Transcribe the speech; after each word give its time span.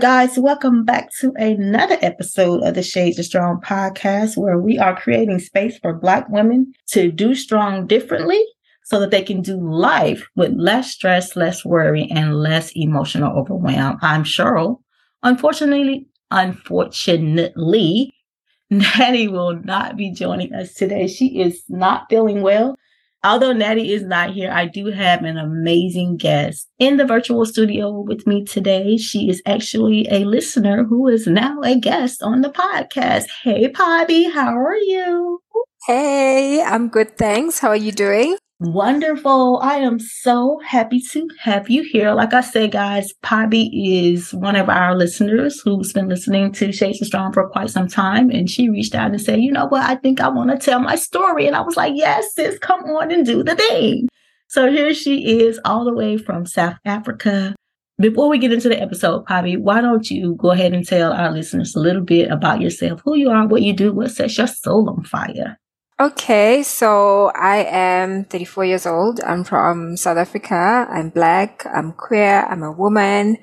guys, 0.00 0.38
welcome 0.38 0.82
back 0.82 1.10
to 1.12 1.30
another 1.36 1.98
episode 2.00 2.62
of 2.62 2.74
the 2.74 2.82
Shades 2.82 3.18
of 3.18 3.26
Strong 3.26 3.60
podcast, 3.60 4.34
where 4.34 4.58
we 4.58 4.78
are 4.78 4.98
creating 4.98 5.40
space 5.40 5.76
for 5.76 5.92
Black 5.92 6.26
women 6.30 6.72
to 6.92 7.12
do 7.12 7.34
strong 7.34 7.86
differently 7.86 8.42
so 8.82 8.98
that 8.98 9.10
they 9.10 9.20
can 9.22 9.42
do 9.42 9.60
life 9.60 10.26
with 10.36 10.54
less 10.56 10.90
stress, 10.90 11.36
less 11.36 11.66
worry, 11.66 12.08
and 12.10 12.34
less 12.34 12.72
emotional 12.74 13.38
overwhelm. 13.38 13.98
I'm 14.00 14.24
Cheryl. 14.24 14.80
Unfortunately, 15.22 16.08
unfortunately, 16.30 18.14
Natty 18.70 19.28
will 19.28 19.60
not 19.62 19.98
be 19.98 20.12
joining 20.12 20.54
us 20.54 20.72
today. 20.72 21.08
She 21.08 21.42
is 21.42 21.62
not 21.68 22.06
feeling 22.08 22.40
well. 22.40 22.74
Although 23.22 23.52
Natty 23.52 23.92
is 23.92 24.02
not 24.02 24.30
here, 24.30 24.50
I 24.50 24.64
do 24.64 24.86
have 24.86 25.24
an 25.24 25.36
amazing 25.36 26.16
guest 26.16 26.68
in 26.78 26.96
the 26.96 27.04
virtual 27.04 27.44
studio 27.44 28.00
with 28.00 28.26
me 28.26 28.44
today. 28.44 28.96
She 28.96 29.28
is 29.28 29.42
actually 29.44 30.08
a 30.10 30.24
listener 30.24 30.84
who 30.84 31.06
is 31.06 31.26
now 31.26 31.60
a 31.60 31.78
guest 31.78 32.22
on 32.22 32.40
the 32.40 32.48
podcast. 32.48 33.26
Hey, 33.42 33.68
Pobby, 33.68 34.32
how 34.32 34.56
are 34.56 34.76
you? 34.76 35.42
Hey, 35.86 36.62
I'm 36.62 36.88
good, 36.88 37.18
thanks. 37.18 37.58
How 37.58 37.68
are 37.68 37.76
you 37.76 37.92
doing? 37.92 38.38
Wonderful. 38.62 39.58
I 39.62 39.76
am 39.76 39.98
so 39.98 40.60
happy 40.62 41.00
to 41.12 41.26
have 41.38 41.70
you 41.70 41.82
here. 41.82 42.12
Like 42.12 42.34
I 42.34 42.42
said, 42.42 42.72
guys, 42.72 43.10
Pobby 43.22 43.70
is 43.72 44.34
one 44.34 44.54
of 44.54 44.68
our 44.68 44.94
listeners 44.94 45.62
who's 45.62 45.94
been 45.94 46.10
listening 46.10 46.52
to 46.52 46.70
Shades 46.70 47.00
of 47.00 47.06
Strong 47.06 47.32
for 47.32 47.48
quite 47.48 47.70
some 47.70 47.88
time. 47.88 48.28
And 48.28 48.50
she 48.50 48.68
reached 48.68 48.94
out 48.94 49.12
and 49.12 49.20
said, 49.20 49.40
you 49.40 49.50
know 49.50 49.66
what? 49.66 49.88
I 49.88 49.94
think 49.94 50.20
I 50.20 50.28
want 50.28 50.50
to 50.50 50.58
tell 50.58 50.78
my 50.78 50.96
story. 50.96 51.46
And 51.46 51.56
I 51.56 51.62
was 51.62 51.78
like, 51.78 51.94
yes, 51.96 52.34
sis, 52.34 52.58
come 52.58 52.84
on 52.84 53.10
and 53.10 53.24
do 53.24 53.42
the 53.42 53.56
thing. 53.56 54.08
So 54.48 54.70
here 54.70 54.92
she 54.92 55.40
is 55.40 55.58
all 55.64 55.86
the 55.86 55.94
way 55.94 56.18
from 56.18 56.44
South 56.44 56.76
Africa. 56.84 57.54
Before 57.98 58.28
we 58.28 58.36
get 58.36 58.52
into 58.52 58.68
the 58.68 58.78
episode, 58.78 59.24
Pobby, 59.24 59.58
why 59.58 59.80
don't 59.80 60.10
you 60.10 60.34
go 60.34 60.50
ahead 60.50 60.74
and 60.74 60.86
tell 60.86 61.14
our 61.14 61.32
listeners 61.32 61.74
a 61.74 61.80
little 61.80 62.02
bit 62.02 62.30
about 62.30 62.60
yourself, 62.60 63.00
who 63.06 63.16
you 63.16 63.30
are, 63.30 63.46
what 63.46 63.62
you 63.62 63.72
do, 63.72 63.90
what 63.90 64.10
sets 64.10 64.36
your 64.36 64.46
soul 64.46 64.90
on 64.90 65.02
fire? 65.04 65.58
Okay, 66.00 66.62
so 66.62 67.30
I 67.34 67.58
am 67.68 68.24
34 68.24 68.64
years 68.64 68.86
old. 68.86 69.20
I'm 69.20 69.44
from 69.44 69.98
South 69.98 70.16
Africa. 70.16 70.88
I'm 70.88 71.10
black. 71.10 71.66
I'm 71.66 71.92
queer. 71.92 72.46
I'm 72.48 72.62
a 72.62 72.72
woman. 72.72 73.36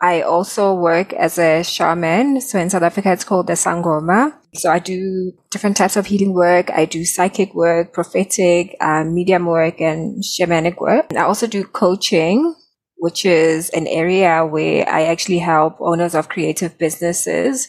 I 0.00 0.22
also 0.22 0.72
work 0.72 1.12
as 1.12 1.36
a 1.36 1.62
shaman. 1.62 2.40
So 2.40 2.58
in 2.58 2.70
South 2.70 2.84
Africa, 2.84 3.12
it's 3.12 3.24
called 3.24 3.48
the 3.48 3.52
Sangoma. 3.52 4.32
So 4.54 4.70
I 4.70 4.78
do 4.78 5.32
different 5.50 5.76
types 5.76 5.98
of 5.98 6.06
healing 6.06 6.32
work. 6.32 6.70
I 6.70 6.86
do 6.86 7.04
psychic 7.04 7.54
work, 7.54 7.92
prophetic, 7.92 8.78
um, 8.80 9.12
medium 9.12 9.44
work, 9.44 9.78
and 9.82 10.24
shamanic 10.24 10.80
work. 10.80 11.12
I 11.14 11.20
also 11.20 11.46
do 11.46 11.64
coaching, 11.64 12.54
which 12.96 13.26
is 13.26 13.68
an 13.70 13.86
area 13.86 14.46
where 14.46 14.88
I 14.88 15.02
actually 15.02 15.40
help 15.40 15.76
owners 15.82 16.14
of 16.14 16.30
creative 16.30 16.78
businesses 16.78 17.68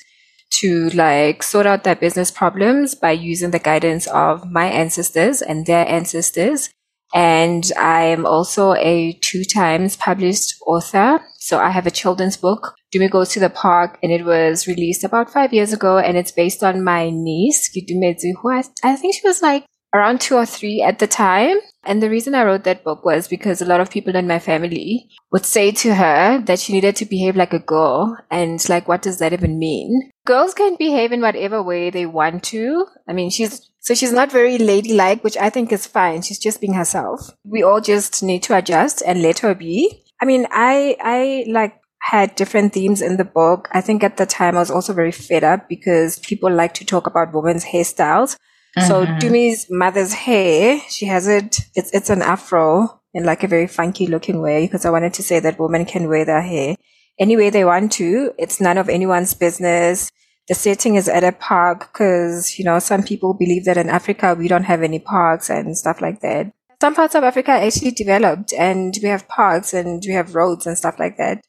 to 0.62 0.90
like 0.92 1.44
sort 1.44 1.66
out 1.66 1.84
their 1.84 1.96
business 1.96 2.32
problems 2.32 2.96
by 2.96 3.12
using 3.12 3.52
the 3.52 3.60
guidance 3.60 4.08
of 4.08 4.50
my 4.50 4.66
ancestors 4.66 5.42
and 5.42 5.66
their 5.66 5.88
ancestors. 5.88 6.70
And 7.14 7.70
I 7.78 8.04
am 8.04 8.26
also 8.26 8.74
a 8.76 9.18
two 9.22 9.44
times 9.44 9.98
published 9.98 10.56
author. 10.66 11.20
So 11.40 11.60
I 11.60 11.70
have 11.70 11.86
a 11.86 11.92
children's 11.92 12.38
book, 12.38 12.76
Dume 12.94 13.10
Goes 13.10 13.30
to 13.30 13.40
the 13.40 13.50
Park, 13.50 14.00
and 14.02 14.12
it 14.12 14.24
was 14.24 14.68
released 14.68 15.04
about 15.04 15.30
five 15.30 15.52
years 15.52 15.74
ago. 15.74 15.98
And 15.98 16.16
it's 16.16 16.32
based 16.32 16.64
on 16.64 16.84
my 16.84 17.10
niece, 17.10 17.70
Gidumedzi, 17.76 18.34
who 18.42 18.52
I, 18.52 18.64
I 18.84 18.96
think 18.96 19.16
she 19.16 19.28
was 19.28 19.42
like 19.42 19.66
around 19.94 20.22
two 20.22 20.36
or 20.36 20.46
three 20.46 20.82
at 20.82 21.00
the 21.00 21.08
time. 21.08 21.58
And 21.84 22.02
the 22.02 22.10
reason 22.10 22.36
I 22.36 22.44
wrote 22.44 22.64
that 22.66 22.84
book 22.84 23.04
was 23.04 23.28
because 23.28 23.62
a 23.62 23.66
lot 23.66 23.82
of 23.82 23.90
people 23.90 24.16
in 24.16 24.28
my 24.28 24.40
family 24.40 25.10
would 25.32 25.46
say 25.46 25.72
to 25.72 25.96
her 25.96 26.40
that 26.46 26.60
she 26.60 26.74
needed 26.74 26.96
to 26.98 27.06
behave 27.06 27.36
like 27.36 27.54
a 27.54 27.60
girl. 27.60 28.18
And 28.30 28.68
like, 28.70 28.88
what 28.88 29.02
does 29.02 29.18
that 29.20 29.34
even 29.34 29.58
mean? 29.58 30.12
Girls 30.26 30.54
can 30.54 30.76
behave 30.78 31.12
in 31.12 31.22
whatever 31.22 31.62
way 31.64 31.90
they 31.90 32.06
want 32.06 32.44
to. 32.46 32.86
I 33.08 33.14
mean, 33.14 33.32
she's, 33.32 33.72
so 33.80 33.96
she's 33.96 34.14
not 34.14 34.32
very 34.32 34.60
ladylike, 34.60 35.24
which 35.24 35.38
I 35.38 35.50
think 35.50 35.72
is 35.72 35.88
fine. 35.88 36.22
She's 36.22 36.40
just 36.40 36.62
being 36.62 36.74
herself. 36.74 37.32
We 37.44 37.64
all 37.64 37.82
just 37.82 38.22
need 38.22 38.44
to 38.44 38.58
adjust 38.58 39.02
and 39.06 39.22
let 39.24 39.40
her 39.40 39.56
be. 39.56 40.04
I 40.22 40.26
mean, 40.26 40.46
I, 40.52 40.96
I 41.02 41.46
like 41.50 41.82
had 42.02 42.36
different 42.36 42.74
themes 42.74 43.02
in 43.02 43.18
the 43.18 43.26
book. 43.26 43.70
I 43.72 43.82
think 43.82 44.04
at 44.04 44.18
the 44.18 44.26
time 44.26 44.56
I 44.56 44.60
was 44.60 44.72
also 44.72 44.94
very 44.94 45.12
fed 45.12 45.44
up 45.44 45.68
because 45.68 46.20
people 46.20 46.52
like 46.52 46.74
to 46.76 46.86
talk 46.86 47.08
about 47.08 47.34
women's 47.34 47.66
hairstyles. 47.66 48.38
So 48.80 49.06
mm-hmm. 49.06 49.20
Dume's 49.20 49.68
mother's 49.70 50.14
hair, 50.14 50.80
she 50.90 51.06
has 51.08 51.28
it, 51.28 51.60
it's, 51.76 51.92
it's 51.94 52.10
an 52.10 52.22
afro 52.22 53.02
in 53.14 53.26
like 53.26 53.44
a 53.44 53.48
very 53.48 53.68
funky 53.68 54.08
looking 54.08 54.42
way 54.42 54.66
because 54.66 54.86
I 54.86 54.90
wanted 54.90 55.14
to 55.16 55.24
say 55.24 55.40
that 55.42 55.60
women 55.60 55.86
can 55.86 56.08
wear 56.08 56.24
their 56.24 56.42
hair 56.42 56.76
any 57.20 57.38
way 57.38 57.50
they 57.50 57.66
want 57.66 57.92
to. 57.94 58.34
It's 58.38 58.62
none 58.62 58.78
of 58.78 58.90
anyone's 58.90 59.34
business. 59.34 60.12
The 60.48 60.56
setting 60.56 60.96
is 60.96 61.08
at 61.08 61.24
a 61.24 61.32
park 61.32 61.92
because, 61.92 62.58
you 62.58 62.66
know, 62.66 62.80
some 62.80 63.04
people 63.04 63.34
believe 63.34 63.66
that 63.66 63.78
in 63.78 63.90
Africa 63.90 64.36
we 64.38 64.48
don't 64.48 64.64
have 64.64 64.82
any 64.82 65.00
parks 65.00 65.50
and 65.50 65.78
stuff 65.78 66.02
like 66.02 66.22
that. 66.22 66.52
Some 66.82 66.96
parts 66.96 67.14
of 67.14 67.24
Africa 67.24 67.52
actually 67.52 67.92
developed 67.92 68.54
and 68.54 68.98
we 69.04 69.10
have 69.10 69.28
parks 69.28 69.74
and 69.74 70.04
we 70.06 70.14
have 70.14 70.34
roads 70.34 70.66
and 70.66 70.78
stuff 70.78 70.98
like 70.98 71.18
that. 71.18 71.44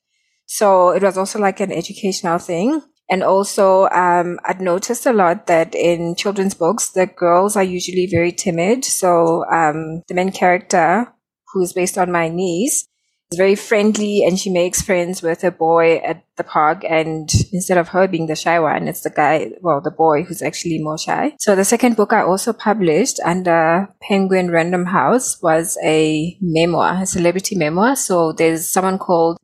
So 0.46 0.90
it 0.90 1.02
was 1.02 1.16
also 1.16 1.38
like 1.38 1.60
an 1.60 1.72
educational 1.72 2.38
thing. 2.38 2.82
And 3.12 3.22
also, 3.22 3.90
um, 3.90 4.38
I'd 4.46 4.62
noticed 4.62 5.04
a 5.04 5.12
lot 5.12 5.46
that 5.46 5.74
in 5.74 6.14
children's 6.14 6.54
books, 6.54 6.88
the 6.88 7.04
girls 7.04 7.56
are 7.56 7.62
usually 7.62 8.08
very 8.10 8.32
timid. 8.32 8.86
So, 8.86 9.44
um, 9.52 10.00
the 10.08 10.14
main 10.14 10.32
character, 10.32 11.12
who's 11.52 11.74
based 11.74 11.98
on 11.98 12.10
my 12.10 12.30
niece, 12.30 12.88
is 13.30 13.36
very 13.36 13.54
friendly 13.54 14.24
and 14.24 14.38
she 14.38 14.48
makes 14.48 14.80
friends 14.80 15.20
with 15.20 15.44
a 15.44 15.50
boy 15.50 15.96
at 15.96 16.24
the 16.38 16.44
park. 16.44 16.84
And 16.88 17.28
instead 17.52 17.76
of 17.76 17.88
her 17.88 18.08
being 18.08 18.28
the 18.28 18.34
shy 18.34 18.58
one, 18.58 18.88
it's 18.88 19.02
the 19.02 19.10
guy, 19.10 19.50
well, 19.60 19.82
the 19.82 19.90
boy 19.90 20.22
who's 20.22 20.40
actually 20.40 20.78
more 20.82 20.96
shy. 20.96 21.36
So 21.38 21.54
the 21.54 21.66
second 21.66 21.96
book 21.96 22.14
I 22.14 22.22
also 22.22 22.54
published 22.54 23.20
under 23.26 23.88
Penguin 24.00 24.50
Random 24.50 24.86
House 24.86 25.36
was 25.42 25.76
a 25.84 26.34
memoir, 26.40 27.02
a 27.02 27.04
celebrity 27.04 27.56
memoir. 27.56 27.94
So 27.94 28.32
there's 28.32 28.66
someone 28.66 28.96
called 28.96 29.36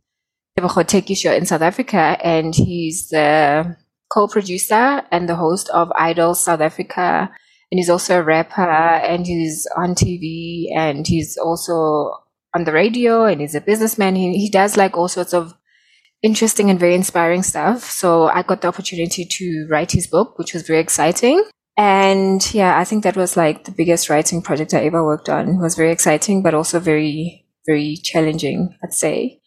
Teki 0.60 1.36
in 1.36 1.46
South 1.46 1.62
Africa, 1.62 2.16
and 2.22 2.54
he's 2.54 3.08
the 3.08 3.76
co-producer 4.12 5.02
and 5.10 5.28
the 5.28 5.36
host 5.36 5.68
of 5.70 5.92
Idol 5.94 6.34
South 6.34 6.60
Africa. 6.60 7.30
And 7.70 7.78
he's 7.78 7.90
also 7.90 8.20
a 8.20 8.22
rapper, 8.22 8.62
and 8.62 9.26
he's 9.26 9.66
on 9.76 9.94
TV, 9.94 10.68
and 10.74 11.06
he's 11.06 11.36
also 11.36 12.12
on 12.54 12.64
the 12.64 12.72
radio, 12.72 13.24
and 13.24 13.40
he's 13.40 13.54
a 13.54 13.60
businessman. 13.60 14.16
He 14.16 14.38
he 14.38 14.48
does 14.48 14.76
like 14.76 14.96
all 14.96 15.08
sorts 15.08 15.34
of 15.34 15.54
interesting 16.22 16.70
and 16.70 16.80
very 16.80 16.94
inspiring 16.94 17.42
stuff. 17.42 17.84
So 17.84 18.28
I 18.28 18.42
got 18.42 18.62
the 18.62 18.68
opportunity 18.68 19.24
to 19.24 19.66
write 19.70 19.92
his 19.92 20.06
book, 20.06 20.38
which 20.38 20.54
was 20.54 20.66
very 20.66 20.80
exciting. 20.80 21.44
And 21.76 22.42
yeah, 22.52 22.76
I 22.76 22.84
think 22.84 23.04
that 23.04 23.16
was 23.16 23.36
like 23.36 23.64
the 23.64 23.70
biggest 23.70 24.10
writing 24.10 24.42
project 24.42 24.74
I 24.74 24.84
ever 24.84 25.04
worked 25.04 25.28
on. 25.28 25.48
It 25.48 25.60
was 25.60 25.76
very 25.76 25.92
exciting, 25.92 26.42
but 26.42 26.54
also 26.54 26.80
very, 26.80 27.46
very 27.66 27.96
challenging, 27.96 28.76
I'd 28.82 28.92
say. 28.92 29.40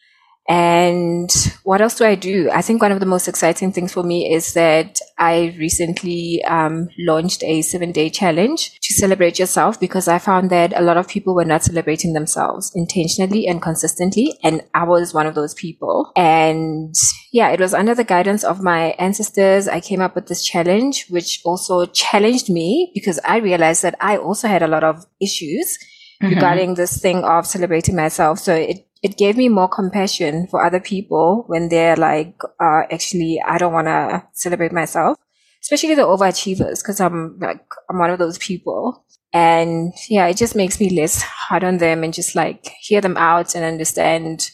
And 0.50 1.30
what 1.64 1.82
else 1.82 1.96
do 1.96 2.06
I 2.06 2.16
do? 2.16 2.50
I 2.52 2.62
think 2.62 2.82
one 2.82 2.92
of 2.92 3.00
the 3.00 3.06
most 3.06 3.28
exciting 3.28 3.72
things 3.72 3.94
for 3.94 4.04
me 4.04 4.34
is 4.34 4.54
that 4.54 5.00
I 5.18 5.56
recently 5.58 6.44
um, 6.46 6.90
launched 7.00 7.44
a 7.44 7.62
seven 7.62 7.92
day 7.92 8.10
challenge 8.10 8.80
to 8.82 8.94
celebrate 8.94 9.40
yourself 9.40 9.80
because 9.80 10.08
I 10.08 10.20
found 10.20 10.50
that 10.50 10.74
a 10.76 10.82
lot 10.82 10.98
of 10.98 11.08
people 11.08 11.36
were 11.36 11.46
not 11.46 11.64
celebrating 11.64 12.14
themselves 12.14 12.72
intentionally 12.76 13.48
and 13.48 13.62
consistently. 13.62 14.40
And 14.44 14.64
I 14.74 14.84
was 14.84 15.14
one 15.14 15.28
of 15.28 15.36
those 15.36 15.54
people. 15.54 16.12
And 16.16 16.96
yeah, 17.32 17.50
it 17.50 17.60
was 17.60 17.74
under 17.74 17.96
the 17.96 18.04
guidance 18.04 18.44
of 18.44 18.62
my 18.62 18.96
ancestors. 19.00 19.68
I 19.68 19.80
came 19.80 20.02
up 20.02 20.16
with 20.16 20.28
this 20.28 20.44
challenge, 20.44 21.06
which 21.10 21.42
also 21.46 21.86
challenged 21.86 22.50
me 22.50 22.92
because 22.94 23.20
I 23.24 23.38
realized 23.38 23.84
that 23.84 23.96
I 24.02 24.18
also 24.18 24.48
had 24.48 24.64
a 24.64 24.68
lot 24.68 24.84
of 24.84 25.06
issues 25.22 25.78
mm-hmm. 26.22 26.34
regarding 26.34 26.74
this 26.74 27.00
thing 27.00 27.24
of 27.24 27.46
celebrating 27.46 27.96
myself. 27.96 28.40
So 28.40 28.54
it 28.54 28.86
it 29.02 29.18
gave 29.18 29.36
me 29.36 29.50
more 29.50 29.68
compassion 29.68 30.48
for 30.48 30.64
other 30.64 30.80
people 30.80 31.44
when 31.48 31.70
they're 31.70 31.96
like, 31.96 32.36
uh, 32.60 32.84
actually, 32.92 33.42
I 33.46 33.58
don't 33.58 33.74
want 33.74 33.88
to 33.88 34.24
celebrate 34.34 34.72
myself, 34.72 35.18
especially 35.62 35.96
the 35.96 36.04
overachievers, 36.04 36.82
because 36.84 37.00
I'm 37.00 37.40
like, 37.40 37.66
I'm 37.90 37.98
one 37.98 38.12
of 38.12 38.20
those 38.20 38.38
people. 38.38 39.06
And 39.34 39.94
yeah, 40.10 40.28
it 40.28 40.38
just 40.38 40.56
makes 40.56 40.80
me 40.80 40.90
less 40.90 41.22
hard 41.22 41.64
on 41.64 41.78
them 41.78 42.04
and 42.04 42.14
just 42.14 42.36
like 42.36 42.72
hear 42.80 43.02
them 43.02 43.18
out 43.18 43.56
and 43.56 43.64
understand 43.64 44.52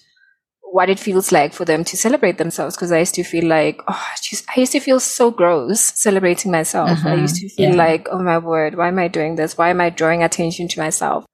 what 0.62 0.90
it 0.90 1.00
feels 1.00 1.32
like 1.32 1.54
for 1.54 1.66
them 1.66 1.84
to 1.84 1.98
celebrate 1.98 2.38
themselves. 2.38 2.78
Cause 2.78 2.92
I 2.92 3.00
used 3.00 3.16
to 3.16 3.24
feel 3.24 3.48
like, 3.48 3.82
oh, 3.88 4.08
just, 4.22 4.46
I 4.56 4.60
used 4.60 4.74
to 4.74 4.80
feel 4.80 5.00
so 5.00 5.32
gross 5.32 5.82
celebrating 5.82 6.52
myself. 6.52 6.90
Uh-huh. 6.90 7.10
I 7.10 7.16
used 7.16 7.38
to 7.38 7.50
feel 7.50 7.72
yeah. 7.72 7.76
like, 7.76 8.08
oh 8.12 8.22
my 8.22 8.38
word, 8.38 8.76
why 8.76 8.90
am 8.90 9.00
I 9.00 9.08
doing 9.08 9.36
this? 9.36 9.58
Why 9.58 9.70
am 9.72 9.82
I 9.82 9.90
drawing 9.90 10.24
attention 10.24 10.68
to 10.70 10.80
myself? 10.80 11.26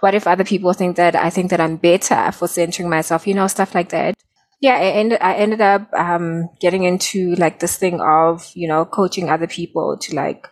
What 0.00 0.14
if 0.14 0.26
other 0.26 0.44
people 0.44 0.72
think 0.72 0.96
that 0.96 1.14
I 1.14 1.30
think 1.30 1.50
that 1.50 1.60
I'm 1.60 1.76
better 1.76 2.32
for 2.32 2.48
centering 2.48 2.88
myself, 2.88 3.26
you 3.26 3.34
know, 3.34 3.46
stuff 3.46 3.74
like 3.74 3.90
that. 3.90 4.14
Yeah, 4.60 4.74
I 4.74 4.90
ended, 4.90 5.18
I 5.22 5.34
ended 5.36 5.60
up, 5.62 5.90
um, 5.94 6.50
getting 6.60 6.84
into 6.84 7.34
like 7.36 7.60
this 7.60 7.78
thing 7.78 8.00
of, 8.02 8.50
you 8.54 8.68
know, 8.68 8.84
coaching 8.84 9.30
other 9.30 9.46
people 9.46 9.96
to 10.02 10.14
like 10.14 10.46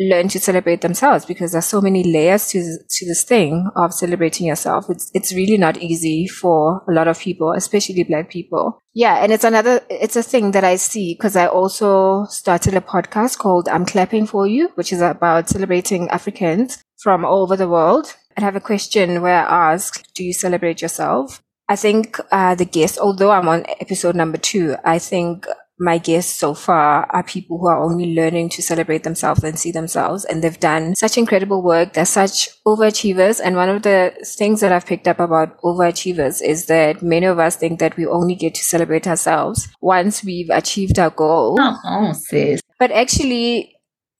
learn 0.00 0.28
to 0.28 0.40
celebrate 0.40 0.80
themselves 0.80 1.24
because 1.24 1.52
there's 1.52 1.66
so 1.66 1.80
many 1.80 2.02
layers 2.02 2.48
to 2.48 2.78
to 2.88 3.06
this 3.06 3.24
thing 3.24 3.68
of 3.76 3.92
celebrating 3.92 4.46
yourself. 4.46 4.86
It's 4.88 5.10
it's 5.14 5.32
really 5.32 5.58
not 5.58 5.76
easy 5.78 6.26
for 6.26 6.82
a 6.88 6.92
lot 6.92 7.08
of 7.08 7.18
people, 7.18 7.52
especially 7.52 8.02
black 8.04 8.30
people. 8.30 8.80
Yeah, 8.94 9.22
and 9.22 9.32
it's 9.32 9.44
another 9.44 9.80
it's 9.90 10.16
a 10.16 10.22
thing 10.22 10.52
that 10.52 10.64
I 10.64 10.76
see 10.76 11.14
because 11.14 11.36
I 11.36 11.46
also 11.46 12.24
started 12.26 12.74
a 12.74 12.80
podcast 12.80 13.38
called 13.38 13.68
I'm 13.68 13.86
clapping 13.86 14.26
for 14.26 14.46
you, 14.46 14.70
which 14.74 14.92
is 14.92 15.00
about 15.00 15.48
celebrating 15.48 16.08
Africans 16.08 16.82
from 16.98 17.24
all 17.24 17.42
over 17.42 17.56
the 17.56 17.68
world. 17.68 18.14
I 18.36 18.40
have 18.40 18.56
a 18.56 18.60
question 18.60 19.22
where 19.22 19.46
I 19.46 19.72
ask, 19.72 20.12
do 20.14 20.24
you 20.24 20.32
celebrate 20.32 20.82
yourself? 20.82 21.42
I 21.68 21.76
think 21.76 22.18
uh, 22.30 22.54
the 22.54 22.64
guests, 22.64 22.98
although 22.98 23.30
I'm 23.30 23.48
on 23.48 23.64
episode 23.80 24.14
number 24.14 24.38
two, 24.38 24.76
I 24.84 24.98
think 24.98 25.46
my 25.78 25.98
guests 25.98 26.38
so 26.38 26.54
far 26.54 27.06
are 27.10 27.24
people 27.24 27.58
who 27.58 27.66
are 27.66 27.82
only 27.82 28.14
learning 28.14 28.48
to 28.50 28.62
celebrate 28.62 29.02
themselves 29.02 29.42
and 29.42 29.58
see 29.58 29.72
themselves. 29.72 30.24
And 30.24 30.42
they've 30.42 30.60
done 30.60 30.94
such 30.94 31.18
incredible 31.18 31.62
work. 31.62 31.94
They're 31.94 32.04
such 32.04 32.50
overachievers. 32.64 33.40
And 33.42 33.56
one 33.56 33.68
of 33.68 33.82
the 33.82 34.14
things 34.24 34.60
that 34.60 34.70
I've 34.70 34.86
picked 34.86 35.08
up 35.08 35.18
about 35.18 35.60
overachievers 35.62 36.40
is 36.42 36.66
that 36.66 37.02
many 37.02 37.26
of 37.26 37.38
us 37.38 37.56
think 37.56 37.80
that 37.80 37.96
we 37.96 38.06
only 38.06 38.34
get 38.34 38.54
to 38.54 38.62
celebrate 38.62 39.06
ourselves 39.08 39.68
once 39.80 40.22
we've 40.22 40.50
achieved 40.50 40.98
our 40.98 41.10
goal. 41.10 41.56
Oh, 41.58 42.12
sis. 42.12 42.60
But 42.78 42.92
actually, 42.92 43.71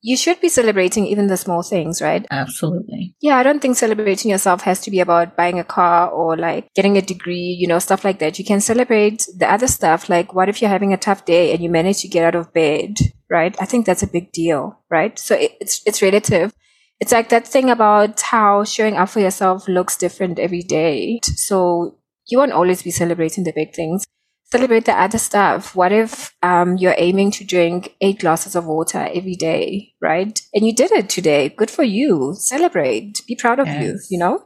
you 0.03 0.17
should 0.17 0.41
be 0.41 0.49
celebrating 0.49 1.07
even 1.07 1.29
the 1.29 1.37
small 1.37 1.63
things, 1.63 2.03
right? 2.03 2.27
Absolutely. 2.31 3.15
Yeah, 3.21 3.37
I 3.37 3.45
don't 3.45 3.63
think 3.63 3.77
celebrating 3.77 4.33
yourself 4.33 4.63
has 4.63 4.81
to 4.81 4.91
be 4.91 4.99
about 4.99 5.37
buying 5.37 5.61
a 5.61 5.65
car 5.65 6.11
or 6.11 6.37
like 6.37 6.75
getting 6.75 6.99
a 6.99 7.03
degree, 7.03 7.57
you 7.59 7.69
know, 7.69 7.79
stuff 7.79 8.05
like 8.05 8.19
that. 8.19 8.37
You 8.39 8.45
can 8.45 8.61
celebrate 8.61 9.27
the 9.37 9.51
other 9.51 9.69
stuff. 9.69 10.09
Like, 10.09 10.35
what 10.35 10.49
if 10.49 10.61
you're 10.61 10.71
having 10.71 10.93
a 10.93 10.97
tough 10.97 11.25
day 11.25 11.53
and 11.53 11.63
you 11.63 11.71
manage 11.71 12.03
to 12.03 12.09
get 12.09 12.25
out 12.25 12.35
of 12.35 12.53
bed, 12.53 12.97
right? 13.31 13.57
I 13.61 13.65
think 13.65 13.87
that's 13.87 14.03
a 14.03 14.09
big 14.09 14.33
deal, 14.33 14.81
right? 14.91 15.17
So 15.19 15.37
it's, 15.39 15.81
it's 15.87 16.03
relative. 16.03 16.53
It's 16.99 17.13
like 17.13 17.29
that 17.29 17.47
thing 17.47 17.71
about 17.71 18.21
how 18.21 18.65
showing 18.65 18.97
up 18.97 19.09
for 19.09 19.21
yourself 19.21 19.69
looks 19.69 19.97
different 19.97 20.41
every 20.41 20.63
day. 20.63 21.21
So 21.23 21.99
you 22.27 22.39
won't 22.39 22.53
always 22.53 22.83
be 22.83 22.91
celebrating 22.91 23.45
the 23.45 23.53
big 23.53 23.73
things 23.73 24.05
celebrate 24.53 24.85
the 24.85 24.93
other 24.93 25.19
stuff. 25.19 25.75
What 25.75 25.93
if 25.93 26.35
um, 26.43 26.77
you're 26.77 26.95
aiming 26.99 27.31
to 27.33 27.45
drink 27.45 27.97
eight 28.03 28.21
glasses 28.21 28.55
of 28.55 28.67
water 28.67 29.09
every 29.15 29.35
day, 29.35 29.95
right? 30.01 30.39
And 30.53 30.67
you 30.67 30.75
did 30.75 30.93
it 30.93 31.09
today. 31.09 31.49
Good 31.49 31.71
for 31.71 31.85
you. 31.85 32.35
Celebrate. 32.37 33.23
Be 33.27 33.35
proud 33.35 33.61
of 33.61 33.67
yes. 33.67 33.83
you, 33.83 33.99
you 34.11 34.19
know? 34.19 34.45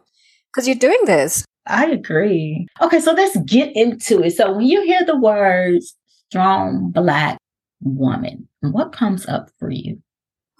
Because 0.48 0.68
you're 0.68 0.76
doing 0.76 1.02
this. 1.06 1.44
I 1.66 1.86
agree. 1.86 2.68
Okay, 2.80 3.00
so 3.00 3.12
let's 3.12 3.36
get 3.46 3.74
into 3.74 4.22
it. 4.22 4.36
So 4.36 4.52
when 4.52 4.66
you 4.66 4.82
hear 4.82 5.04
the 5.04 5.18
words 5.18 5.96
strong 6.28 6.92
black 6.92 7.38
woman, 7.82 8.48
what 8.60 8.92
comes 8.92 9.26
up 9.26 9.50
for 9.58 9.70
you? 9.70 9.98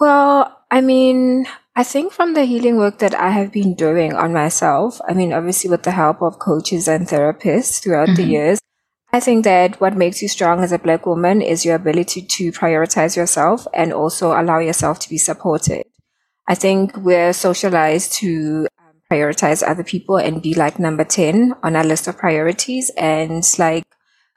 Well, 0.00 0.60
I 0.72 0.80
mean, 0.80 1.46
I 1.76 1.84
think 1.84 2.12
from 2.12 2.34
the 2.34 2.44
healing 2.44 2.78
work 2.78 2.98
that 2.98 3.14
I 3.14 3.30
have 3.30 3.52
been 3.52 3.74
doing 3.74 4.12
on 4.12 4.32
myself, 4.32 5.00
I 5.08 5.14
mean, 5.14 5.32
obviously 5.32 5.70
with 5.70 5.84
the 5.84 5.92
help 5.92 6.20
of 6.20 6.40
coaches 6.40 6.88
and 6.88 7.06
therapists 7.06 7.80
throughout 7.80 8.08
mm-hmm. 8.08 8.16
the 8.16 8.24
years, 8.24 8.58
I 9.12 9.20
think 9.20 9.44
that 9.44 9.80
what 9.80 9.96
makes 9.96 10.20
you 10.20 10.28
strong 10.28 10.62
as 10.62 10.72
a 10.72 10.78
black 10.78 11.06
woman 11.06 11.40
is 11.40 11.64
your 11.64 11.76
ability 11.76 12.22
to 12.22 12.52
prioritize 12.52 13.16
yourself 13.16 13.66
and 13.72 13.92
also 13.92 14.32
allow 14.32 14.58
yourself 14.58 14.98
to 15.00 15.08
be 15.08 15.18
supported. 15.18 15.84
I 16.48 16.54
think 16.54 16.96
we're 16.96 17.32
socialized 17.32 18.12
to 18.14 18.68
um, 18.78 19.00
prioritize 19.10 19.66
other 19.66 19.84
people 19.84 20.16
and 20.16 20.42
be 20.42 20.54
like 20.54 20.78
number 20.78 21.04
10 21.04 21.54
on 21.62 21.76
our 21.76 21.84
list 21.84 22.06
of 22.08 22.18
priorities. 22.18 22.90
And 22.96 23.42
like, 23.58 23.84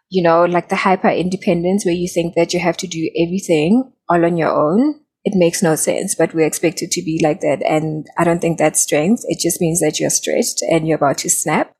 you 0.09 0.23
know, 0.23 0.45
like 0.45 0.69
the 0.69 0.75
hyper 0.77 1.09
independence 1.09 1.85
where 1.85 1.93
you 1.93 2.07
think 2.07 2.35
that 2.35 2.53
you 2.53 2.59
have 2.59 2.77
to 2.77 2.87
do 2.87 3.09
everything 3.17 3.91
all 4.07 4.23
on 4.25 4.37
your 4.37 4.51
own. 4.51 5.01
It 5.23 5.33
makes 5.35 5.61
no 5.61 5.75
sense, 5.75 6.15
but 6.15 6.33
we're 6.33 6.47
expected 6.47 6.91
to 6.91 7.01
be 7.03 7.19
like 7.21 7.41
that. 7.41 7.61
And 7.63 8.07
I 8.17 8.23
don't 8.23 8.39
think 8.39 8.57
that's 8.57 8.79
strength. 8.79 9.23
It 9.27 9.39
just 9.39 9.59
means 9.59 9.81
that 9.81 9.99
you're 9.99 10.09
stretched 10.09 10.63
and 10.71 10.87
you're 10.87 10.95
about 10.95 11.19
to 11.19 11.29
snap 11.29 11.73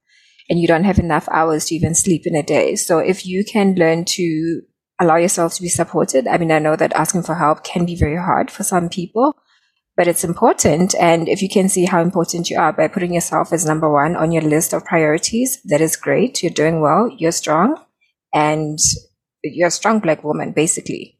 and 0.49 0.59
you 0.59 0.67
don't 0.67 0.83
have 0.83 0.99
enough 0.99 1.29
hours 1.31 1.65
to 1.65 1.75
even 1.75 1.93
sleep 1.93 2.25
in 2.25 2.35
a 2.35 2.43
day. 2.43 2.75
So 2.75 2.97
if 2.97 3.25
you 3.25 3.45
can 3.45 3.75
learn 3.75 4.05
to 4.05 4.61
allow 4.99 5.17
yourself 5.17 5.53
to 5.55 5.61
be 5.61 5.69
supported, 5.69 6.27
I 6.27 6.37
mean, 6.37 6.51
I 6.51 6.59
know 6.59 6.75
that 6.75 6.93
asking 6.93 7.23
for 7.23 7.35
help 7.35 7.63
can 7.63 7.85
be 7.85 7.95
very 7.95 8.17
hard 8.17 8.49
for 8.49 8.63
some 8.63 8.89
people, 8.89 9.37
but 9.95 10.07
it's 10.07 10.23
important. 10.23 10.95
And 10.99 11.29
if 11.29 11.41
you 11.41 11.49
can 11.49 11.69
see 11.69 11.85
how 11.85 12.01
important 12.01 12.49
you 12.49 12.57
are 12.57 12.73
by 12.73 12.87
putting 12.87 13.13
yourself 13.13 13.53
as 13.53 13.65
number 13.65 13.91
one 13.91 14.15
on 14.15 14.31
your 14.31 14.41
list 14.41 14.73
of 14.73 14.85
priorities, 14.85 15.61
that 15.65 15.81
is 15.81 15.95
great. 15.95 16.41
You're 16.41 16.51
doing 16.51 16.81
well. 16.81 17.09
You're 17.15 17.31
strong 17.31 17.79
and 18.33 18.79
you're 19.43 19.67
a 19.67 19.71
strong 19.71 19.99
black 19.99 20.23
woman, 20.23 20.51
basically. 20.51 21.19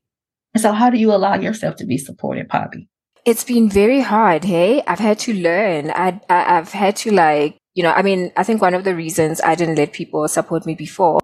So 0.58 0.72
how 0.72 0.90
do 0.90 0.98
you 0.98 1.14
allow 1.14 1.36
yourself 1.36 1.76
to 1.78 1.86
be 1.86 1.98
supported, 1.98 2.50
Poppy? 2.50 2.90
It's 3.26 3.44
been 3.44 3.70
very 3.70 4.02
hard. 4.02 4.44
Hey, 4.44 4.82
I've 4.88 5.00
had 5.00 5.20
to 5.20 5.34
learn. 5.34 5.92
I, 5.92 6.20
I 6.30 6.58
I've 6.58 6.72
had 6.72 6.96
to 6.98 7.12
like 7.12 7.59
you 7.74 7.84
know, 7.84 7.92
I 7.92 8.02
mean, 8.02 8.32
I 8.36 8.44
think 8.44 8.62
one 8.62 8.74
of 8.74 8.84
the 8.84 8.96
reasons 8.96 9.42
I 9.42 9.56
didn't 9.56 9.76
let 9.76 9.94
people 9.94 10.28
support 10.28 10.66
me 10.66 10.76
before 10.76 11.20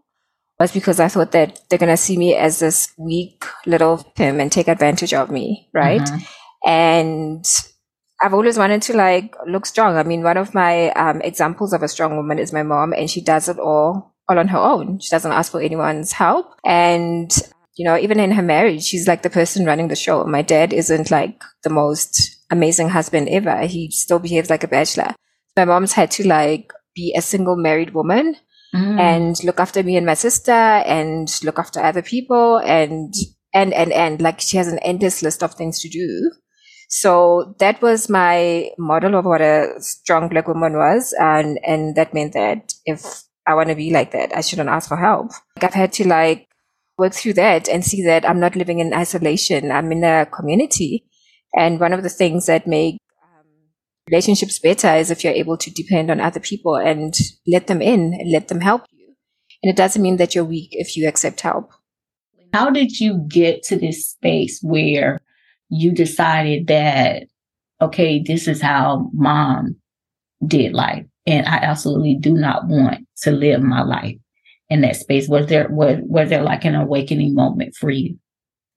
was 0.59 0.71
because 0.71 1.00
I 1.00 1.07
thought 1.07 1.31
that 1.31 1.59
they're 1.69 1.80
going 1.80 1.92
to 1.92 1.97
see 1.97 2.18
me 2.18 2.36
as 2.36 2.59
this 2.59 2.94
weak 2.97 3.44
little 3.65 4.03
pim 4.15 4.39
and 4.39 4.51
take 4.51 4.68
advantage 4.68 5.13
of 5.13 5.30
me. 5.30 5.69
Right. 5.74 6.01
Mm-hmm. 6.01 6.69
And 6.69 7.45
I've 8.21 8.33
always 8.33 8.57
wanted 8.57 8.81
to 8.83 8.95
like 8.95 9.36
look 9.47 9.65
strong. 9.65 9.97
I 9.97 10.03
mean, 10.03 10.24
one 10.24 10.38
of 10.38 10.53
my 10.53 10.92
um, 10.92 11.21
examples 11.21 11.74
of 11.74 11.83
a 11.83 11.88
strong 11.88 12.15
woman 12.15 12.39
is 12.39 12.53
my 12.53 12.63
mom 12.63 12.94
and 12.94 13.09
she 13.09 13.21
does 13.21 13.50
it 13.50 13.59
all, 13.59 14.15
all 14.30 14.39
on 14.39 14.47
her 14.47 14.57
own. 14.57 15.00
She 15.00 15.09
doesn't 15.09 15.31
ask 15.31 15.51
for 15.51 15.62
anyone's 15.62 16.13
help. 16.13 16.56
And, 16.63 17.36
you 17.75 17.83
know, 17.83 17.97
even 17.97 18.19
in 18.19 18.31
her 18.31 18.42
marriage, 18.42 18.83
she's 18.83 19.07
like 19.07 19.24
the 19.24 19.30
person 19.30 19.65
running 19.65 19.89
the 19.89 19.95
show. 19.95 20.24
My 20.24 20.42
dad 20.42 20.71
isn't 20.71 21.12
like 21.12 21.44
the 21.63 21.69
most 21.69 22.38
amazing 22.50 22.89
husband 22.89 23.27
ever. 23.27 23.65
He 23.65 23.92
still 23.92 24.19
behaves 24.19 24.50
like 24.50 24.63
a 24.63 24.69
bachelor 24.69 25.13
my 25.56 25.66
mom's 25.66 25.94
had 25.94 26.12
to 26.12 26.28
like 26.28 26.72
be 26.96 27.13
a 27.18 27.22
single 27.22 27.56
married 27.56 27.94
woman 27.94 28.36
mm. 28.74 29.00
and 29.00 29.44
look 29.44 29.60
after 29.60 29.84
me 29.84 29.98
and 29.98 30.06
my 30.06 30.13
sister 30.13 30.52
and 30.52 31.30
look 31.44 31.60
after 31.60 31.80
other 31.80 32.02
people 32.02 32.57
and 32.57 33.13
and 33.54 33.74
and 33.74 33.92
and 33.92 34.22
like 34.22 34.40
she 34.40 34.57
has 34.57 34.68
an 34.68 34.80
endless 34.80 35.22
list 35.22 35.44
of 35.44 35.54
things 35.54 35.80
to 35.81 35.90
do. 35.90 36.31
So 36.90 37.56
that 37.60 37.81
was 37.81 38.10
my 38.10 38.69
model 38.78 39.16
of 39.16 39.25
what 39.25 39.42
a 39.42 39.74
strong 39.80 40.30
black 40.30 40.48
woman 40.48 40.74
was 40.74 41.13
and 41.19 41.60
and 41.66 41.96
that 41.96 42.13
meant 42.13 42.34
that 42.34 42.74
if 42.86 43.24
i 43.48 43.54
want 43.54 43.69
to 43.69 43.75
be 43.75 43.92
like 43.92 44.12
that 44.12 44.36
i 44.36 44.42
shouldn't 44.42 44.69
ask 44.69 44.90
for 44.90 44.98
help. 44.98 45.31
Like 45.56 45.63
i've 45.66 45.74
had 45.74 45.94
to 45.94 46.07
like 46.07 46.48
work 46.98 47.14
through 47.14 47.33
that 47.33 47.68
and 47.68 47.83
see 47.83 48.04
that 48.04 48.28
i'm 48.28 48.40
not 48.40 48.56
living 48.56 48.80
in 48.80 48.94
isolation. 48.94 49.71
I'm 49.71 49.92
in 49.92 50.04
a 50.04 50.26
community. 50.26 51.06
And 51.57 51.80
one 51.80 51.94
of 51.94 52.04
the 52.04 52.09
things 52.09 52.47
that 52.47 52.68
make 52.68 52.97
relationships 54.09 54.59
better 54.59 54.94
is 54.95 55.12
if 55.12 55.24
you're 55.24 55.33
able 55.33 55.57
to 55.57 55.71
depend 55.71 56.12
on 56.12 56.19
other 56.19 56.40
people 56.40 56.76
and 56.76 57.14
let 57.47 57.68
them 57.68 57.81
in 57.81 58.14
and 58.14 58.31
let 58.31 58.47
them 58.47 58.62
help 58.62 58.83
you. 58.92 59.14
And 59.64 59.71
it 59.71 59.76
doesn't 59.76 60.02
mean 60.02 60.18
that 60.18 60.35
you're 60.35 60.45
weak 60.45 60.69
if 60.71 60.95
you 60.95 61.07
accept 61.07 61.42
help. 61.42 61.71
How 62.54 62.69
did 62.69 63.00
you 63.00 63.26
get 63.28 63.64
to 63.64 63.76
this 63.76 64.07
space 64.07 64.59
where 64.62 65.19
you 65.69 65.92
decided 65.92 66.68
that, 66.68 67.24
okay, 67.81 68.24
this 68.26 68.47
is 68.47 68.62
how 68.62 69.09
mom 69.14 69.76
did 70.45 70.74
life? 70.74 71.06
And 71.26 71.45
I 71.47 71.57
absolutely 71.57 72.16
do 72.19 72.33
not 72.33 72.68
want 72.68 73.07
to 73.24 73.31
live 73.31 73.62
my 73.62 73.81
life 73.81 74.16
in 74.69 74.81
that 74.81 74.95
space. 74.95 75.28
Was 75.28 75.47
there, 75.47 75.68
was, 75.69 75.97
was 76.04 76.30
there 76.30 76.44
like 76.44 76.64
an 76.66 76.76
awakening 76.76 77.33
moment 77.33 77.76
for 77.76 77.90
you? 77.90 78.19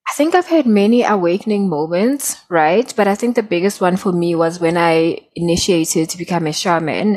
I 0.09 0.13
think 0.15 0.35
I've 0.35 0.47
had 0.47 0.67
many 0.67 1.05
awakening 1.05 1.69
moments, 1.69 2.37
right? 2.49 2.93
But 2.97 3.07
I 3.07 3.15
think 3.15 3.37
the 3.37 3.43
biggest 3.43 3.81
one 3.81 3.97
for 3.97 4.11
me 4.11 4.35
was 4.35 4.59
when 4.59 4.79
I 4.79 5.19
initiated 5.37 6.09
to 6.09 6.19
become 6.19 6.47
a 6.47 6.53
shaman. 6.53 7.17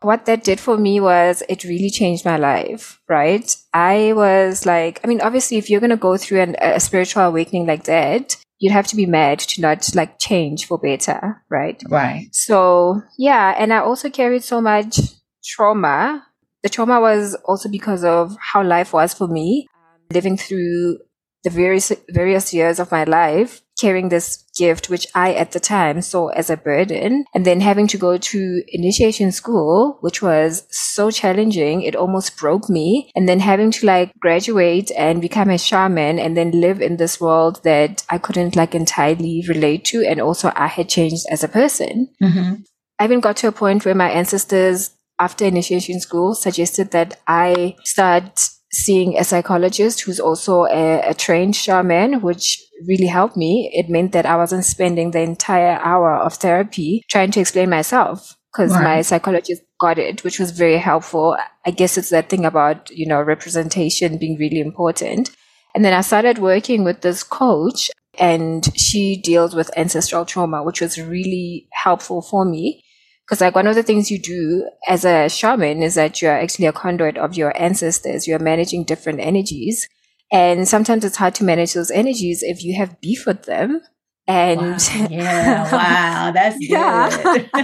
What 0.00 0.24
that 0.24 0.42
did 0.42 0.58
for 0.58 0.78
me 0.78 1.00
was 1.00 1.42
it 1.50 1.64
really 1.64 1.90
changed 1.90 2.24
my 2.24 2.38
life, 2.38 2.98
right? 3.08 3.54
I 3.74 4.14
was 4.14 4.64
like, 4.64 5.00
I 5.04 5.06
mean, 5.06 5.20
obviously, 5.20 5.58
if 5.58 5.68
you're 5.68 5.80
going 5.80 5.90
to 5.90 5.96
go 5.96 6.16
through 6.16 6.40
an, 6.40 6.56
a 6.60 6.80
spiritual 6.80 7.24
awakening 7.24 7.66
like 7.66 7.84
that, 7.84 8.36
you'd 8.58 8.72
have 8.72 8.86
to 8.86 8.96
be 8.96 9.04
mad 9.04 9.40
to 9.40 9.60
not 9.60 9.94
like 9.94 10.18
change 10.18 10.66
for 10.66 10.78
better, 10.78 11.42
right? 11.50 11.82
Right. 11.90 12.28
So, 12.32 13.02
yeah. 13.18 13.54
And 13.58 13.70
I 13.70 13.78
also 13.80 14.08
carried 14.08 14.44
so 14.44 14.62
much 14.62 14.98
trauma. 15.44 16.26
The 16.62 16.70
trauma 16.70 17.00
was 17.00 17.34
also 17.44 17.68
because 17.68 18.02
of 18.02 18.34
how 18.40 18.62
life 18.62 18.94
was 18.94 19.12
for 19.12 19.28
me, 19.28 19.66
living 20.10 20.38
through 20.38 20.98
the 21.44 21.50
various 21.50 21.92
various 22.10 22.52
years 22.52 22.78
of 22.78 22.90
my 22.90 23.04
life 23.04 23.62
carrying 23.80 24.10
this 24.10 24.44
gift 24.58 24.90
which 24.90 25.06
i 25.14 25.32
at 25.32 25.52
the 25.52 25.60
time 25.60 26.02
saw 26.02 26.28
as 26.28 26.50
a 26.50 26.56
burden. 26.56 27.24
And 27.34 27.46
then 27.46 27.60
having 27.60 27.86
to 27.88 27.98
go 27.98 28.18
to 28.18 28.62
initiation 28.68 29.32
school 29.32 29.98
which 30.00 30.20
was 30.20 30.66
so 30.70 31.10
challenging 31.10 31.82
it 31.82 31.96
almost 31.96 32.36
broke 32.36 32.68
me. 32.68 33.10
And 33.16 33.28
then 33.28 33.40
having 33.40 33.70
to 33.72 33.86
like 33.86 34.12
graduate 34.20 34.90
and 34.96 35.22
become 35.22 35.50
a 35.50 35.58
shaman 35.58 36.18
and 36.18 36.36
then 36.36 36.50
live 36.60 36.82
in 36.82 36.98
this 36.98 37.20
world 37.20 37.62
that 37.64 38.04
i 38.10 38.18
couldn't 38.18 38.56
like 38.56 38.74
entirely 38.74 39.44
relate 39.48 39.84
to 39.86 40.04
and 40.04 40.20
also 40.20 40.52
i 40.56 40.66
had 40.66 40.88
changed 40.88 41.24
as 41.30 41.42
a 41.42 41.48
person. 41.48 42.08
Mm-hmm. 42.22 42.62
i 42.98 43.04
even 43.04 43.20
got 43.20 43.36
to 43.38 43.48
a 43.48 43.52
point 43.52 43.84
where 43.84 43.94
my 43.94 44.10
ancestors 44.10 44.90
after 45.18 45.44
initiation 45.44 46.00
school 46.00 46.34
suggested 46.34 46.90
that 46.90 47.20
i 47.26 47.76
start 47.84 48.50
seeing 48.72 49.18
a 49.18 49.24
psychologist 49.24 50.02
who's 50.02 50.20
also 50.20 50.64
a, 50.66 51.00
a, 51.10 51.14
trained 51.14 51.56
shaman, 51.56 52.20
which 52.20 52.62
really 52.86 53.06
helped 53.06 53.36
me. 53.36 53.70
It 53.74 53.90
meant 53.90 54.12
that 54.12 54.26
I 54.26 54.36
wasn't 54.36 54.64
spending 54.64 55.10
the 55.10 55.20
entire 55.20 55.78
hour 55.80 56.14
of 56.14 56.34
therapy 56.34 57.02
trying 57.10 57.32
to 57.32 57.40
explain 57.40 57.68
myself 57.68 58.36
because 58.52 58.72
right. 58.72 58.82
my 58.82 59.02
psychologist 59.02 59.62
got 59.80 59.98
it, 59.98 60.22
which 60.22 60.38
was 60.38 60.50
very 60.52 60.78
helpful. 60.78 61.36
I 61.66 61.70
guess 61.70 61.98
it's 61.98 62.10
that 62.10 62.28
thing 62.28 62.44
about, 62.44 62.90
you 62.90 63.06
know, 63.06 63.20
representation 63.20 64.18
being 64.18 64.38
really 64.38 64.60
important. 64.60 65.30
And 65.74 65.84
then 65.84 65.92
I 65.92 66.00
started 66.00 66.38
working 66.38 66.84
with 66.84 67.00
this 67.00 67.22
coach 67.22 67.90
and 68.18 68.68
she 68.76 69.16
deals 69.16 69.54
with 69.54 69.70
ancestral 69.76 70.24
trauma, 70.24 70.62
which 70.62 70.80
was 70.80 71.00
really 71.00 71.68
helpful 71.72 72.22
for 72.22 72.44
me. 72.44 72.82
Because 73.30 73.42
like 73.42 73.54
one 73.54 73.68
of 73.68 73.76
the 73.76 73.84
things 73.84 74.10
you 74.10 74.18
do 74.18 74.68
as 74.88 75.04
a 75.04 75.28
shaman 75.28 75.84
is 75.84 75.94
that 75.94 76.20
you're 76.20 76.36
actually 76.36 76.66
a 76.66 76.72
conduit 76.72 77.16
of 77.16 77.36
your 77.36 77.56
ancestors. 77.56 78.26
You're 78.26 78.40
managing 78.40 78.82
different 78.82 79.20
energies. 79.20 79.88
And 80.32 80.66
sometimes 80.66 81.04
it's 81.04 81.18
hard 81.18 81.36
to 81.36 81.44
manage 81.44 81.74
those 81.74 81.92
energies 81.92 82.42
if 82.42 82.64
you 82.64 82.76
have 82.76 83.00
beef 83.00 83.26
with 83.26 83.44
them. 83.44 83.82
And 84.26 84.60
wow. 84.60 84.76
yeah, 85.10 85.72
wow, 85.72 86.32
that's 86.32 86.56
yeah. 86.60 87.08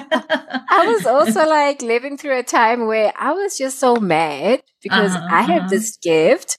I 0.70 0.86
was 0.86 1.04
also 1.04 1.44
like 1.48 1.82
living 1.82 2.16
through 2.16 2.38
a 2.38 2.44
time 2.44 2.86
where 2.86 3.12
I 3.18 3.32
was 3.32 3.58
just 3.58 3.80
so 3.80 3.96
mad 3.96 4.62
because 4.84 5.16
uh-huh, 5.16 5.28
I 5.28 5.42
have 5.42 5.62
uh-huh. 5.62 5.70
this 5.70 5.96
gift 5.96 6.58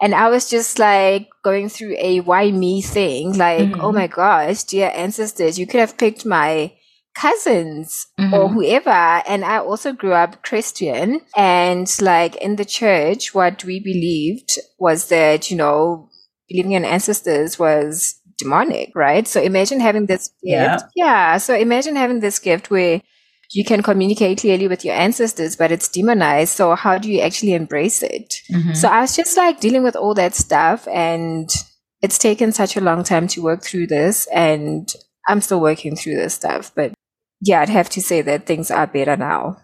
and 0.00 0.14
I 0.14 0.30
was 0.30 0.48
just 0.48 0.78
like 0.78 1.28
going 1.44 1.68
through 1.68 1.96
a 1.98 2.20
why 2.20 2.50
me 2.52 2.80
thing. 2.80 3.36
Like, 3.36 3.68
mm-hmm. 3.68 3.82
oh 3.82 3.92
my 3.92 4.06
gosh, 4.06 4.62
dear 4.62 4.90
ancestors, 4.94 5.58
you 5.58 5.66
could 5.66 5.80
have 5.80 5.98
picked 5.98 6.24
my 6.24 6.72
cousins 7.16 8.06
mm-hmm. 8.18 8.34
or 8.34 8.48
whoever. 8.48 8.90
And 8.90 9.44
I 9.44 9.58
also 9.58 9.92
grew 9.92 10.12
up 10.12 10.42
Christian. 10.42 11.20
And 11.36 11.90
like 12.00 12.36
in 12.36 12.56
the 12.56 12.64
church, 12.64 13.34
what 13.34 13.64
we 13.64 13.80
believed 13.80 14.58
was 14.78 15.08
that, 15.08 15.50
you 15.50 15.56
know, 15.56 16.10
believing 16.48 16.72
in 16.72 16.84
ancestors 16.84 17.58
was 17.58 18.20
demonic, 18.38 18.92
right? 18.94 19.26
So 19.26 19.40
imagine 19.40 19.80
having 19.80 20.06
this 20.06 20.28
gift. 20.28 20.34
Yeah. 20.42 20.78
yeah. 20.94 21.36
So 21.38 21.54
imagine 21.54 21.96
having 21.96 22.20
this 22.20 22.38
gift 22.38 22.70
where 22.70 23.00
you 23.52 23.64
can 23.64 23.82
communicate 23.82 24.40
clearly 24.40 24.68
with 24.68 24.84
your 24.84 24.94
ancestors, 24.94 25.56
but 25.56 25.72
it's 25.72 25.88
demonized. 25.88 26.52
So 26.52 26.74
how 26.74 26.98
do 26.98 27.10
you 27.10 27.20
actually 27.20 27.54
embrace 27.54 28.02
it? 28.02 28.34
Mm-hmm. 28.50 28.74
So 28.74 28.88
I 28.88 29.00
was 29.00 29.16
just 29.16 29.36
like 29.36 29.60
dealing 29.60 29.82
with 29.82 29.96
all 29.96 30.14
that 30.14 30.34
stuff 30.34 30.86
and 30.88 31.48
it's 32.02 32.18
taken 32.18 32.52
such 32.52 32.76
a 32.76 32.80
long 32.80 33.04
time 33.04 33.26
to 33.28 33.42
work 33.42 33.62
through 33.62 33.86
this 33.86 34.26
and 34.34 34.92
I'm 35.28 35.40
still 35.40 35.60
working 35.60 35.96
through 35.96 36.16
this 36.16 36.34
stuff, 36.34 36.72
but 36.74 36.92
yeah, 37.40 37.60
I'd 37.60 37.68
have 37.68 37.90
to 37.90 38.00
say 38.00 38.22
that 38.22 38.46
things 38.46 38.70
are 38.70 38.86
better 38.86 39.16
now. 39.16 39.58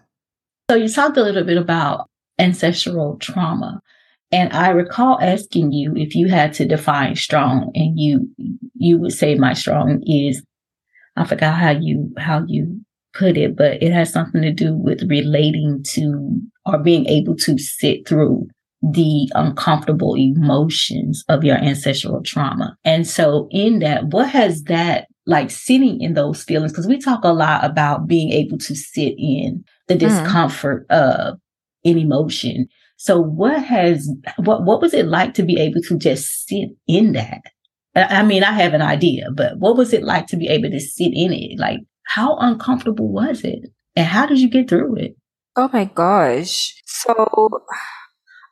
So 0.69 0.77
you 0.77 0.87
talked 0.87 1.17
a 1.17 1.23
little 1.23 1.43
bit 1.43 1.57
about 1.57 2.09
ancestral 2.39 3.17
trauma. 3.17 3.81
And 4.31 4.51
I 4.53 4.69
recall 4.69 5.19
asking 5.21 5.71
you 5.73 5.93
if 5.95 6.15
you 6.15 6.27
had 6.27 6.53
to 6.53 6.65
define 6.65 7.15
strong 7.15 7.71
and 7.75 7.99
you 7.99 8.29
you 8.73 8.97
would 8.97 9.13
say 9.13 9.35
my 9.35 9.53
strong 9.53 10.01
is 10.07 10.43
I 11.15 11.25
forgot 11.25 11.59
how 11.59 11.71
you 11.71 12.11
how 12.17 12.43
you 12.47 12.81
put 13.13 13.37
it, 13.37 13.55
but 13.55 13.81
it 13.83 13.91
has 13.91 14.11
something 14.11 14.41
to 14.41 14.51
do 14.51 14.75
with 14.75 15.03
relating 15.07 15.83
to 15.89 16.41
or 16.65 16.79
being 16.79 17.05
able 17.05 17.35
to 17.35 17.57
sit 17.59 18.07
through 18.07 18.47
the 18.81 19.29
uncomfortable 19.35 20.15
emotions 20.15 21.23
of 21.29 21.43
your 21.43 21.57
ancestral 21.57 22.21
trauma. 22.23 22.75
And 22.83 23.07
so 23.07 23.47
in 23.51 23.79
that, 23.79 24.07
what 24.07 24.29
has 24.29 24.63
that 24.63 25.07
like 25.25 25.51
sitting 25.51 26.01
in 26.01 26.13
those 26.13 26.43
feelings? 26.43 26.71
Because 26.71 26.87
we 26.87 26.99
talk 26.99 27.23
a 27.23 27.33
lot 27.33 27.63
about 27.63 28.07
being 28.07 28.31
able 28.31 28.57
to 28.59 28.75
sit 28.75 29.15
in 29.17 29.63
the 29.87 29.95
mm-hmm. 29.95 30.07
discomfort 30.07 30.87
mm. 30.87 30.95
of 30.95 31.39
an 31.85 31.97
emotion. 31.97 32.67
So 32.97 33.19
what 33.19 33.61
has 33.63 34.09
what 34.37 34.63
what 34.63 34.81
was 34.81 34.93
it 34.93 35.07
like 35.07 35.33
to 35.35 35.43
be 35.43 35.59
able 35.59 35.81
to 35.81 35.97
just 35.97 36.47
sit 36.47 36.69
in 36.87 37.13
that? 37.13 37.41
I 37.95 38.23
mean, 38.23 38.43
I 38.43 38.53
have 38.53 38.73
an 38.73 38.81
idea, 38.81 39.29
but 39.31 39.59
what 39.59 39.77
was 39.77 39.93
it 39.93 40.03
like 40.03 40.27
to 40.27 40.37
be 40.37 40.47
able 40.47 40.71
to 40.71 40.79
sit 40.79 41.11
in 41.13 41.31
it? 41.33 41.59
Like 41.59 41.79
how 42.05 42.37
uncomfortable 42.37 43.11
was 43.11 43.43
it? 43.43 43.69
And 43.95 44.07
how 44.07 44.25
did 44.25 44.39
you 44.39 44.49
get 44.49 44.69
through 44.69 44.95
it? 44.97 45.15
Oh 45.55 45.69
my 45.71 45.85
gosh. 45.85 46.81
So 46.85 47.65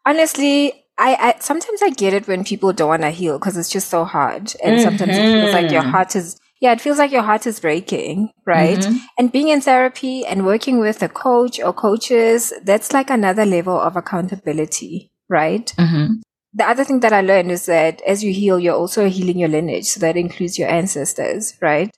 honestly, 0.05 0.73
I, 0.97 1.15
I 1.15 1.39
sometimes 1.39 1.81
I 1.81 1.89
get 1.89 2.13
it 2.13 2.27
when 2.27 2.43
people 2.43 2.73
don't 2.73 2.89
want 2.89 3.01
to 3.03 3.09
heal 3.09 3.39
because 3.39 3.57
it's 3.57 3.69
just 3.69 3.89
so 3.89 4.05
hard. 4.05 4.53
And 4.63 4.75
mm-hmm. 4.75 4.83
sometimes 4.83 5.17
it 5.17 5.21
feels 5.21 5.53
like 5.53 5.71
your 5.71 5.81
mm-hmm. 5.81 5.91
heart 5.91 6.15
is 6.15 6.39
yeah, 6.61 6.71
it 6.73 6.79
feels 6.79 6.99
like 6.99 7.11
your 7.11 7.23
heart 7.23 7.47
is 7.47 7.59
breaking, 7.59 8.29
right? 8.45 8.77
Mm-hmm. 8.77 8.97
And 9.17 9.31
being 9.31 9.47
in 9.47 9.61
therapy 9.61 10.23
and 10.23 10.45
working 10.45 10.79
with 10.79 11.01
a 11.01 11.09
coach 11.09 11.59
or 11.59 11.73
coaches, 11.73 12.53
that's 12.63 12.93
like 12.93 13.09
another 13.09 13.45
level 13.45 13.77
of 13.79 13.95
accountability, 13.95 15.11
right? 15.27 15.73
Mm-hmm. 15.79 16.21
The 16.53 16.69
other 16.69 16.83
thing 16.83 16.99
that 16.99 17.13
I 17.13 17.21
learned 17.21 17.51
is 17.51 17.65
that 17.65 18.01
as 18.03 18.23
you 18.23 18.31
heal, 18.31 18.59
you're 18.59 18.75
also 18.75 19.09
healing 19.09 19.39
your 19.39 19.49
lineage. 19.49 19.85
So 19.85 19.99
that 20.01 20.15
includes 20.15 20.59
your 20.59 20.69
ancestors, 20.69 21.57
right? 21.61 21.89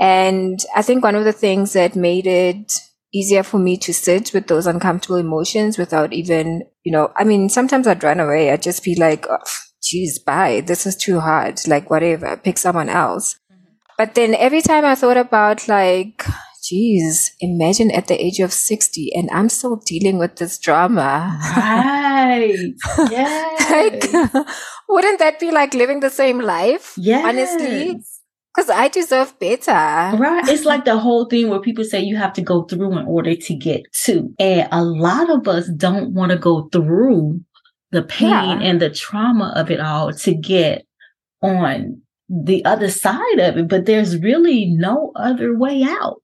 And 0.00 0.58
I 0.74 0.82
think 0.82 1.04
one 1.04 1.14
of 1.14 1.24
the 1.24 1.32
things 1.32 1.74
that 1.74 1.94
made 1.94 2.26
it 2.26 2.72
easier 3.12 3.44
for 3.44 3.58
me 3.58 3.76
to 3.76 3.94
sit 3.94 4.32
with 4.34 4.48
those 4.48 4.66
uncomfortable 4.66 5.16
emotions 5.16 5.78
without 5.78 6.12
even, 6.12 6.64
you 6.82 6.90
know, 6.90 7.12
I 7.16 7.22
mean, 7.22 7.48
sometimes 7.48 7.86
I'd 7.86 8.02
run 8.02 8.18
away. 8.18 8.50
I'd 8.50 8.62
just 8.62 8.82
be 8.82 8.96
like, 8.96 9.26
oh, 9.30 9.38
geez, 9.84 10.18
bye. 10.18 10.62
This 10.62 10.84
is 10.84 10.96
too 10.96 11.20
hard. 11.20 11.60
Like, 11.68 11.90
whatever, 11.90 12.36
pick 12.36 12.58
someone 12.58 12.88
else. 12.88 13.36
But 14.00 14.14
then 14.14 14.34
every 14.34 14.62
time 14.62 14.86
I 14.86 14.94
thought 14.94 15.18
about 15.18 15.68
like, 15.68 16.24
geez, 16.64 17.32
imagine 17.38 17.90
at 17.90 18.06
the 18.06 18.14
age 18.14 18.40
of 18.40 18.50
60 18.50 19.12
and 19.14 19.28
I'm 19.30 19.50
still 19.50 19.76
dealing 19.76 20.16
with 20.16 20.36
this 20.36 20.56
drama. 20.56 21.38
Right. 21.54 22.72
Yeah. 23.10 23.56
like, 23.70 24.46
wouldn't 24.88 25.18
that 25.18 25.38
be 25.38 25.50
like 25.50 25.74
living 25.74 26.00
the 26.00 26.08
same 26.08 26.40
life? 26.40 26.94
Yeah. 26.96 27.28
Honestly. 27.28 28.00
Because 28.54 28.70
I 28.70 28.88
deserve 28.88 29.38
better. 29.38 29.70
Right. 29.70 30.48
It's 30.48 30.64
like 30.64 30.86
the 30.86 30.96
whole 30.96 31.26
thing 31.26 31.50
where 31.50 31.60
people 31.60 31.84
say 31.84 32.00
you 32.00 32.16
have 32.16 32.32
to 32.32 32.40
go 32.40 32.62
through 32.62 32.98
in 32.98 33.04
order 33.04 33.36
to 33.36 33.54
get 33.54 33.82
to. 34.04 34.32
And 34.38 34.66
a 34.72 34.82
lot 34.82 35.28
of 35.28 35.46
us 35.46 35.68
don't 35.76 36.14
want 36.14 36.32
to 36.32 36.38
go 36.38 36.70
through 36.72 37.42
the 37.90 38.02
pain 38.02 38.30
yeah. 38.30 38.60
and 38.62 38.80
the 38.80 38.88
trauma 38.88 39.52
of 39.56 39.70
it 39.70 39.78
all 39.78 40.10
to 40.10 40.34
get 40.34 40.86
on 41.42 42.00
the 42.30 42.64
other 42.64 42.90
side 42.90 43.38
of 43.38 43.56
it. 43.56 43.68
But 43.68 43.86
there's 43.86 44.18
really 44.18 44.66
no 44.66 45.12
other 45.16 45.56
way 45.56 45.82
out. 45.82 46.22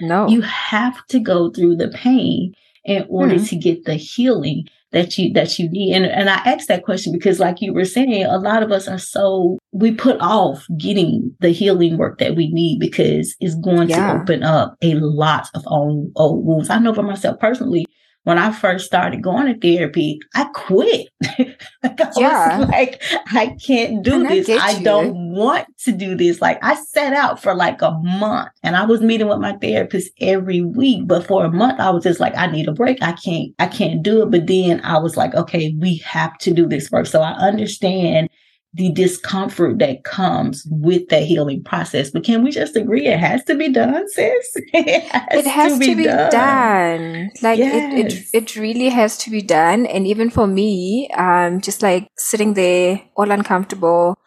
No. 0.00 0.28
You 0.28 0.42
have 0.42 1.04
to 1.08 1.18
go 1.18 1.50
through 1.50 1.76
the 1.76 1.88
pain 1.88 2.52
in 2.84 3.06
order 3.08 3.34
mm-hmm. 3.34 3.44
to 3.44 3.56
get 3.56 3.84
the 3.84 3.94
healing 3.94 4.64
that 4.92 5.18
you 5.18 5.32
that 5.34 5.58
you 5.58 5.68
need 5.68 5.94
and 5.94 6.06
and 6.06 6.30
I 6.30 6.36
asked 6.46 6.68
that 6.68 6.82
question 6.82 7.12
because 7.12 7.38
like 7.38 7.60
you 7.60 7.74
were 7.74 7.84
saying 7.84 8.24
a 8.24 8.38
lot 8.38 8.62
of 8.62 8.72
us 8.72 8.88
are 8.88 8.98
so 8.98 9.58
we 9.72 9.92
put 9.92 10.18
off 10.20 10.66
getting 10.78 11.34
the 11.40 11.50
healing 11.50 11.98
work 11.98 12.18
that 12.18 12.36
we 12.36 12.50
need 12.50 12.80
because 12.80 13.36
it's 13.40 13.54
going 13.56 13.90
yeah. 13.90 14.14
to 14.14 14.20
open 14.22 14.42
up 14.42 14.76
a 14.80 14.94
lot 14.94 15.48
of 15.54 15.62
old 15.66 16.10
old 16.16 16.46
wounds. 16.46 16.70
I 16.70 16.78
know 16.78 16.94
for 16.94 17.02
myself 17.02 17.38
personally 17.38 17.84
when 18.28 18.36
I 18.36 18.52
first 18.52 18.84
started 18.84 19.22
going 19.22 19.46
to 19.46 19.58
therapy, 19.58 20.20
I 20.34 20.44
quit. 20.52 21.08
I 21.24 22.12
yeah. 22.14 22.66
like, 22.68 23.02
I 23.32 23.56
can't 23.58 24.04
do 24.04 24.16
and 24.16 24.28
this. 24.28 24.50
I, 24.50 24.56
I 24.58 24.82
don't 24.82 25.32
want 25.32 25.66
to 25.84 25.92
do 25.92 26.14
this. 26.14 26.42
Like 26.42 26.58
I 26.62 26.74
set 26.74 27.14
out 27.14 27.40
for 27.42 27.54
like 27.54 27.80
a 27.80 27.92
month 27.92 28.50
and 28.62 28.76
I 28.76 28.84
was 28.84 29.00
meeting 29.00 29.28
with 29.28 29.38
my 29.38 29.56
therapist 29.56 30.10
every 30.20 30.60
week. 30.60 31.06
But 31.06 31.26
for 31.26 31.46
a 31.46 31.50
month, 31.50 31.80
I 31.80 31.88
was 31.88 32.04
just 32.04 32.20
like, 32.20 32.36
I 32.36 32.48
need 32.48 32.68
a 32.68 32.72
break. 32.72 33.02
I 33.02 33.12
can't, 33.12 33.54
I 33.60 33.66
can't 33.66 34.02
do 34.02 34.20
it. 34.20 34.30
But 34.30 34.46
then 34.46 34.82
I 34.82 34.98
was 34.98 35.16
like, 35.16 35.34
okay, 35.34 35.74
we 35.78 35.96
have 36.04 36.36
to 36.40 36.52
do 36.52 36.66
this 36.66 36.90
work. 36.90 37.06
So 37.06 37.22
I 37.22 37.32
understand 37.32 38.28
the 38.74 38.92
discomfort 38.92 39.78
that 39.78 40.04
comes 40.04 40.66
with 40.70 41.08
that 41.08 41.22
healing 41.22 41.64
process. 41.64 42.10
But 42.10 42.24
can 42.24 42.44
we 42.44 42.50
just 42.50 42.76
agree 42.76 43.06
it 43.06 43.18
has 43.18 43.42
to 43.44 43.54
be 43.54 43.72
done, 43.72 44.08
sis? 44.10 44.52
it 44.74 45.04
has, 45.04 45.44
it 45.44 45.46
has 45.46 45.72
to, 45.72 45.78
be, 45.78 45.86
to 45.86 45.96
be 45.96 46.04
done. 46.04 46.30
done. 46.30 47.30
Like 47.42 47.58
yes. 47.58 47.92
it, 47.94 48.12
it, 48.12 48.34
it 48.34 48.56
really 48.56 48.90
has 48.90 49.16
to 49.18 49.30
be 49.30 49.40
done. 49.40 49.86
And 49.86 50.06
even 50.06 50.28
for 50.30 50.46
me, 50.46 51.10
um, 51.16 51.60
just 51.60 51.82
like 51.82 52.08
sitting 52.16 52.54
there 52.54 53.00
all 53.16 53.30
uncomfortable, 53.30 54.18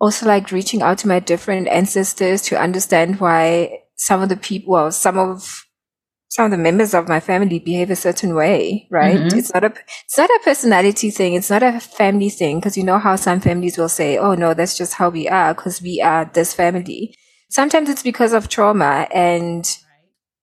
also 0.00 0.26
like 0.26 0.52
reaching 0.52 0.82
out 0.82 0.98
to 0.98 1.08
my 1.08 1.18
different 1.18 1.68
ancestors 1.68 2.42
to 2.42 2.60
understand 2.60 3.20
why 3.20 3.80
some 3.96 4.22
of 4.22 4.28
the 4.28 4.36
people, 4.36 4.72
well, 4.72 4.92
some 4.92 5.18
of 5.18 5.66
some 6.30 6.44
of 6.44 6.52
the 6.52 6.56
members 6.56 6.94
of 6.94 7.08
my 7.08 7.18
family 7.18 7.58
behave 7.58 7.90
a 7.90 7.96
certain 7.96 8.36
way, 8.36 8.86
right? 8.88 9.18
Mm-hmm. 9.18 9.36
It's 9.36 9.52
not 9.52 9.64
a, 9.64 9.74
it's 10.04 10.16
not 10.16 10.30
a 10.30 10.40
personality 10.44 11.10
thing. 11.10 11.34
It's 11.34 11.50
not 11.50 11.64
a 11.64 11.80
family 11.80 12.30
thing. 12.30 12.60
Cause 12.60 12.76
you 12.76 12.84
know 12.84 12.98
how 12.98 13.16
some 13.16 13.40
families 13.40 13.76
will 13.76 13.88
say, 13.88 14.16
Oh 14.16 14.34
no, 14.34 14.54
that's 14.54 14.78
just 14.78 14.94
how 14.94 15.08
we 15.08 15.28
are. 15.28 15.52
Cause 15.54 15.82
we 15.82 16.00
are 16.00 16.30
this 16.32 16.54
family. 16.54 17.16
Sometimes 17.50 17.88
it's 17.90 18.04
because 18.04 18.32
of 18.32 18.48
trauma 18.48 19.08
and 19.12 19.68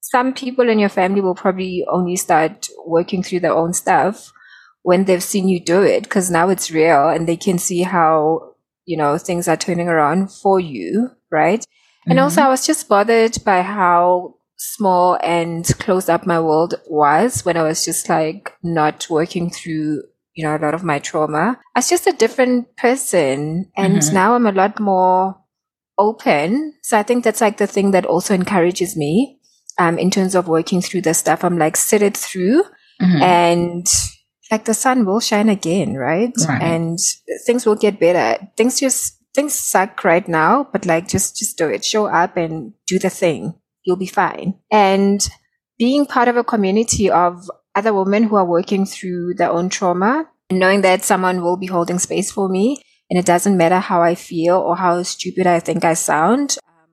some 0.01 0.33
people 0.33 0.67
in 0.67 0.77
your 0.77 0.89
family 0.89 1.21
will 1.21 1.35
probably 1.35 1.85
only 1.89 2.17
start 2.17 2.67
working 2.85 3.23
through 3.23 3.39
their 3.39 3.55
own 3.55 3.71
stuff 3.71 4.33
when 4.81 5.05
they've 5.05 5.23
seen 5.23 5.47
you 5.47 5.63
do 5.63 5.83
it. 5.83 6.09
Cause 6.09 6.29
now 6.29 6.49
it's 6.49 6.69
real 6.69 7.07
and 7.07 7.29
they 7.29 7.37
can 7.37 7.57
see 7.57 7.83
how, 7.83 8.55
you 8.85 8.97
know, 8.97 9.17
things 9.17 9.47
are 9.47 9.55
turning 9.55 9.87
around 9.87 10.33
for 10.33 10.59
you, 10.59 11.11
right? 11.31 11.61
Mm-hmm. 11.61 12.11
And 12.11 12.19
also 12.19 12.41
I 12.41 12.49
was 12.49 12.67
just 12.67 12.89
bothered 12.89 13.41
by 13.45 13.61
how 13.61 14.36
small 14.57 15.17
and 15.23 15.65
closed 15.79 16.09
up 16.09 16.25
my 16.25 16.39
world 16.39 16.75
was 16.87 17.45
when 17.45 17.57
I 17.57 17.63
was 17.63 17.85
just 17.85 18.09
like 18.09 18.51
not 18.63 19.07
working 19.09 19.49
through, 19.49 20.03
you 20.33 20.43
know, 20.43 20.55
a 20.55 20.57
lot 20.57 20.73
of 20.73 20.83
my 20.83 20.99
trauma. 20.99 21.59
I 21.75 21.79
was 21.79 21.89
just 21.89 22.07
a 22.07 22.11
different 22.11 22.75
person. 22.75 23.71
And 23.77 23.97
mm-hmm. 23.97 24.13
now 24.13 24.33
I'm 24.33 24.47
a 24.47 24.51
lot 24.51 24.79
more 24.79 25.39
open. 25.97 26.73
So 26.81 26.97
I 26.97 27.03
think 27.03 27.23
that's 27.23 27.41
like 27.41 27.57
the 27.57 27.67
thing 27.67 27.91
that 27.91 28.05
also 28.05 28.33
encourages 28.33 28.97
me, 28.97 29.39
um, 29.77 29.97
in 29.99 30.09
terms 30.09 30.35
of 30.35 30.47
working 30.47 30.81
through 30.81 31.01
the 31.01 31.13
stuff. 31.13 31.43
I'm 31.43 31.57
like, 31.57 31.77
sit 31.77 32.01
it 32.01 32.17
through 32.17 32.63
mm-hmm. 33.01 33.21
and 33.21 33.87
like 34.49 34.65
the 34.65 34.73
sun 34.73 35.05
will 35.05 35.19
shine 35.19 35.49
again, 35.49 35.95
right? 35.95 36.33
right? 36.47 36.61
And 36.61 36.99
things 37.45 37.65
will 37.65 37.75
get 37.75 37.99
better. 37.99 38.43
Things 38.57 38.79
just, 38.79 39.21
things 39.35 39.53
suck 39.53 40.03
right 40.03 40.27
now, 40.27 40.67
but 40.71 40.85
like 40.85 41.07
just, 41.07 41.37
just 41.37 41.57
do 41.57 41.67
it. 41.69 41.85
Show 41.85 42.07
up 42.07 42.37
and 42.37 42.73
do 42.87 42.97
the 42.97 43.09
thing. 43.09 43.53
You'll 43.87 43.95
be 43.95 44.05
fine. 44.05 44.59
And 44.69 45.25
being 45.79 46.05
part 46.05 46.27
of 46.27 46.35
a 46.35 46.43
community 46.43 47.09
of 47.09 47.49
other 47.73 47.93
women 47.93 48.23
who 48.23 48.35
are 48.35 48.45
working 48.45 48.85
through 48.85 49.35
their 49.35 49.49
own 49.49 49.69
trauma, 49.69 50.25
knowing 50.51 50.81
that 50.81 51.05
someone 51.05 51.41
will 51.41 51.55
be 51.55 51.67
holding 51.67 51.97
space 51.97 52.29
for 52.29 52.49
me 52.49 52.81
and 53.09 53.17
it 53.17 53.25
doesn't 53.25 53.55
matter 53.55 53.79
how 53.79 54.01
I 54.01 54.15
feel 54.15 54.57
or 54.57 54.75
how 54.75 55.01
stupid 55.03 55.47
I 55.47 55.61
think 55.61 55.85
I 55.85 55.93
sound 55.93 56.57
um, 56.67 56.89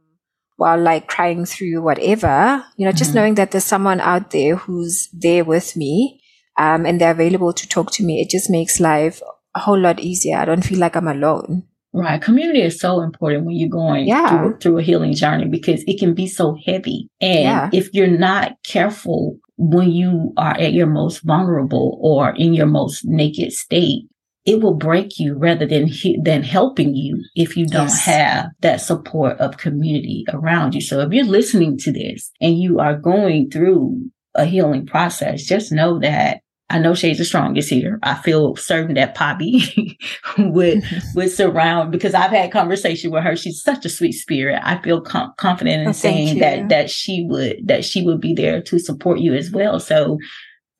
while 0.54 0.80
like 0.80 1.08
crying 1.08 1.46
through 1.46 1.82
whatever, 1.82 2.64
you 2.76 2.86
know, 2.86 2.92
just 2.92 3.10
mm-hmm. 3.10 3.18
knowing 3.18 3.34
that 3.34 3.50
there's 3.50 3.64
someone 3.64 4.00
out 4.00 4.30
there 4.30 4.54
who's 4.54 5.08
there 5.12 5.44
with 5.44 5.76
me 5.76 6.22
um, 6.56 6.86
and 6.86 7.00
they're 7.00 7.10
available 7.10 7.52
to 7.52 7.68
talk 7.68 7.90
to 7.92 8.04
me, 8.04 8.20
it 8.20 8.30
just 8.30 8.48
makes 8.48 8.78
life 8.78 9.20
a 9.56 9.60
whole 9.60 9.78
lot 9.78 9.98
easier. 9.98 10.36
I 10.36 10.44
don't 10.44 10.64
feel 10.64 10.78
like 10.78 10.94
I'm 10.94 11.08
alone. 11.08 11.64
Right. 11.94 12.20
Community 12.20 12.60
is 12.60 12.80
so 12.80 13.02
important 13.02 13.46
when 13.46 13.54
you're 13.54 13.68
going 13.68 14.08
yeah. 14.08 14.28
through, 14.28 14.58
through, 14.58 14.78
a 14.78 14.82
healing 14.82 15.14
journey 15.14 15.46
because 15.46 15.84
it 15.86 16.00
can 16.00 16.12
be 16.12 16.26
so 16.26 16.56
heavy. 16.66 17.08
And 17.20 17.44
yeah. 17.44 17.70
if 17.72 17.88
you're 17.92 18.08
not 18.08 18.56
careful 18.64 19.38
when 19.56 19.92
you 19.92 20.32
are 20.36 20.54
at 20.58 20.72
your 20.72 20.88
most 20.88 21.20
vulnerable 21.20 21.96
or 22.02 22.34
in 22.34 22.52
your 22.52 22.66
most 22.66 23.04
naked 23.04 23.52
state, 23.52 24.08
it 24.44 24.60
will 24.60 24.74
break 24.74 25.18
you 25.18 25.36
rather 25.38 25.66
than 25.66 25.88
than 26.22 26.42
helping 26.42 26.94
you 26.94 27.22
if 27.36 27.56
you 27.56 27.66
don't 27.66 27.84
yes. 27.84 28.04
have 28.04 28.46
that 28.60 28.80
support 28.80 29.38
of 29.38 29.56
community 29.56 30.24
around 30.32 30.74
you. 30.74 30.80
So 30.80 31.00
if 31.00 31.12
you're 31.12 31.24
listening 31.24 31.78
to 31.78 31.92
this 31.92 32.30
and 32.40 32.58
you 32.58 32.80
are 32.80 32.96
going 32.96 33.50
through 33.50 34.10
a 34.34 34.44
healing 34.44 34.84
process, 34.84 35.44
just 35.44 35.72
know 35.72 36.00
that 36.00 36.40
I 36.74 36.78
know 36.80 36.92
Shades 36.92 37.20
of 37.20 37.26
Strongest 37.28 37.70
here. 37.70 38.00
I 38.02 38.14
feel 38.14 38.56
certain 38.56 38.96
that 38.96 39.14
Poppy 39.14 39.96
would 40.38 40.82
would 41.14 41.30
surround 41.30 41.92
because 41.92 42.14
I've 42.14 42.32
had 42.32 42.50
conversation 42.50 43.12
with 43.12 43.22
her. 43.22 43.36
She's 43.36 43.62
such 43.62 43.84
a 43.84 43.88
sweet 43.88 44.12
spirit. 44.12 44.60
I 44.60 44.82
feel 44.82 45.00
com- 45.00 45.32
confident 45.36 45.82
in 45.82 45.88
oh, 45.90 45.92
saying 45.92 46.40
that 46.40 46.70
that 46.70 46.90
she 46.90 47.26
would 47.30 47.68
that 47.68 47.84
she 47.84 48.02
would 48.02 48.20
be 48.20 48.34
there 48.34 48.60
to 48.60 48.80
support 48.80 49.20
you 49.20 49.34
as 49.34 49.52
well. 49.52 49.78
So 49.78 50.18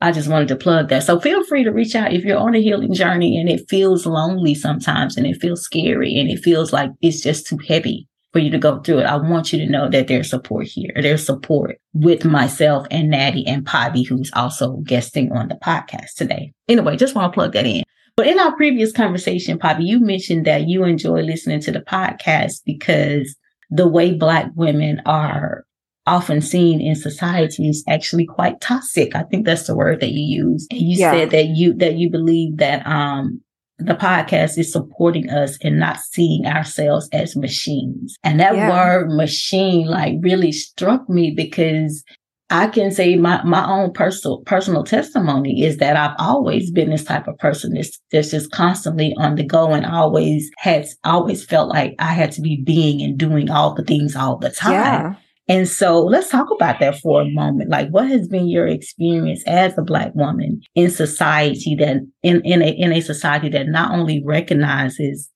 I 0.01 0.11
just 0.11 0.29
wanted 0.29 0.49
to 0.49 0.57
plug 0.57 0.89
that. 0.89 1.05
So 1.05 1.21
feel 1.21 1.45
free 1.45 1.63
to 1.63 1.71
reach 1.71 1.95
out 1.95 2.13
if 2.13 2.25
you're 2.25 2.39
on 2.39 2.57
a 2.57 2.61
healing 2.61 2.93
journey 2.93 3.39
and 3.39 3.49
it 3.49 3.71
feels 3.71 4.05
lonely 4.05 4.57
sometimes 4.57 5.17
and 5.17 5.29
it 5.29 5.41
feels 5.41 5.63
scary 5.63 6.19
and 6.19 6.29
it 6.29 6.43
feels 6.43 6.73
like 6.73 6.91
it's 7.03 7.21
just 7.21 7.47
too 7.47 7.59
heavy 7.69 8.09
for 8.35 8.41
you 8.41 8.51
to 8.51 8.59
go 8.59 8.81
through 8.81 8.99
it. 8.99 9.05
I 9.05 9.15
want 9.15 9.53
you 9.53 9.61
to 9.61 9.71
know 9.71 9.89
that 9.89 10.09
there's 10.09 10.29
support 10.29 10.67
here. 10.67 10.91
There's 11.01 11.25
support 11.25 11.81
with 11.93 12.25
myself 12.25 12.85
and 12.91 13.09
Natty 13.09 13.47
and 13.47 13.65
Poppy, 13.65 14.03
who's 14.03 14.33
also 14.35 14.79
guesting 14.79 15.31
on 15.31 15.47
the 15.47 15.55
podcast 15.55 16.15
today. 16.17 16.53
Anyway, 16.69 16.97
just 16.97 17.15
want 17.15 17.33
to 17.33 17.35
plug 17.35 17.53
that 17.53 17.65
in. 17.65 17.85
But 18.17 18.27
in 18.27 18.41
our 18.41 18.55
previous 18.57 18.91
conversation, 18.91 19.57
Poppy, 19.57 19.85
you 19.85 20.01
mentioned 20.01 20.47
that 20.47 20.67
you 20.67 20.83
enjoy 20.83 21.23
listening 21.23 21.61
to 21.61 21.71
the 21.71 21.79
podcast 21.79 22.63
because 22.67 23.37
the 23.71 23.87
way 23.87 24.13
Black 24.13 24.51
women 24.57 25.01
are 25.07 25.65
often 26.05 26.41
seen 26.41 26.81
in 26.81 26.97
society 26.97 27.69
is 27.69 27.85
actually 27.89 28.27
quite 28.27 28.61
toxic. 28.61 29.15
I 29.15 29.23
think 29.23 29.47
that's 29.47 29.69
the 29.69 29.77
word 29.77 30.01
that 30.01 30.11
you 30.11 30.43
use. 30.43 30.67
And 30.73 30.81
you 30.81 30.99
yeah. 30.99 31.13
said 31.13 31.31
that 31.31 31.47
you 31.51 31.73
that 31.75 31.95
you 31.95 32.11
believe 32.11 32.57
that 32.57 32.85
um 32.85 33.41
the 33.79 33.95
podcast 33.95 34.57
is 34.59 34.73
supporting 34.73 35.31
us 35.31 35.59
and 35.63 35.79
not 35.79 35.99
seeing 35.99 36.47
ourselves 36.47 37.09
as 37.13 37.37
machines. 37.37 38.17
And 38.23 38.39
that 38.41 38.55
yeah. 38.55 38.71
word 38.71 39.09
machine 39.11 39.87
like 39.87 40.15
really 40.21 40.53
struck 40.53 41.09
me 41.09 41.33
because 41.33 42.05
I 42.51 42.69
can 42.69 42.93
say 42.93 43.17
my, 43.17 43.43
my 43.43 43.67
own 43.67 43.93
personal 43.93 44.43
personal 44.43 44.85
testimony 44.85 45.65
is 45.65 45.79
that 45.79 45.97
I've 45.97 46.15
always 46.19 46.71
been 46.71 46.91
this 46.91 47.05
type 47.05 47.27
of 47.27 47.39
person 47.39 47.75
that's, 47.75 47.99
that's 48.13 48.31
just 48.31 48.53
constantly 48.53 49.15
on 49.19 49.35
the 49.35 49.45
go 49.45 49.73
and 49.73 49.87
always 49.87 50.51
has 50.59 50.95
always 51.05 51.45
felt 51.45 51.69
like 51.69 51.95
I 51.99 52.13
had 52.13 52.33
to 52.33 52.43
be 52.43 52.63
being 52.63 53.03
and 53.03 53.19
doing 53.19 53.51
all 53.51 53.75
the 53.75 53.83
things 53.83 54.15
all 54.15 54.37
the 54.37 54.51
time. 54.51 54.73
Yeah. 54.73 55.15
And 55.47 55.69
so 55.69 56.01
let's 56.03 56.31
talk 56.31 56.51
about 56.51 56.81
that 56.81 56.99
for 57.01 57.21
a 57.21 57.31
moment. 57.31 57.69
Like 57.69 57.91
what 57.91 58.09
has 58.09 58.27
been 58.27 58.49
your 58.49 58.67
experience 58.67 59.43
as 59.47 59.77
a 59.77 59.83
black 59.83 60.15
woman 60.15 60.63
in 60.75 60.91
society 60.91 61.75
that 61.77 61.99
in, 62.23 62.41
in 62.43 62.63
a 62.63 62.69
in 62.69 62.93
a 62.93 63.01
society 63.01 63.51
that 63.51 63.69
not 63.69 63.93
only 63.93 64.23
recognizes 64.25 65.31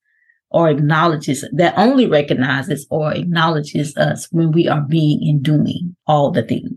or 0.51 0.69
acknowledges 0.69 1.47
that 1.53 1.75
only 1.77 2.07
recognizes 2.07 2.87
or 2.89 3.13
acknowledges 3.13 3.95
us 3.97 4.27
when 4.31 4.51
we 4.51 4.67
are 4.67 4.81
being 4.81 5.19
and 5.27 5.43
doing 5.43 5.95
all 6.07 6.31
the 6.31 6.41
things. 6.41 6.71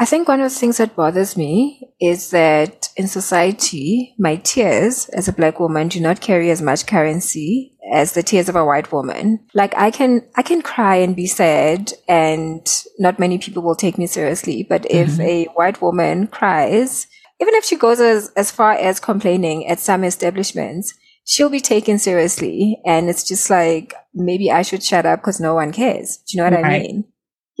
I 0.00 0.06
think 0.06 0.28
one 0.28 0.40
of 0.40 0.50
the 0.50 0.58
things 0.58 0.78
that 0.78 0.96
bothers 0.96 1.36
me 1.36 1.92
is 2.00 2.30
that 2.30 2.88
in 2.96 3.06
society, 3.06 4.14
my 4.18 4.36
tears 4.36 5.10
as 5.10 5.28
a 5.28 5.32
black 5.32 5.60
woman 5.60 5.88
do 5.88 6.00
not 6.00 6.22
carry 6.22 6.50
as 6.50 6.62
much 6.62 6.86
currency 6.86 7.76
as 7.92 8.14
the 8.14 8.22
tears 8.22 8.48
of 8.48 8.56
a 8.56 8.64
white 8.64 8.90
woman. 8.92 9.40
Like 9.52 9.74
I 9.76 9.90
can, 9.90 10.26
I 10.36 10.40
can 10.40 10.62
cry 10.62 10.96
and 10.96 11.14
be 11.14 11.26
sad 11.26 11.92
and 12.08 12.66
not 12.98 13.18
many 13.18 13.36
people 13.36 13.62
will 13.62 13.74
take 13.74 13.98
me 13.98 14.06
seriously. 14.06 14.64
But 14.66 14.84
mm-hmm. 14.84 15.20
if 15.20 15.20
a 15.20 15.44
white 15.52 15.82
woman 15.82 16.28
cries, 16.28 17.06
even 17.38 17.52
if 17.52 17.66
she 17.66 17.76
goes 17.76 18.00
as, 18.00 18.32
as 18.36 18.50
far 18.50 18.72
as 18.72 19.00
complaining 19.00 19.66
at 19.66 19.80
some 19.80 20.02
establishments, 20.02 20.94
she'll 21.26 21.50
be 21.50 21.60
taken 21.60 21.98
seriously. 21.98 22.80
And 22.86 23.10
it's 23.10 23.22
just 23.22 23.50
like, 23.50 23.92
maybe 24.14 24.50
I 24.50 24.62
should 24.62 24.82
shut 24.82 25.04
up 25.04 25.20
because 25.20 25.40
no 25.40 25.52
one 25.52 25.72
cares. 25.72 26.16
Do 26.26 26.38
you 26.38 26.38
know 26.38 26.56
what 26.56 26.62
right. 26.62 26.64
I 26.64 26.78
mean? 26.78 27.04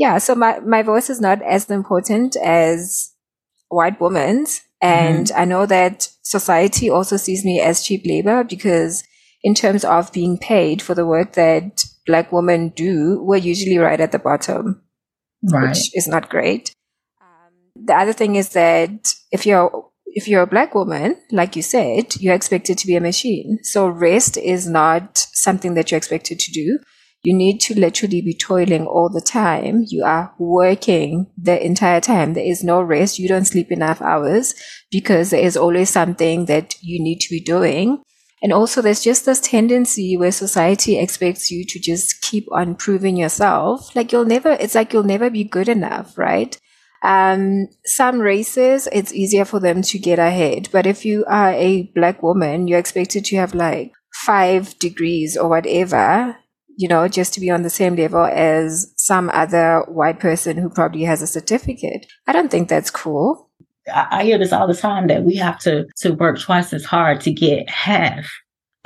Yeah, 0.00 0.16
so 0.16 0.34
my, 0.34 0.58
my 0.60 0.82
voice 0.82 1.10
is 1.10 1.20
not 1.20 1.42
as 1.42 1.68
important 1.68 2.34
as 2.36 3.12
white 3.68 4.00
woman's. 4.00 4.62
And 4.80 5.26
mm-hmm. 5.26 5.38
I 5.38 5.44
know 5.44 5.66
that 5.66 6.08
society 6.22 6.88
also 6.88 7.18
sees 7.18 7.44
me 7.44 7.60
as 7.60 7.84
cheap 7.84 8.06
labor 8.06 8.42
because 8.42 9.04
in 9.42 9.54
terms 9.54 9.84
of 9.84 10.10
being 10.10 10.38
paid 10.38 10.80
for 10.80 10.94
the 10.94 11.04
work 11.04 11.34
that 11.34 11.84
black 12.06 12.32
women 12.32 12.70
do, 12.70 13.22
we're 13.22 13.36
usually 13.36 13.76
right 13.76 14.00
at 14.00 14.10
the 14.10 14.18
bottom, 14.18 14.80
right. 15.52 15.68
which 15.68 15.94
is 15.94 16.08
not 16.08 16.30
great. 16.30 16.72
Um, 17.20 17.52
the 17.74 17.94
other 17.94 18.14
thing 18.14 18.36
is 18.36 18.48
that 18.50 19.12
if 19.30 19.44
you're 19.44 19.86
if 20.06 20.26
you're 20.26 20.42
a 20.42 20.46
black 20.46 20.74
woman, 20.74 21.16
like 21.30 21.56
you 21.56 21.62
said, 21.62 22.16
you're 22.16 22.34
expected 22.34 22.78
to 22.78 22.86
be 22.86 22.96
a 22.96 23.02
machine. 23.02 23.58
So 23.62 23.86
rest 23.86 24.38
is 24.38 24.66
not 24.66 25.18
something 25.34 25.74
that 25.74 25.90
you're 25.90 25.98
expected 25.98 26.40
to 26.40 26.52
do 26.52 26.78
you 27.22 27.36
need 27.36 27.58
to 27.60 27.78
literally 27.78 28.22
be 28.22 28.34
toiling 28.34 28.86
all 28.86 29.10
the 29.10 29.20
time. 29.20 29.84
You 29.86 30.04
are 30.04 30.32
working 30.38 31.26
the 31.36 31.62
entire 31.62 32.00
time. 32.00 32.32
There 32.32 32.44
is 32.44 32.64
no 32.64 32.80
rest. 32.80 33.18
You 33.18 33.28
don't 33.28 33.44
sleep 33.44 33.70
enough 33.70 34.00
hours 34.00 34.54
because 34.90 35.30
there 35.30 35.42
is 35.42 35.56
always 35.56 35.90
something 35.90 36.46
that 36.46 36.74
you 36.80 37.02
need 37.02 37.20
to 37.20 37.30
be 37.30 37.40
doing. 37.40 38.02
And 38.42 38.54
also 38.54 38.80
there's 38.80 39.04
just 39.04 39.26
this 39.26 39.40
tendency 39.40 40.16
where 40.16 40.32
society 40.32 40.98
expects 40.98 41.50
you 41.50 41.66
to 41.66 41.78
just 41.78 42.22
keep 42.22 42.46
on 42.52 42.74
proving 42.74 43.18
yourself. 43.18 43.94
Like 43.94 44.12
you'll 44.12 44.24
never, 44.24 44.52
it's 44.52 44.74
like 44.74 44.94
you'll 44.94 45.02
never 45.02 45.28
be 45.28 45.44
good 45.44 45.68
enough, 45.68 46.16
right? 46.16 46.58
Um, 47.02 47.68
some 47.84 48.18
races, 48.20 48.88
it's 48.92 49.12
easier 49.12 49.44
for 49.44 49.60
them 49.60 49.82
to 49.82 49.98
get 49.98 50.18
ahead. 50.18 50.70
But 50.72 50.86
if 50.86 51.04
you 51.04 51.26
are 51.28 51.52
a 51.52 51.90
black 51.94 52.22
woman, 52.22 52.66
you're 52.66 52.78
expected 52.78 53.26
to 53.26 53.36
have 53.36 53.54
like 53.54 53.92
five 54.14 54.78
degrees 54.78 55.36
or 55.36 55.50
whatever 55.50 56.36
you 56.80 56.88
know, 56.88 57.06
just 57.08 57.34
to 57.34 57.40
be 57.40 57.50
on 57.50 57.60
the 57.60 57.68
same 57.68 57.94
level 57.94 58.24
as 58.24 58.90
some 58.96 59.28
other 59.34 59.84
white 59.86 60.18
person 60.18 60.56
who 60.56 60.70
probably 60.70 61.02
has 61.02 61.20
a 61.20 61.26
certificate. 61.26 62.06
I 62.26 62.32
don't 62.32 62.50
think 62.50 62.70
that's 62.70 62.90
cool. 62.90 63.50
I, 63.94 64.24
hear 64.24 64.38
this 64.38 64.50
all 64.50 64.66
the 64.66 64.74
time 64.74 65.06
that 65.08 65.22
we 65.22 65.36
have 65.36 65.58
to 65.60 65.86
to 65.98 66.14
work 66.14 66.40
twice 66.40 66.72
as 66.72 66.86
hard 66.86 67.20
to 67.22 67.32
get 67.32 67.68
half 67.68 68.30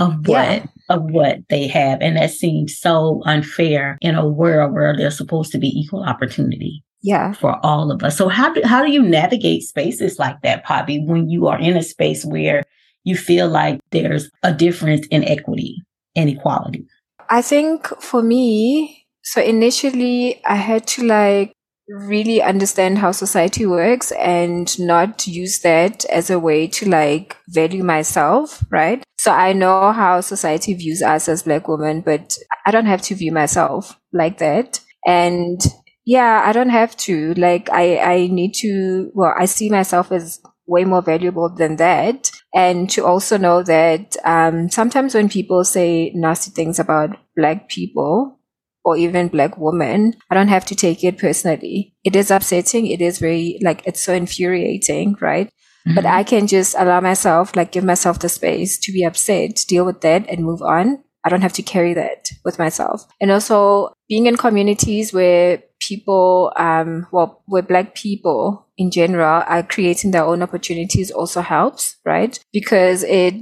of 0.01 0.27
what 0.27 0.49
yeah. 0.49 0.67
of 0.89 1.03
what 1.05 1.39
they 1.49 1.69
have, 1.69 2.01
and 2.01 2.17
that 2.17 2.33
seems 2.33 2.77
so 2.77 3.23
unfair 3.27 3.97
in 4.01 4.17
a 4.17 4.27
world 4.27 4.73
where 4.73 4.97
there's 4.97 5.17
supposed 5.17 5.53
to 5.53 5.59
be 5.59 5.69
equal 5.69 6.03
opportunity. 6.03 6.83
Yeah, 7.03 7.33
for 7.35 7.65
all 7.65 7.93
of 7.93 8.03
us. 8.03 8.17
So 8.19 8.29
how 8.29 8.53
do 8.53 8.63
how 8.65 8.85
do 8.85 8.91
you 8.91 9.03
navigate 9.03 9.63
spaces 9.63 10.19
like 10.19 10.41
that, 10.43 10.65
Poppy, 10.65 11.05
when 11.05 11.29
you 11.29 11.47
are 11.47 11.61
in 11.61 11.77
a 11.77 11.83
space 11.83 12.25
where 12.25 12.65
you 13.05 13.17
feel 13.17 13.49
like 13.49 13.81
there's 13.91 14.31
a 14.43 14.53
difference 14.53 15.07
in 15.09 15.23
equity 15.23 15.77
and 16.17 16.29
equality? 16.29 16.87
I 17.35 17.43
think 17.43 17.89
for 18.01 18.23
me, 18.23 19.09
so 19.25 19.43
initially 19.43 20.41
I 20.45 20.55
had 20.55 20.87
to 20.87 21.03
like 21.03 21.53
really 21.89 22.41
understand 22.41 22.99
how 22.99 23.11
society 23.11 23.67
works 23.67 24.13
and 24.13 24.79
not 24.79 25.27
use 25.27 25.59
that 25.63 26.05
as 26.05 26.31
a 26.31 26.39
way 26.39 26.69
to 26.69 26.89
like 26.89 27.37
value 27.49 27.83
myself, 27.83 28.65
right? 28.71 29.03
So 29.19 29.33
I 29.33 29.53
know 29.53 29.91
how 29.91 30.21
society 30.21 30.75
views 30.75 31.03
us 31.03 31.29
as 31.29 31.43
black 31.43 31.67
women, 31.67 32.03
but 32.03 32.39
I 32.67 32.71
don't 32.71 32.87
have 32.87 33.03
to 33.03 33.17
view 33.17 33.33
myself 33.33 33.99
like 34.13 34.39
that. 34.39 34.79
And 35.05 35.61
yeah, 36.07 36.41
I 36.47 36.53
don't 36.53 36.71
have 36.71 36.97
to. 36.99 37.35
Like 37.35 37.69
I, 37.69 37.99
I 37.99 38.27
need 38.29 38.55
to, 38.61 39.11
well, 39.13 39.35
I 39.37 39.47
see 39.47 39.71
myself 39.71 40.13
as 40.13 40.41
way 40.67 40.85
more 40.85 41.03
valuable 41.03 41.49
than 41.49 41.77
that. 41.77 42.31
And 42.55 42.89
to 42.91 43.05
also 43.05 43.37
know 43.37 43.63
that 43.63 44.17
um, 44.25 44.71
sometimes 44.71 45.15
when 45.15 45.29
people 45.29 45.65
say 45.65 46.13
nasty 46.15 46.51
things 46.51 46.79
about 46.79 47.17
black 47.37 47.69
people 47.69 48.39
or 48.85 48.97
even 48.97 49.29
black 49.29 49.59
women, 49.59 50.15
I 50.31 50.35
don't 50.35 50.49
have 50.49 50.65
to 50.67 50.75
take 50.75 51.03
it 51.05 51.19
personally. 51.19 51.95
It 52.05 52.17
is 52.17 52.31
upsetting. 52.31 52.87
It 52.87 53.01
is 53.01 53.19
very 53.19 53.59
like 53.63 53.87
it's 53.87 54.01
so 54.01 54.13
infuriating, 54.15 55.17
right? 55.21 55.49
Mm-hmm. 55.87 55.95
But 55.97 56.07
I 56.07 56.23
can 56.23 56.47
just 56.47 56.75
allow 56.79 57.01
myself, 57.01 57.57
like 57.57 57.73
give 57.73 57.85
myself 57.85 58.19
the 58.19 58.29
space 58.29 58.79
to 58.79 58.93
be 58.93 59.05
upset, 59.05 59.65
deal 59.69 59.85
with 59.85 60.01
that 60.01 60.29
and 60.29 60.45
move 60.45 60.63
on. 60.63 61.05
I 61.25 61.31
don't 61.31 61.43
have 61.43 61.53
to 61.55 61.63
carry 61.63 61.95
that 61.95 62.31
with 62.45 62.59
myself. 62.59 63.07
And 63.21 63.31
also 63.31 63.95
being 64.09 64.27
in 64.27 64.37
communities 64.37 65.13
where 65.13 65.63
people, 65.81 66.53
um, 66.57 67.07
well, 67.13 67.43
where 67.47 67.63
black 67.63 67.95
people 67.95 68.67
in 68.77 68.91
general 68.91 69.43
are 69.47 69.63
creating 69.63 70.11
their 70.11 70.25
own 70.25 70.43
opportunities 70.43 71.11
also 71.11 71.41
helps, 71.41 71.97
right? 72.05 72.39
Because 72.53 73.03
it, 73.05 73.35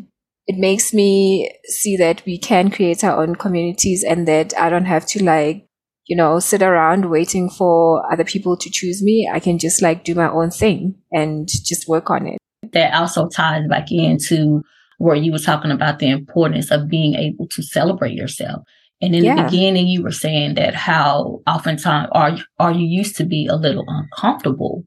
it 0.46 0.58
makes 0.58 0.92
me 0.92 1.50
see 1.64 1.96
that 1.96 2.22
we 2.24 2.38
can 2.38 2.70
create 2.70 3.02
our 3.04 3.20
own 3.20 3.34
communities 3.36 4.04
and 4.04 4.26
that 4.28 4.56
I 4.58 4.70
don't 4.70 4.86
have 4.86 5.06
to 5.06 5.24
like, 5.24 5.66
you 6.06 6.16
know, 6.16 6.38
sit 6.40 6.62
around 6.62 7.10
waiting 7.10 7.48
for 7.48 8.10
other 8.12 8.24
people 8.24 8.56
to 8.56 8.70
choose 8.70 9.02
me. 9.02 9.30
I 9.32 9.40
can 9.40 9.58
just 9.58 9.82
like 9.82 10.04
do 10.04 10.14
my 10.14 10.30
own 10.30 10.50
thing 10.50 10.96
and 11.12 11.48
just 11.48 11.88
work 11.88 12.10
on 12.10 12.26
it. 12.26 12.38
That 12.72 12.94
also 12.94 13.28
ties 13.28 13.66
back 13.68 13.90
into 13.90 14.62
where 15.02 15.16
you 15.16 15.32
were 15.32 15.38
talking 15.38 15.72
about 15.72 15.98
the 15.98 16.08
importance 16.08 16.70
of 16.70 16.88
being 16.88 17.16
able 17.16 17.48
to 17.48 17.60
celebrate 17.60 18.14
yourself. 18.14 18.62
And 19.00 19.16
in 19.16 19.24
yeah. 19.24 19.34
the 19.34 19.42
beginning, 19.42 19.88
you 19.88 20.00
were 20.00 20.12
saying 20.12 20.54
that 20.54 20.76
how 20.76 21.40
oftentimes 21.48 22.08
are 22.12 22.36
are 22.60 22.70
you 22.70 22.86
used 22.86 23.16
to 23.16 23.24
be 23.24 23.48
a 23.48 23.56
little 23.56 23.84
uncomfortable 23.88 24.84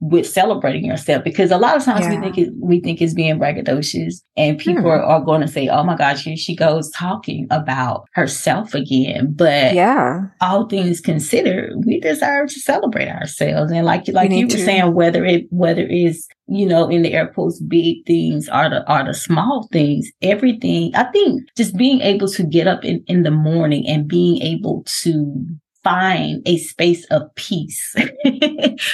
with 0.00 0.26
celebrating 0.26 0.84
yourself 0.84 1.24
because 1.24 1.50
a 1.50 1.56
lot 1.56 1.76
of 1.76 1.82
times 1.82 2.02
yeah. 2.02 2.14
we 2.14 2.20
think 2.20 2.38
it, 2.38 2.52
we 2.60 2.80
think 2.80 3.00
it's 3.00 3.14
being 3.14 3.38
braggadocious 3.38 4.22
and 4.36 4.58
people 4.58 4.82
hmm. 4.82 4.88
are, 4.88 5.02
are, 5.02 5.24
going 5.24 5.40
to 5.40 5.48
say, 5.48 5.68
"Oh 5.68 5.82
my 5.84 5.96
gosh, 5.96 6.24
here 6.24 6.36
she 6.36 6.54
goes 6.54 6.90
talking 6.90 7.46
about 7.50 8.06
herself 8.12 8.74
again." 8.74 9.32
But 9.32 9.74
yeah, 9.74 10.26
all 10.40 10.68
things 10.68 11.00
considered, 11.00 11.72
we 11.86 11.98
deserve 11.98 12.50
to 12.50 12.60
celebrate 12.60 13.08
ourselves. 13.08 13.72
And 13.72 13.86
like 13.86 14.06
like 14.08 14.30
you 14.30 14.46
were 14.46 14.50
to. 14.50 14.64
saying, 14.64 14.92
whether 14.92 15.24
it 15.24 15.46
whether 15.50 15.86
it's 15.88 16.28
you 16.46 16.66
know 16.66 16.88
in 16.88 17.02
the 17.02 17.14
air 17.14 17.28
quotes 17.28 17.60
big 17.60 18.04
things 18.06 18.48
are 18.50 18.68
the 18.68 18.86
are 18.86 19.04
the 19.04 19.14
small 19.14 19.66
things, 19.72 20.10
everything. 20.20 20.94
I 20.94 21.04
think 21.04 21.42
just 21.56 21.74
being 21.76 22.02
able 22.02 22.28
to 22.28 22.42
get 22.42 22.66
up 22.66 22.84
in 22.84 23.02
in 23.06 23.22
the 23.22 23.30
morning 23.30 23.86
and 23.88 24.06
being 24.06 24.42
able 24.42 24.84
to 25.02 25.46
find 25.86 26.42
a 26.46 26.58
space 26.58 27.04
of 27.12 27.22
peace 27.36 27.94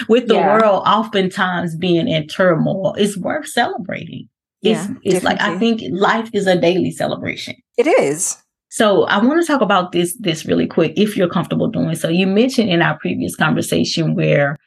with 0.09 0.29
the 0.29 0.35
yeah. 0.35 0.47
world 0.47 0.83
oftentimes 0.87 1.75
being 1.75 2.07
in 2.07 2.27
turmoil 2.27 2.95
it's 2.99 3.17
worth 3.17 3.49
celebrating. 3.49 4.29
It's, 4.61 4.89
yeah, 4.89 4.95
it's 5.03 5.25
like 5.25 5.41
I 5.41 5.59
think 5.59 5.83
life 5.91 6.29
is 6.35 6.47
a 6.47 6.61
daily 6.61 6.91
celebration. 6.91 7.55
It 7.79 7.87
is. 7.87 8.37
So 8.69 9.05
I 9.05 9.25
want 9.25 9.41
to 9.41 9.47
talk 9.47 9.63
about 9.63 9.93
this 9.93 10.17
this 10.21 10.45
really 10.45 10.67
quick 10.67 10.93
if 10.97 11.17
you're 11.17 11.29
comfortable 11.29 11.69
doing 11.69 11.95
so. 11.95 12.09
You 12.09 12.27
mentioned 12.27 12.69
in 12.69 12.83
our 12.83 12.99
previous 12.99 13.35
conversation 13.37 14.15
where 14.15 14.59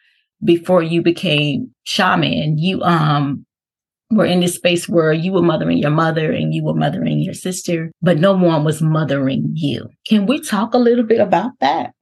before 0.43 0.81
you 0.81 1.01
became 1.01 1.71
shaman, 1.83 2.57
you 2.57 2.81
um 2.81 3.45
were 4.11 4.25
in 4.25 4.39
this 4.39 4.55
space 4.55 4.89
where 4.89 5.13
you 5.13 5.31
were 5.31 5.41
mothering 5.41 5.77
your 5.77 5.91
mother 5.91 6.31
and 6.31 6.53
you 6.53 6.63
were 6.63 6.75
mothering 6.75 7.19
your 7.19 7.33
sister, 7.33 7.91
but 8.01 8.17
no 8.17 8.33
one 8.33 8.63
was 8.63 8.81
mothering 8.81 9.51
you. 9.53 9.89
Can 10.07 10.25
we 10.25 10.39
talk 10.39 10.73
a 10.73 10.79
little 10.79 11.05
bit 11.05 11.19
about 11.19 11.51
that? 11.59 11.94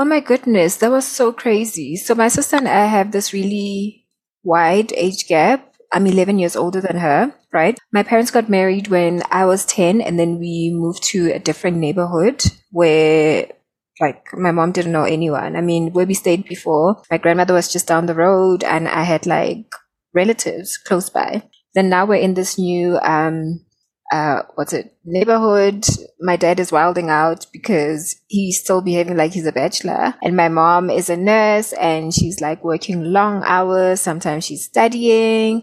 Oh 0.00 0.04
my 0.06 0.20
goodness, 0.20 0.76
that 0.76 0.90
was 0.90 1.06
so 1.06 1.30
crazy. 1.30 1.94
So 1.94 2.14
my 2.14 2.28
sister 2.28 2.56
and 2.56 2.66
I 2.66 2.86
have 2.86 3.12
this 3.12 3.34
really 3.34 4.06
wide 4.42 4.94
age 4.94 5.28
gap. 5.28 5.74
I'm 5.92 6.06
11 6.06 6.38
years 6.38 6.56
older 6.56 6.80
than 6.80 6.96
her, 6.96 7.34
right? 7.52 7.78
My 7.92 8.02
parents 8.02 8.30
got 8.30 8.48
married 8.48 8.88
when 8.88 9.22
I 9.30 9.44
was 9.44 9.66
10 9.66 10.00
and 10.00 10.18
then 10.18 10.38
we 10.38 10.70
moved 10.72 11.02
to 11.12 11.30
a 11.30 11.38
different 11.38 11.76
neighborhood 11.76 12.42
where 12.70 13.52
like 14.00 14.32
my 14.32 14.52
mom 14.52 14.72
didn't 14.72 14.92
know 14.92 15.04
anyone. 15.04 15.54
I 15.54 15.60
mean, 15.60 15.92
where 15.92 16.06
we 16.06 16.14
stayed 16.14 16.48
before, 16.48 17.02
my 17.10 17.18
grandmother 17.18 17.52
was 17.52 17.70
just 17.70 17.86
down 17.86 18.06
the 18.06 18.14
road 18.14 18.64
and 18.64 18.88
I 18.88 19.02
had 19.02 19.26
like 19.26 19.66
relatives 20.14 20.78
close 20.78 21.10
by. 21.10 21.42
Then 21.74 21.90
now 21.90 22.06
we're 22.06 22.24
in 22.24 22.32
this 22.32 22.58
new 22.58 22.98
um 23.00 23.66
uh, 24.10 24.42
what's 24.54 24.72
it, 24.72 24.94
neighborhood. 25.04 25.86
My 26.20 26.36
dad 26.36 26.58
is 26.60 26.72
wilding 26.72 27.10
out 27.10 27.46
because 27.52 28.16
he's 28.26 28.60
still 28.60 28.80
behaving 28.80 29.16
like 29.16 29.32
he's 29.32 29.46
a 29.46 29.52
bachelor. 29.52 30.14
And 30.22 30.36
my 30.36 30.48
mom 30.48 30.90
is 30.90 31.08
a 31.08 31.16
nurse 31.16 31.72
and 31.74 32.12
she's 32.12 32.40
like 32.40 32.64
working 32.64 33.04
long 33.04 33.42
hours. 33.44 34.00
Sometimes 34.00 34.44
she's 34.44 34.64
studying. 34.64 35.62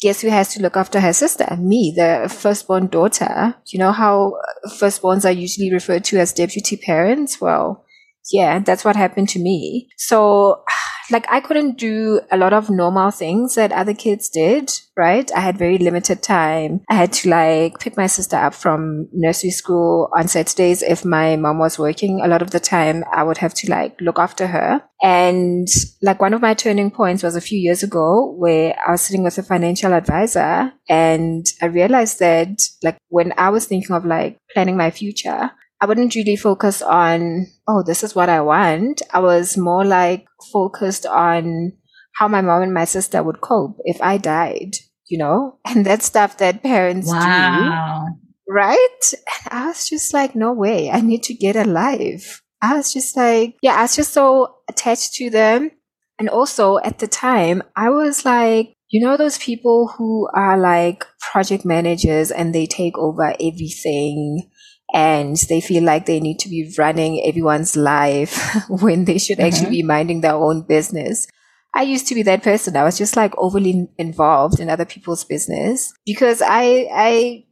Guess 0.00 0.22
who 0.22 0.30
has 0.30 0.52
to 0.54 0.62
look 0.62 0.76
after 0.76 1.00
her 1.00 1.12
sister? 1.12 1.56
Me, 1.56 1.92
the 1.94 2.28
firstborn 2.34 2.88
daughter. 2.88 3.54
You 3.66 3.78
know 3.78 3.92
how 3.92 4.34
firstborns 4.68 5.24
are 5.24 5.30
usually 5.30 5.72
referred 5.72 6.04
to 6.04 6.18
as 6.18 6.32
deputy 6.32 6.76
parents? 6.76 7.40
Well, 7.40 7.84
yeah, 8.32 8.58
that's 8.60 8.84
what 8.84 8.96
happened 8.96 9.28
to 9.30 9.38
me. 9.38 9.88
So 9.98 10.64
like 11.12 11.26
I 11.30 11.40
couldn't 11.40 11.78
do 11.78 12.20
a 12.30 12.36
lot 12.36 12.52
of 12.52 12.70
normal 12.70 13.10
things 13.10 13.54
that 13.54 13.70
other 13.70 13.94
kids 13.94 14.28
did, 14.28 14.72
right? 14.96 15.30
I 15.36 15.40
had 15.40 15.58
very 15.58 15.78
limited 15.78 16.22
time. 16.22 16.80
I 16.88 16.94
had 16.94 17.12
to 17.14 17.28
like 17.28 17.78
pick 17.78 17.96
my 17.96 18.06
sister 18.06 18.36
up 18.36 18.54
from 18.54 19.08
nursery 19.12 19.50
school 19.50 20.08
on 20.16 20.28
Saturdays 20.28 20.82
if 20.82 21.04
my 21.04 21.36
mom 21.36 21.58
was 21.58 21.78
working. 21.78 22.20
A 22.20 22.28
lot 22.28 22.42
of 22.42 22.50
the 22.50 22.60
time 22.60 23.04
I 23.12 23.22
would 23.22 23.38
have 23.38 23.54
to 23.54 23.70
like 23.70 24.00
look 24.00 24.18
after 24.18 24.46
her. 24.48 24.82
And 25.02 25.68
like 26.00 26.20
one 26.20 26.32
of 26.32 26.40
my 26.40 26.54
turning 26.54 26.90
points 26.90 27.22
was 27.22 27.36
a 27.36 27.40
few 27.40 27.58
years 27.58 27.82
ago 27.82 28.34
where 28.38 28.74
I 28.86 28.92
was 28.92 29.02
sitting 29.02 29.24
with 29.24 29.36
a 29.38 29.42
financial 29.42 29.92
advisor 29.92 30.72
and 30.88 31.44
I 31.60 31.66
realized 31.66 32.20
that 32.20 32.62
like 32.82 32.98
when 33.08 33.32
I 33.36 33.50
was 33.50 33.66
thinking 33.66 33.94
of 33.94 34.06
like 34.06 34.38
planning 34.54 34.76
my 34.76 34.90
future, 34.90 35.50
I 35.82 35.86
wouldn't 35.86 36.14
really 36.14 36.36
focus 36.36 36.80
on, 36.80 37.48
oh, 37.66 37.82
this 37.82 38.04
is 38.04 38.14
what 38.14 38.28
I 38.28 38.40
want. 38.40 39.02
I 39.12 39.18
was 39.18 39.58
more 39.58 39.84
like 39.84 40.24
focused 40.52 41.06
on 41.06 41.72
how 42.14 42.28
my 42.28 42.40
mom 42.40 42.62
and 42.62 42.72
my 42.72 42.84
sister 42.84 43.20
would 43.20 43.40
cope 43.40 43.78
if 43.80 44.00
I 44.00 44.16
died, 44.16 44.76
you 45.08 45.18
know? 45.18 45.58
And 45.66 45.84
that's 45.84 46.06
stuff 46.06 46.38
that 46.38 46.62
parents 46.62 47.08
wow. 47.08 48.06
do. 48.06 48.14
Right? 48.48 49.12
And 49.50 49.60
I 49.60 49.66
was 49.66 49.88
just 49.88 50.14
like, 50.14 50.36
no 50.36 50.52
way. 50.52 50.88
I 50.88 51.00
need 51.00 51.24
to 51.24 51.34
get 51.34 51.56
alive. 51.56 52.42
I 52.62 52.76
was 52.76 52.92
just 52.92 53.16
like, 53.16 53.56
yeah, 53.60 53.74
I 53.74 53.82
was 53.82 53.96
just 53.96 54.12
so 54.12 54.58
attached 54.70 55.14
to 55.14 55.30
them. 55.30 55.72
And 56.16 56.28
also 56.28 56.78
at 56.78 57.00
the 57.00 57.08
time, 57.08 57.64
I 57.74 57.90
was 57.90 58.24
like, 58.24 58.76
you 58.88 59.04
know, 59.04 59.16
those 59.16 59.38
people 59.38 59.88
who 59.96 60.28
are 60.32 60.56
like 60.56 61.04
project 61.32 61.64
managers 61.64 62.30
and 62.30 62.54
they 62.54 62.66
take 62.66 62.96
over 62.98 63.34
everything 63.40 64.48
and 64.92 65.36
they 65.48 65.60
feel 65.60 65.82
like 65.82 66.06
they 66.06 66.20
need 66.20 66.38
to 66.40 66.48
be 66.48 66.72
running 66.76 67.24
everyone's 67.26 67.76
life 67.76 68.38
when 68.68 69.04
they 69.04 69.18
should 69.18 69.38
mm-hmm. 69.38 69.46
actually 69.46 69.70
be 69.70 69.82
minding 69.82 70.20
their 70.20 70.34
own 70.34 70.62
business. 70.62 71.26
I 71.74 71.82
used 71.82 72.06
to 72.08 72.14
be 72.14 72.22
that 72.24 72.42
person. 72.42 72.76
I 72.76 72.84
was 72.84 72.98
just 72.98 73.16
like 73.16 73.32
overly 73.38 73.88
involved 73.96 74.60
in 74.60 74.68
other 74.68 74.84
people's 74.84 75.24
business 75.24 75.94
because 76.04 76.42
I, 76.42 76.86
I, 76.92 77.44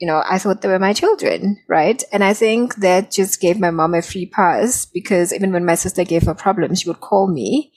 you 0.00 0.06
know, 0.06 0.22
I 0.28 0.38
thought 0.38 0.62
they 0.62 0.68
were 0.68 0.78
my 0.78 0.94
children, 0.94 1.58
right? 1.68 2.02
And 2.10 2.24
I 2.24 2.32
think 2.32 2.76
that 2.76 3.10
just 3.10 3.40
gave 3.40 3.60
my 3.60 3.70
mom 3.70 3.94
a 3.94 4.00
free 4.00 4.26
pass 4.26 4.86
because 4.86 5.32
even 5.34 5.52
when 5.52 5.66
my 5.66 5.74
sister 5.74 6.04
gave 6.04 6.22
her 6.24 6.34
problems, 6.34 6.80
she 6.80 6.88
would 6.88 7.00
call 7.00 7.28
me 7.30 7.72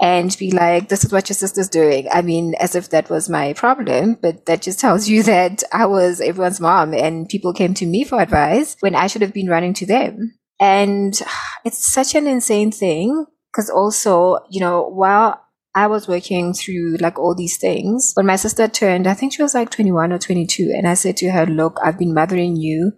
and 0.00 0.34
be 0.38 0.50
like, 0.50 0.88
this 0.88 1.04
is 1.04 1.12
what 1.12 1.28
your 1.28 1.34
sister's 1.34 1.68
doing. 1.68 2.08
I 2.10 2.22
mean, 2.22 2.54
as 2.54 2.74
if 2.74 2.88
that 2.88 3.10
was 3.10 3.28
my 3.28 3.52
problem, 3.52 4.16
but 4.20 4.46
that 4.46 4.62
just 4.62 4.80
tells 4.84 5.08
you 5.08 5.22
that 5.24 5.62
I 5.72 5.86
was 5.86 6.20
everyone's 6.20 6.60
mom 6.60 6.94
and 6.94 7.28
people 7.28 7.52
came 7.52 7.74
to 7.74 7.86
me 7.86 8.04
for 8.04 8.20
advice 8.20 8.76
when 8.80 8.94
I 8.94 9.06
should 9.06 9.22
have 9.22 9.34
been 9.34 9.48
running 9.48 9.74
to 9.74 9.86
them. 9.86 10.38
And 10.58 11.20
it's 11.64 11.92
such 11.92 12.14
an 12.14 12.26
insane 12.26 12.72
thing 12.72 13.26
because 13.52 13.68
also, 13.68 14.38
you 14.50 14.60
know, 14.60 14.88
while 14.88 15.40
I 15.74 15.86
was 15.86 16.08
working 16.08 16.52
through 16.52 16.96
like 16.96 17.18
all 17.18 17.34
these 17.34 17.58
things, 17.58 18.12
when 18.14 18.26
my 18.26 18.36
sister 18.36 18.66
turned, 18.66 19.06
I 19.06 19.14
think 19.14 19.34
she 19.34 19.42
was 19.42 19.54
like 19.54 19.70
21 19.70 20.12
or 20.12 20.18
22. 20.18 20.72
And 20.76 20.88
I 20.88 20.94
said 20.94 21.16
to 21.18 21.30
her, 21.30 21.46
look, 21.46 21.78
I've 21.84 21.98
been 21.98 22.14
mothering 22.14 22.56
you 22.56 22.92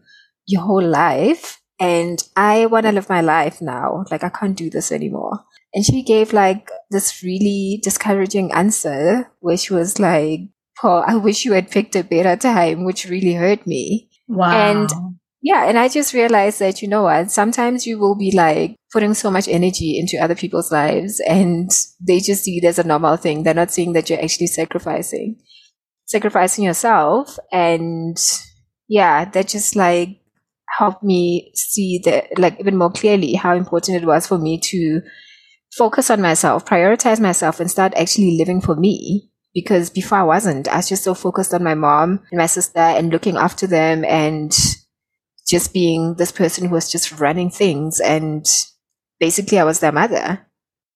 your 0.47 0.63
whole 0.63 0.83
life 0.83 1.61
and 1.79 2.23
I 2.37 2.67
want 2.67 2.87
to 2.87 2.93
live 2.93 3.09
my 3.09 3.21
life 3.21 3.61
now. 3.61 4.05
Like 4.11 4.25
I 4.25 4.29
can't 4.29 4.57
do 4.57 4.71
this 4.71 4.93
anymore. 4.93 5.41
And 5.75 5.85
she 5.85 6.03
gave 6.03 6.33
like 6.33 6.71
this 6.91 7.23
really 7.23 7.81
discouraging 7.83 8.53
answer 8.53 9.31
where 9.41 9.57
she 9.57 9.73
was 9.73 9.99
like, 9.99 10.41
Paul, 10.79 11.05
I 11.07 11.17
wish 11.17 11.45
you 11.45 11.53
had 11.53 11.71
picked 11.71 11.97
a 11.97 12.05
better 12.05 12.37
time, 12.37 12.85
which 12.85 13.09
really 13.09 13.35
hurt 13.35 13.67
me. 13.67 14.11
Wow. 14.29 14.51
And 14.51 14.91
yeah, 15.41 15.65
and 15.67 15.79
I 15.79 15.89
just 15.89 16.15
realized 16.15 16.61
that, 16.61 16.83
you 16.83 16.89
know 16.89 17.03
what, 17.03 17.31
sometimes 17.31 17.87
you 17.87 17.99
will 17.99 18.15
be 18.15 18.31
like 18.31 18.77
putting 18.93 19.15
so 19.15 19.31
much 19.31 19.49
energy 19.49 19.99
into 19.99 20.23
other 20.23 20.35
people's 20.35 20.71
lives 20.71 21.21
and 21.27 21.71
they 22.01 22.21
just 22.21 22.45
see 22.45 22.59
it 22.59 22.65
as 22.65 22.79
a 22.79 22.87
normal 22.87 23.17
thing. 23.17 23.43
They're 23.43 23.55
not 23.55 23.73
seeing 23.73 23.93
that 23.95 24.09
you're 24.09 24.23
actually 24.23 24.47
sacrificing, 24.49 25.41
sacrificing 26.05 26.65
yourself. 26.65 27.39
And 27.51 28.17
yeah, 28.89 29.25
that 29.31 29.49
just 29.49 29.75
like 29.75 30.21
helped 30.69 31.03
me 31.03 31.51
see 31.55 32.01
that 32.05 32.39
like 32.39 32.61
even 32.61 32.77
more 32.77 32.91
clearly 32.93 33.35
how 33.35 33.55
important 33.55 34.03
it 34.03 34.07
was 34.07 34.27
for 34.27 34.39
me 34.39 34.61
to 34.61 35.01
focus 35.73 36.11
on 36.11 36.21
myself, 36.21 36.65
prioritize 36.65 37.21
myself, 37.21 37.61
and 37.61 37.71
start 37.71 37.95
actually 37.95 38.37
living 38.39 38.61
for 38.61 38.77
me 38.77 39.31
because 39.55 39.91
before 39.91 40.19
I 40.19 40.23
wasn't. 40.23 40.69
I 40.69 40.77
was 40.77 40.89
just 40.89 41.05
so 41.05 41.15
focused 41.15 41.55
on 41.55 41.65
my 41.65 41.75
mom 41.75 42.21
and 42.31 42.39
my 42.39 42.47
sister 42.47 42.79
and 42.79 43.11
looking 43.11 43.37
after 43.37 43.67
them 43.67 44.05
and 44.05 44.57
just 45.47 45.73
being 45.73 46.15
this 46.15 46.33
person 46.33 46.67
who 46.69 46.75
was 46.75 46.91
just 46.91 47.19
running 47.19 47.51
things 47.51 48.01
and 48.01 48.47
basically 49.19 49.59
I 49.59 49.65
was 49.65 49.81
their 49.81 49.93
mother. 49.93 50.47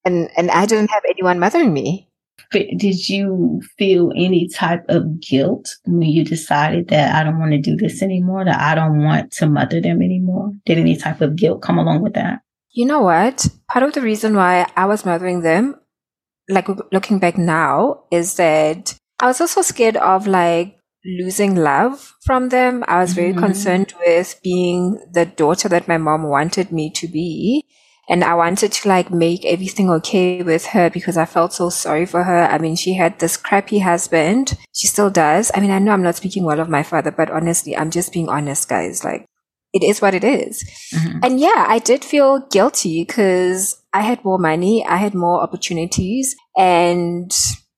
And 0.05 0.31
and 0.37 0.51
I 0.51 0.67
didn't 0.67 0.91
have 0.91 1.03
anyone 1.09 1.41
mothering 1.41 1.73
me. 1.73 2.09
Did 2.53 3.09
you 3.09 3.61
feel 3.77 4.13
any 4.15 4.49
type 4.49 4.85
of 4.89 5.21
guilt 5.21 5.69
when 5.85 6.03
you 6.03 6.25
decided 6.25 6.89
that 6.89 7.15
I 7.15 7.25
don't 7.25 7.41
want 7.41 7.51
to 7.53 7.59
do 7.59 7.77
this 7.77 8.03
anymore, 8.03 8.45
that 8.45 8.61
I 8.61 8.77
don't 8.77 9.03
want 9.03 9.33
to 9.33 9.49
mother 9.49 9.81
them 9.81 10.01
anymore? 10.01 10.53
Did 10.65 10.79
any 10.79 10.97
type 10.97 11.21
of 11.21 11.35
guilt 11.35 11.63
come 11.63 11.77
along 11.77 12.03
with 12.03 12.15
that? 12.15 12.43
You 12.77 12.85
know 12.85 13.01
what? 13.01 13.49
Part 13.71 13.85
of 13.85 13.95
the 13.95 14.03
reason 14.03 14.37
why 14.37 14.71
I 14.77 14.85
was 14.85 15.07
mothering 15.07 15.41
them, 15.41 15.77
like 16.47 16.69
looking 16.93 17.19
back 17.19 17.39
now, 17.39 18.05
is 18.13 18.37
that 18.37 18.95
I 19.19 19.29
was 19.29 19.41
also 19.41 19.63
scared 19.63 19.97
of 19.97 20.27
like 20.27 20.79
losing 21.03 21.55
love 21.57 22.15
from 22.27 22.51
them. 22.51 22.85
I 22.87 23.01
was 23.01 23.15
very 23.15 23.31
mm-hmm. 23.31 23.47
concerned 23.47 23.95
with 24.07 24.39
being 24.45 25.01
the 25.11 25.25
daughter 25.25 25.71
that 25.71 25.89
my 25.89 25.97
mom 25.97 26.25
wanted 26.25 26.71
me 26.71 26.91
to 26.91 27.09
be. 27.09 27.65
And 28.11 28.23
I 28.23 28.35
wanted 28.35 28.73
to 28.73 28.89
like 28.89 29.11
make 29.11 29.47
everything 29.47 29.89
okay 29.93 30.43
with 30.43 30.67
her 30.67 30.91
because 30.91 31.17
I 31.17 31.25
felt 31.25 31.55
so 31.55 31.71
sorry 31.71 32.05
for 32.05 32.25
her. 32.25 32.43
I 32.43 32.59
mean, 32.59 32.77
she 32.77 32.93
had 32.93 33.19
this 33.19 33.39
crappy 33.39 33.79
husband. 33.79 34.53
She 34.75 34.87
still 34.87 35.09
does. 35.09 35.51
I 35.55 35.61
mean, 35.61 35.71
I 35.71 35.79
know 35.79 35.93
I'm 35.93 36.03
not 36.03 36.17
speaking 36.17 36.45
well 36.45 36.61
of 36.61 36.69
my 36.69 36.83
father, 36.83 37.11
but 37.11 37.31
honestly, 37.31 37.75
I'm 37.75 37.91
just 37.91 38.13
being 38.13 38.29
honest, 38.29 38.69
guys. 38.69 39.03
Like, 39.03 39.25
it 39.77 39.85
is 39.85 40.01
what 40.01 40.15
it 40.15 40.25
is. 40.25 40.65
Mm-hmm. 40.95 41.19
And 41.23 41.41
yeah, 41.41 41.67
I 41.69 41.79
did 41.79 42.05
feel 42.05 42.47
guilty 42.51 43.05
because 43.05 43.81
I 43.93 44.01
had 44.01 44.25
more 44.25 44.39
money. 44.39 44.85
I 44.85 44.97
had 44.97 45.15
more 45.15 45.43
opportunities 45.43 46.35
and 46.57 47.33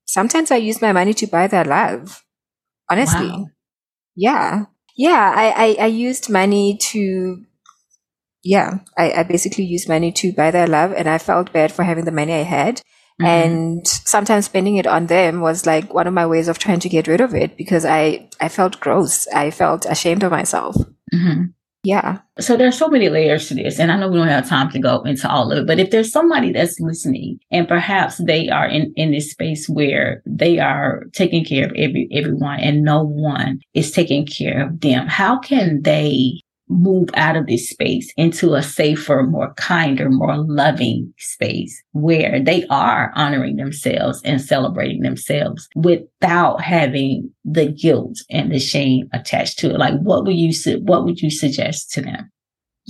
sometimes 0.06 0.50
I 0.50 0.56
used 0.56 0.80
my 0.80 0.92
money 0.92 1.14
to 1.14 1.26
buy 1.26 1.46
their 1.46 1.64
love 1.64 2.22
honestly. 2.90 3.28
Wow. 3.28 3.46
Yeah. 4.16 4.64
Yeah. 4.96 5.32
I, 5.34 5.48
I, 5.50 5.84
I, 5.84 5.87
used 5.87 6.30
money 6.30 6.78
to, 6.90 7.44
yeah, 8.42 8.78
I, 8.96 9.12
I 9.12 9.22
basically 9.22 9.64
used 9.64 9.88
money 9.88 10.12
to 10.12 10.32
buy 10.32 10.50
their 10.50 10.66
love 10.66 10.92
and 10.92 11.08
I 11.08 11.18
felt 11.18 11.52
bad 11.52 11.72
for 11.72 11.84
having 11.84 12.04
the 12.04 12.12
money 12.12 12.34
I 12.34 12.42
had. 12.42 12.82
Mm-hmm. 13.20 13.26
And 13.26 13.87
sometimes 13.87 14.46
spending 14.46 14.76
it 14.76 14.87
on 14.87 15.06
them 15.06 15.40
was 15.40 15.66
like 15.66 15.92
one 15.92 16.06
of 16.06 16.14
my 16.14 16.26
ways 16.26 16.48
of 16.48 16.58
trying 16.58 16.80
to 16.80 16.88
get 16.88 17.08
rid 17.08 17.20
of 17.20 17.34
it 17.34 17.56
because 17.56 17.84
I, 17.84 18.28
I 18.40 18.48
felt 18.48 18.80
gross. 18.80 19.26
I 19.28 19.50
felt 19.50 19.87
ashamed 19.87 20.22
of 20.22 20.30
myself. 20.30 20.76
Mm-hmm. 21.12 21.44
Yeah. 21.84 22.18
So 22.40 22.56
there's 22.56 22.76
so 22.76 22.88
many 22.88 23.08
layers 23.08 23.48
to 23.48 23.54
this, 23.54 23.78
and 23.78 23.92
I 23.92 23.96
know 23.96 24.08
we 24.08 24.18
don't 24.18 24.26
have 24.28 24.48
time 24.48 24.70
to 24.72 24.80
go 24.80 25.02
into 25.02 25.30
all 25.30 25.52
of 25.52 25.58
it. 25.58 25.66
But 25.66 25.78
if 25.78 25.90
there's 25.90 26.10
somebody 26.10 26.52
that's 26.52 26.80
listening, 26.80 27.38
and 27.52 27.68
perhaps 27.68 28.18
they 28.18 28.48
are 28.48 28.66
in 28.66 28.92
in 28.96 29.12
this 29.12 29.30
space 29.30 29.68
where 29.68 30.22
they 30.26 30.58
are 30.58 31.04
taking 31.12 31.44
care 31.44 31.66
of 31.66 31.72
every 31.76 32.08
everyone, 32.12 32.58
and 32.60 32.82
no 32.82 33.04
one 33.04 33.60
is 33.74 33.92
taking 33.92 34.26
care 34.26 34.66
of 34.66 34.80
them, 34.80 35.06
how 35.06 35.38
can 35.38 35.82
they 35.82 36.40
move 36.68 37.09
out 37.14 37.37
of 37.37 37.46
this 37.46 37.68
space 37.68 38.12
into 38.16 38.54
a 38.54 38.62
safer, 38.62 39.22
more 39.22 39.54
kinder, 39.54 40.11
more 40.11 40.37
loving 40.37 41.12
space 41.18 41.83
where 41.92 42.42
they 42.42 42.66
are 42.68 43.12
honoring 43.14 43.57
themselves 43.57 44.20
and 44.24 44.40
celebrating 44.40 45.02
themselves 45.02 45.68
without 45.74 46.61
having 46.61 47.31
the 47.44 47.66
guilt 47.66 48.18
and 48.31 48.52
the 48.52 48.59
shame 48.59 49.09
attached 49.12 49.59
to 49.59 49.70
it. 49.70 49.78
Like 49.78 49.98
what 50.00 50.24
would 50.24 50.37
you 50.37 50.52
what 50.81 51.04
would 51.04 51.20
you 51.20 51.31
suggest 51.31 51.90
to 51.92 52.02
them? 52.02 52.31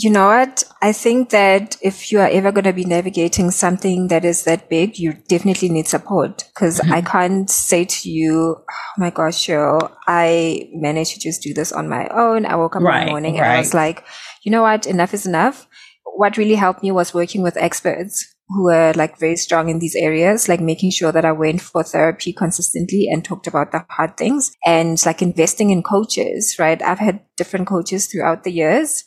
You 0.01 0.11
know 0.11 0.29
what? 0.29 0.63
I 0.81 0.93
think 0.93 1.31
that 1.31 1.77
if 1.83 2.13
you 2.13 2.21
are 2.21 2.29
ever 2.29 2.53
going 2.53 2.67
to 2.67 2.73
be 2.73 2.85
navigating 2.85 3.51
something 3.51 4.07
that 4.09 4.25
is 4.25 4.45
that 4.45 4.69
big, 4.69 4.97
you 4.97 5.15
definitely 5.27 5.71
need 5.71 5.89
support 5.89 6.45
because 6.55 6.79
mm-hmm. 6.79 6.93
I 6.93 7.03
can't 7.03 7.51
say 7.51 7.85
to 7.85 8.09
you, 8.09 8.59
oh 8.61 8.93
my 8.97 9.11
gosh, 9.11 9.45
Cheryl, 9.45 9.91
I 10.07 10.71
managed 10.73 11.15
to 11.15 11.21
just 11.21 11.43
do 11.43 11.53
this 11.53 11.73
on 11.73 11.89
my 11.89 12.07
own. 12.11 12.47
I 12.47 12.55
woke 12.55 12.77
up 12.77 12.83
right, 12.83 13.01
in 13.01 13.07
the 13.07 13.11
morning 13.11 13.35
right. 13.35 13.43
and 13.43 13.53
I 13.55 13.59
was 13.59 13.75
like, 13.75 14.05
you 14.45 14.53
know 14.53 14.63
what? 14.63 14.87
Enough 14.87 15.15
is 15.15 15.27
enough. 15.27 15.67
What 16.05 16.37
really 16.37 16.55
helped 16.55 16.85
me 16.85 16.93
was 16.93 17.13
working 17.13 17.43
with 17.43 17.57
experts 17.57 18.37
who 18.51 18.67
were 18.67 18.93
like 18.95 19.19
very 19.19 19.37
strong 19.37 19.69
in 19.69 19.81
these 19.81 19.97
areas, 19.97 20.49
like 20.49 20.61
making 20.61 20.93
sure 20.93 21.11
that 21.11 21.25
I 21.25 21.33
went 21.33 21.61
for 21.61 21.83
therapy 21.83 22.33
consistently 22.33 23.09
and 23.11 23.25
talked 23.25 23.49
about 23.49 23.73
the 23.73 23.85
hard 23.91 24.17
things 24.17 24.53
and 24.65 25.05
like 25.05 25.23
investing 25.23 25.71
in 25.71 25.83
coaches, 25.83 26.55
right? 26.57 26.81
I've 26.81 27.01
had 27.01 27.21
different 27.37 27.67
coaches 27.67 28.07
throughout 28.07 28.45
the 28.45 28.53
years 28.53 29.05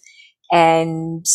and 0.52 1.26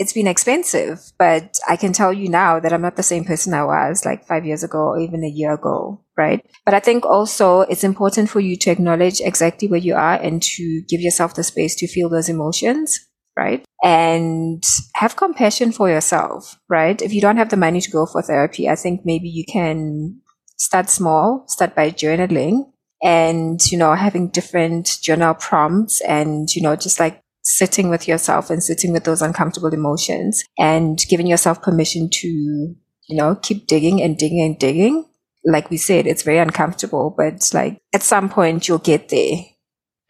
it's 0.00 0.14
been 0.14 0.26
expensive, 0.26 1.12
but 1.18 1.58
I 1.68 1.76
can 1.76 1.92
tell 1.92 2.10
you 2.10 2.30
now 2.30 2.58
that 2.58 2.72
I'm 2.72 2.80
not 2.80 2.96
the 2.96 3.02
same 3.02 3.26
person 3.26 3.52
I 3.52 3.64
was 3.64 4.06
like 4.06 4.26
five 4.26 4.46
years 4.46 4.64
ago 4.64 4.78
or 4.78 4.98
even 4.98 5.22
a 5.22 5.28
year 5.28 5.52
ago, 5.52 6.02
right? 6.16 6.42
But 6.64 6.72
I 6.72 6.80
think 6.80 7.04
also 7.04 7.60
it's 7.62 7.84
important 7.84 8.30
for 8.30 8.40
you 8.40 8.56
to 8.56 8.70
acknowledge 8.70 9.20
exactly 9.20 9.68
where 9.68 9.78
you 9.78 9.94
are 9.94 10.14
and 10.14 10.42
to 10.42 10.82
give 10.88 11.02
yourself 11.02 11.34
the 11.34 11.42
space 11.42 11.74
to 11.76 11.86
feel 11.86 12.08
those 12.08 12.30
emotions, 12.30 12.98
right? 13.36 13.62
And 13.84 14.62
have 14.94 15.16
compassion 15.16 15.70
for 15.70 15.90
yourself, 15.90 16.58
right? 16.70 17.00
If 17.02 17.12
you 17.12 17.20
don't 17.20 17.36
have 17.36 17.50
the 17.50 17.58
money 17.58 17.82
to 17.82 17.90
go 17.90 18.06
for 18.06 18.22
therapy, 18.22 18.70
I 18.70 18.76
think 18.76 19.02
maybe 19.04 19.28
you 19.28 19.44
can 19.46 20.22
start 20.56 20.88
small, 20.88 21.44
start 21.48 21.74
by 21.74 21.90
journaling 21.90 22.72
and, 23.02 23.60
you 23.70 23.76
know, 23.76 23.94
having 23.94 24.28
different 24.28 24.98
journal 25.02 25.34
prompts 25.34 26.00
and, 26.00 26.48
you 26.54 26.62
know, 26.62 26.74
just 26.74 26.98
like 26.98 27.20
sitting 27.42 27.88
with 27.88 28.06
yourself 28.06 28.50
and 28.50 28.62
sitting 28.62 28.92
with 28.92 29.04
those 29.04 29.22
uncomfortable 29.22 29.72
emotions 29.72 30.44
and 30.58 30.98
giving 31.08 31.26
yourself 31.26 31.62
permission 31.62 32.08
to, 32.10 32.28
you 32.28 33.16
know, 33.16 33.36
keep 33.36 33.66
digging 33.66 34.02
and 34.02 34.18
digging 34.18 34.42
and 34.42 34.58
digging. 34.58 35.06
Like 35.44 35.70
we 35.70 35.76
said, 35.76 36.06
it's 36.06 36.22
very 36.22 36.38
uncomfortable, 36.38 37.14
but 37.16 37.50
like 37.54 37.80
at 37.94 38.02
some 38.02 38.28
point 38.28 38.68
you'll 38.68 38.78
get 38.78 39.08
there. 39.08 39.38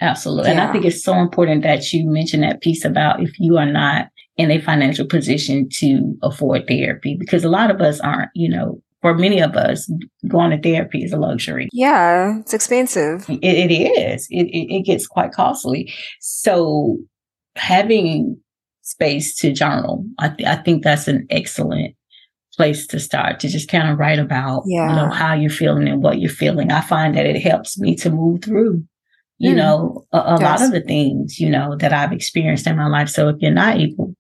Absolutely. 0.01 0.51
Yeah. 0.51 0.53
And 0.53 0.61
I 0.61 0.73
think 0.73 0.85
it's 0.85 1.05
so 1.05 1.15
important 1.15 1.63
that 1.63 1.93
you 1.93 2.09
mention 2.09 2.41
that 2.41 2.63
piece 2.63 2.85
about 2.85 3.23
if 3.23 3.39
you 3.39 3.59
are 3.59 3.71
not 3.71 4.09
in 4.37 4.51
a 4.51 4.61
financial 4.61 5.07
position 5.07 5.69
to 5.75 6.17
afford 6.23 6.67
therapy, 6.67 7.17
because 7.19 7.45
a 7.45 7.51
lot 7.51 7.71
of 7.71 7.81
us 7.81 8.01
aren't, 8.01 8.31
you 8.35 8.49
know, 8.49 8.83
for 9.03 9.15
many 9.15 9.41
of 9.41 9.57
us, 9.57 9.91
going 10.29 10.51
to 10.51 10.61
therapy 10.61 11.05
is 11.05 11.13
a 11.13 11.17
luxury. 11.17 11.69
Yeah, 11.73 12.39
it's 12.41 12.53
expensive. 12.53 13.29
it, 13.29 13.43
it 13.43 13.73
is. 13.73 14.27
It, 14.31 14.47
it, 14.47 14.75
it 14.75 14.83
gets 14.85 15.07
quite 15.07 15.33
costly. 15.33 15.93
So 16.21 16.99
having 17.61 18.41
space 18.83 19.37
to 19.37 19.53
journal, 19.53 20.05
I, 20.19 20.29
th- 20.31 20.49
I 20.49 20.57
think 20.57 20.83
that's 20.83 21.09
an 21.09 21.27
excellent 21.31 21.95
place 22.57 22.87
to 22.89 22.99
start 22.99 23.41
to 23.41 23.49
just 23.49 23.71
kind 23.71 23.89
of 23.89 23.99
write 23.99 24.19
about 24.19 24.65
yeah. 24.67 24.89
you 24.89 24.97
know 24.97 25.11
how 25.11 25.35
you're 25.35 25.51
feeling 25.51 25.89
and 25.89 26.03
what 26.03 26.21
you're 26.21 26.31
feeling. 26.31 26.73
I 26.73 26.81
find 26.81 27.17
that 27.17 27.27
it 27.27 27.41
helps 27.41 27.79
me 27.79 27.95
to 27.97 28.11
move 28.11 28.43
through 28.43 28.85
you 29.41 29.53
mm. 29.53 29.57
know 29.57 30.07
a, 30.13 30.19
a 30.19 30.37
lot 30.37 30.63
of 30.63 30.71
the 30.71 30.83
things 30.83 31.41
you 31.41 31.49
know 31.49 31.75
that 31.77 31.93
I've 31.93 32.13
experienced 32.13 32.67
in 32.67 32.77
my 32.77 32.87
life. 32.87 33.09
So 33.09 33.29
if 33.29 33.37
you're 33.41 33.51
not 33.51 33.79
able 33.79 34.15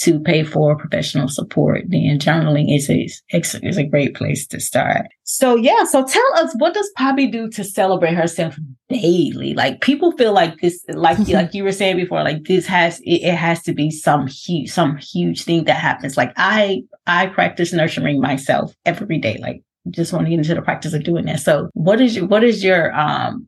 to 0.00 0.18
pay 0.18 0.42
for 0.42 0.76
professional 0.76 1.28
support, 1.28 1.84
then 1.88 2.18
journaling 2.18 2.74
is 2.74 2.88
a, 2.88 3.06
is 3.32 3.76
a 3.76 3.84
great 3.84 4.14
place 4.14 4.46
to 4.46 4.58
start. 4.58 5.06
So 5.24 5.56
yeah, 5.56 5.84
so 5.84 6.06
tell 6.06 6.34
us 6.36 6.54
what 6.56 6.72
does 6.72 6.90
Poppy 6.96 7.26
do 7.26 7.50
to 7.50 7.62
celebrate 7.62 8.14
herself 8.14 8.56
daily? 8.88 9.52
Like 9.52 9.82
people 9.82 10.12
feel 10.12 10.32
like 10.32 10.58
this, 10.60 10.82
like 10.88 11.18
like 11.28 11.52
you 11.52 11.64
were 11.64 11.72
saying 11.72 11.96
before, 11.96 12.22
like 12.24 12.44
this 12.44 12.66
has 12.66 12.98
it, 13.00 13.22
it 13.22 13.34
has 13.34 13.62
to 13.64 13.74
be 13.74 13.90
some 13.90 14.26
huge 14.26 14.70
some 14.70 14.96
huge 14.96 15.44
thing 15.44 15.64
that 15.64 15.74
happens. 15.76 16.16
Like 16.16 16.32
I 16.36 16.82
I 17.06 17.26
practice 17.26 17.72
nurturing 17.72 18.20
myself 18.20 18.74
every 18.86 19.18
day. 19.18 19.38
Like 19.40 19.62
just 19.90 20.12
want 20.12 20.24
to 20.26 20.30
get 20.30 20.38
into 20.38 20.54
the 20.54 20.62
practice 20.62 20.94
of 20.94 21.04
doing 21.04 21.26
that. 21.26 21.40
So 21.40 21.68
what 21.74 22.00
is 22.00 22.16
your 22.16 22.26
what 22.26 22.42
is 22.42 22.64
your 22.64 22.92
um 22.98 23.46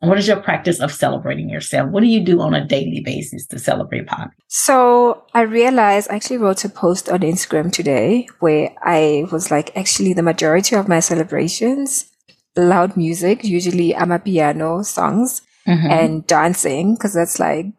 what 0.00 0.18
is 0.18 0.28
your 0.28 0.40
practice 0.40 0.80
of 0.80 0.92
celebrating 0.92 1.48
yourself? 1.48 1.90
What 1.90 2.00
do 2.00 2.06
you 2.06 2.20
do 2.20 2.40
on 2.40 2.54
a 2.54 2.64
daily 2.64 3.00
basis 3.00 3.46
to 3.46 3.58
celebrate 3.58 4.06
Poppy? 4.06 4.34
So 4.48 5.24
I 5.32 5.42
realized 5.42 6.10
I 6.10 6.16
actually 6.16 6.38
wrote 6.38 6.64
a 6.64 6.68
post 6.68 7.08
on 7.08 7.20
Instagram 7.20 7.72
today 7.72 8.28
where 8.40 8.74
I 8.82 9.26
was 9.32 9.50
like, 9.50 9.74
actually, 9.76 10.12
the 10.12 10.22
majority 10.22 10.76
of 10.76 10.88
my 10.88 11.00
celebrations, 11.00 12.10
loud 12.56 12.96
music, 12.96 13.42
usually 13.42 13.92
amapiano 13.92 14.84
songs 14.84 15.42
mm-hmm. 15.66 15.90
and 15.90 16.26
dancing, 16.26 16.94
because 16.94 17.14
that's 17.14 17.40
like, 17.40 17.72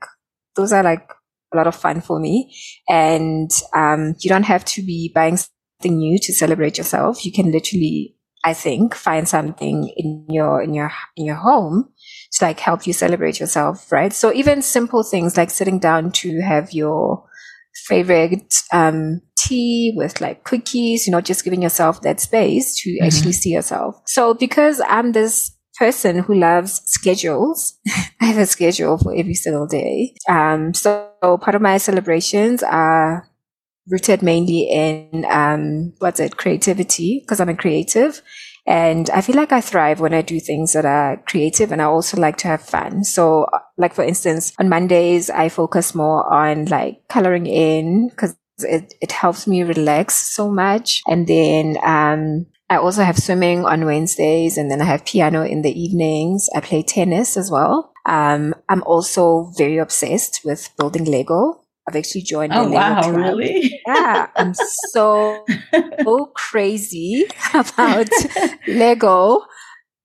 those 0.55 0.73
are 0.73 0.83
like 0.83 1.07
a 1.53 1.57
lot 1.57 1.67
of 1.67 1.75
fun 1.75 2.01
for 2.01 2.19
me. 2.19 2.55
And 2.89 3.51
um, 3.73 4.15
you 4.19 4.29
don't 4.29 4.43
have 4.43 4.65
to 4.65 4.81
be 4.81 5.11
buying 5.13 5.37
something 5.37 5.97
new 5.97 6.17
to 6.19 6.33
celebrate 6.33 6.79
yourself. 6.79 7.23
You 7.23 7.31
can 7.31 7.51
literally 7.51 8.17
I 8.47 8.53
think 8.53 8.95
find 8.95 9.27
something 9.27 9.91
in 9.97 10.25
your 10.29 10.61
in 10.61 10.73
your 10.73 10.91
in 11.17 11.25
your 11.25 11.35
home 11.35 11.89
to 12.37 12.45
like 12.45 12.59
help 12.59 12.85
you 12.87 12.93
celebrate 12.93 13.39
yourself, 13.39 13.91
right? 13.91 14.13
So 14.13 14.33
even 14.33 14.61
simple 14.61 15.03
things 15.03 15.37
like 15.37 15.49
sitting 15.49 15.79
down 15.79 16.11
to 16.13 16.41
have 16.41 16.71
your 16.71 17.23
favorite 17.85 18.55
um, 18.73 19.21
tea 19.37 19.93
with 19.95 20.19
like 20.21 20.43
cookies, 20.43 21.07
you 21.07 21.11
know, 21.11 21.21
just 21.21 21.43
giving 21.43 21.61
yourself 21.61 22.01
that 22.01 22.19
space 22.19 22.75
to 22.81 22.89
mm-hmm. 22.89 23.05
actually 23.05 23.33
see 23.33 23.51
yourself. 23.51 24.01
So 24.05 24.33
because 24.33 24.81
I'm 24.87 25.11
this 25.11 25.51
person 25.77 26.19
who 26.19 26.35
loves 26.35 26.81
schedules, 26.85 27.77
I 28.21 28.25
have 28.25 28.37
a 28.37 28.45
schedule 28.45 28.97
for 28.97 29.15
every 29.15 29.35
single 29.35 29.67
day. 29.67 30.15
Um, 30.27 30.73
so 30.73 31.11
part 31.21 31.55
of 31.55 31.61
my 31.61 31.77
celebrations 31.77 32.63
are 32.63 33.29
rooted 33.89 34.21
mainly 34.21 34.69
in 34.69 35.25
um, 35.29 35.93
what's 35.99 36.19
it 36.19 36.37
creativity 36.37 37.21
because 37.21 37.39
i'm 37.39 37.49
a 37.49 37.55
creative 37.55 38.21
And 38.67 39.09
I 39.11 39.21
feel 39.21 39.37
like 39.37 39.53
I 39.53 39.61
thrive 39.61 40.01
when 40.01 40.13
I 40.13 40.21
do 40.21 40.41
things 40.41 40.73
that 40.73 40.85
are 40.85 41.23
creative 41.25 41.71
and 41.71 41.81
I 41.81 41.85
also 41.85 42.17
like 42.17 42.35
to 42.37 42.49
have 42.49 42.61
fun. 42.61 43.05
So 43.05 43.47
like, 43.77 43.93
for 43.93 44.03
instance, 44.03 44.51
on 44.59 44.67
Mondays, 44.67 45.29
I 45.29 45.47
focus 45.47 45.95
more 45.95 46.31
on 46.31 46.65
like 46.65 47.07
coloring 47.07 47.45
in 47.45 48.09
because 48.09 48.35
it, 48.59 48.93
it 49.01 49.13
helps 49.13 49.47
me 49.47 49.63
relax 49.63 50.15
so 50.15 50.51
much. 50.51 51.01
And 51.07 51.27
then, 51.27 51.77
um, 51.81 52.47
I 52.69 52.75
also 52.75 53.03
have 53.03 53.17
swimming 53.17 53.63
on 53.63 53.85
Wednesdays 53.85 54.57
and 54.57 54.69
then 54.69 54.81
I 54.81 54.85
have 54.85 55.05
piano 55.05 55.43
in 55.45 55.61
the 55.61 55.71
evenings. 55.71 56.49
I 56.53 56.59
play 56.59 56.83
tennis 56.83 57.37
as 57.37 57.49
well. 57.49 57.93
Um, 58.05 58.53
I'm 58.67 58.83
also 58.83 59.53
very 59.57 59.77
obsessed 59.77 60.41
with 60.43 60.69
building 60.77 61.05
Lego. 61.05 61.63
I've 61.87 61.95
actually 61.95 62.23
joined. 62.23 62.53
Oh 62.53 62.69
wow! 62.69 63.01
Club. 63.01 63.15
Really? 63.15 63.79
Yeah, 63.87 64.27
I'm 64.35 64.53
so 64.91 65.45
so 66.03 66.31
crazy 66.35 67.27
about 67.53 68.09
Lego. 68.67 69.45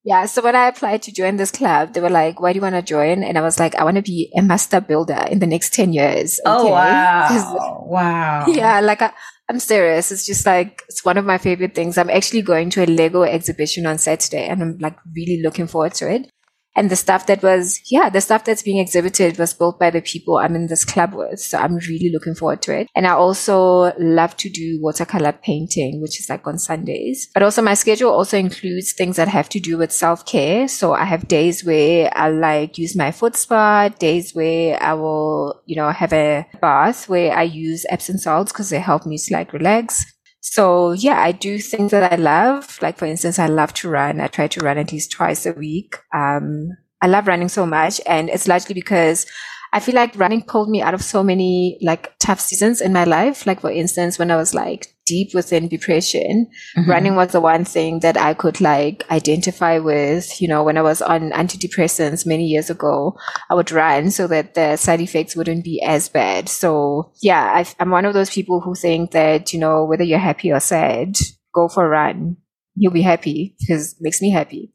Yeah, 0.04 0.26
so 0.26 0.42
when 0.42 0.56
I 0.56 0.66
applied 0.66 1.02
to 1.02 1.12
join 1.12 1.36
this 1.36 1.50
club, 1.50 1.94
they 1.94 2.00
were 2.00 2.10
like, 2.10 2.40
"Why 2.40 2.52
do 2.52 2.58
you 2.58 2.62
want 2.62 2.74
to 2.74 2.82
join?" 2.82 3.22
And 3.22 3.36
I 3.36 3.40
was 3.40 3.58
like, 3.58 3.74
"I 3.74 3.84
want 3.84 3.96
to 3.96 4.02
be 4.02 4.32
a 4.36 4.42
master 4.42 4.80
builder 4.80 5.26
in 5.30 5.38
the 5.38 5.46
next 5.46 5.74
ten 5.74 5.92
years." 5.92 6.40
Oh, 6.44 6.60
okay? 6.60 6.68
Oh 6.68 6.72
wow! 6.72 7.84
Wow. 7.86 8.46
Yeah, 8.48 8.80
like 8.80 9.02
I, 9.02 9.12
I'm 9.48 9.58
serious. 9.58 10.10
It's 10.10 10.26
just 10.26 10.46
like 10.46 10.82
it's 10.88 11.04
one 11.04 11.18
of 11.18 11.24
my 11.24 11.38
favorite 11.38 11.74
things. 11.74 11.98
I'm 11.98 12.10
actually 12.10 12.42
going 12.42 12.70
to 12.70 12.84
a 12.84 12.86
Lego 12.86 13.22
exhibition 13.22 13.86
on 13.86 13.98
Saturday, 13.98 14.46
and 14.46 14.62
I'm 14.62 14.78
like 14.78 14.96
really 15.14 15.42
looking 15.42 15.66
forward 15.66 15.94
to 15.94 16.10
it. 16.10 16.30
And 16.74 16.90
the 16.90 16.96
stuff 16.96 17.26
that 17.26 17.42
was, 17.42 17.80
yeah, 17.90 18.08
the 18.08 18.20
stuff 18.20 18.44
that's 18.44 18.62
being 18.62 18.78
exhibited 18.78 19.38
was 19.38 19.54
built 19.54 19.78
by 19.78 19.90
the 19.90 20.00
people 20.00 20.38
I'm 20.38 20.54
in 20.54 20.68
this 20.68 20.84
club 20.84 21.14
with. 21.14 21.40
So 21.40 21.58
I'm 21.58 21.76
really 21.76 22.10
looking 22.12 22.34
forward 22.34 22.62
to 22.62 22.76
it. 22.76 22.88
And 22.94 23.06
I 23.06 23.10
also 23.10 23.92
love 23.98 24.36
to 24.38 24.48
do 24.48 24.78
watercolor 24.80 25.32
painting, 25.32 26.00
which 26.00 26.18
is 26.18 26.28
like 26.28 26.46
on 26.46 26.58
Sundays. 26.58 27.28
But 27.34 27.42
also 27.42 27.62
my 27.62 27.74
schedule 27.74 28.10
also 28.10 28.38
includes 28.38 28.92
things 28.92 29.16
that 29.16 29.28
have 29.28 29.48
to 29.50 29.60
do 29.60 29.76
with 29.76 29.92
self 29.92 30.24
care. 30.24 30.68
So 30.68 30.94
I 30.94 31.04
have 31.04 31.28
days 31.28 31.64
where 31.64 32.10
I 32.16 32.30
like 32.30 32.78
use 32.78 32.96
my 32.96 33.12
foot 33.12 33.36
spa, 33.36 33.88
days 33.88 34.34
where 34.34 34.82
I 34.82 34.94
will, 34.94 35.62
you 35.66 35.76
know, 35.76 35.90
have 35.90 36.12
a 36.12 36.46
bath 36.60 37.08
where 37.08 37.36
I 37.36 37.42
use 37.42 37.84
Epsom 37.88 38.18
salts 38.18 38.52
because 38.52 38.70
they 38.70 38.80
help 38.80 39.06
me 39.06 39.18
to 39.18 39.34
like 39.34 39.52
relax. 39.52 40.04
So 40.42 40.90
yeah, 40.90 41.20
I 41.22 41.30
do 41.30 41.58
things 41.60 41.92
that 41.92 42.12
I 42.12 42.16
love. 42.16 42.78
Like 42.82 42.98
for 42.98 43.06
instance, 43.06 43.38
I 43.38 43.46
love 43.46 43.72
to 43.74 43.88
run. 43.88 44.20
I 44.20 44.26
try 44.26 44.48
to 44.48 44.60
run 44.60 44.76
at 44.76 44.92
least 44.92 45.12
twice 45.12 45.46
a 45.46 45.52
week. 45.52 45.96
Um, 46.12 46.76
I 47.00 47.06
love 47.06 47.28
running 47.28 47.48
so 47.48 47.64
much 47.64 48.00
and 48.06 48.28
it's 48.28 48.48
largely 48.48 48.74
because 48.74 49.24
I 49.72 49.78
feel 49.80 49.94
like 49.94 50.18
running 50.18 50.42
pulled 50.42 50.68
me 50.68 50.82
out 50.82 50.94
of 50.94 51.02
so 51.02 51.22
many 51.22 51.78
like 51.80 52.12
tough 52.18 52.40
seasons 52.40 52.80
in 52.80 52.92
my 52.92 53.04
life. 53.04 53.46
Like 53.46 53.60
for 53.60 53.70
instance, 53.70 54.18
when 54.18 54.32
I 54.32 54.36
was 54.36 54.52
like 54.52 54.91
deep 55.12 55.34
within 55.34 55.68
depression, 55.68 56.48
mm-hmm. 56.74 56.90
running 56.90 57.14
was 57.16 57.32
the 57.32 57.40
one 57.40 57.66
thing 57.66 58.00
that 58.00 58.16
I 58.16 58.32
could 58.32 58.62
like 58.62 59.04
identify 59.10 59.78
with. 59.78 60.40
You 60.40 60.48
know, 60.48 60.62
when 60.64 60.78
I 60.78 60.82
was 60.82 61.02
on 61.02 61.32
antidepressants 61.32 62.24
many 62.24 62.46
years 62.46 62.70
ago, 62.70 63.18
I 63.50 63.54
would 63.54 63.70
run 63.70 64.10
so 64.10 64.26
that 64.28 64.54
the 64.54 64.76
side 64.76 65.02
effects 65.02 65.36
wouldn't 65.36 65.64
be 65.64 65.82
as 65.82 66.08
bad. 66.08 66.48
So 66.48 67.12
yeah, 67.20 67.42
I, 67.42 67.66
I'm 67.78 67.90
one 67.90 68.06
of 68.06 68.14
those 68.14 68.30
people 68.30 68.60
who 68.62 68.74
think 68.74 69.10
that, 69.10 69.52
you 69.52 69.60
know, 69.60 69.84
whether 69.84 70.04
you're 70.04 70.30
happy 70.30 70.50
or 70.50 70.60
sad, 70.60 71.18
go 71.54 71.68
for 71.68 71.84
a 71.84 71.88
run. 71.88 72.38
You'll 72.74 72.92
be 72.92 73.02
happy 73.02 73.54
because 73.60 73.92
it 73.92 73.98
makes 74.00 74.22
me 74.22 74.30
happy. 74.30 74.72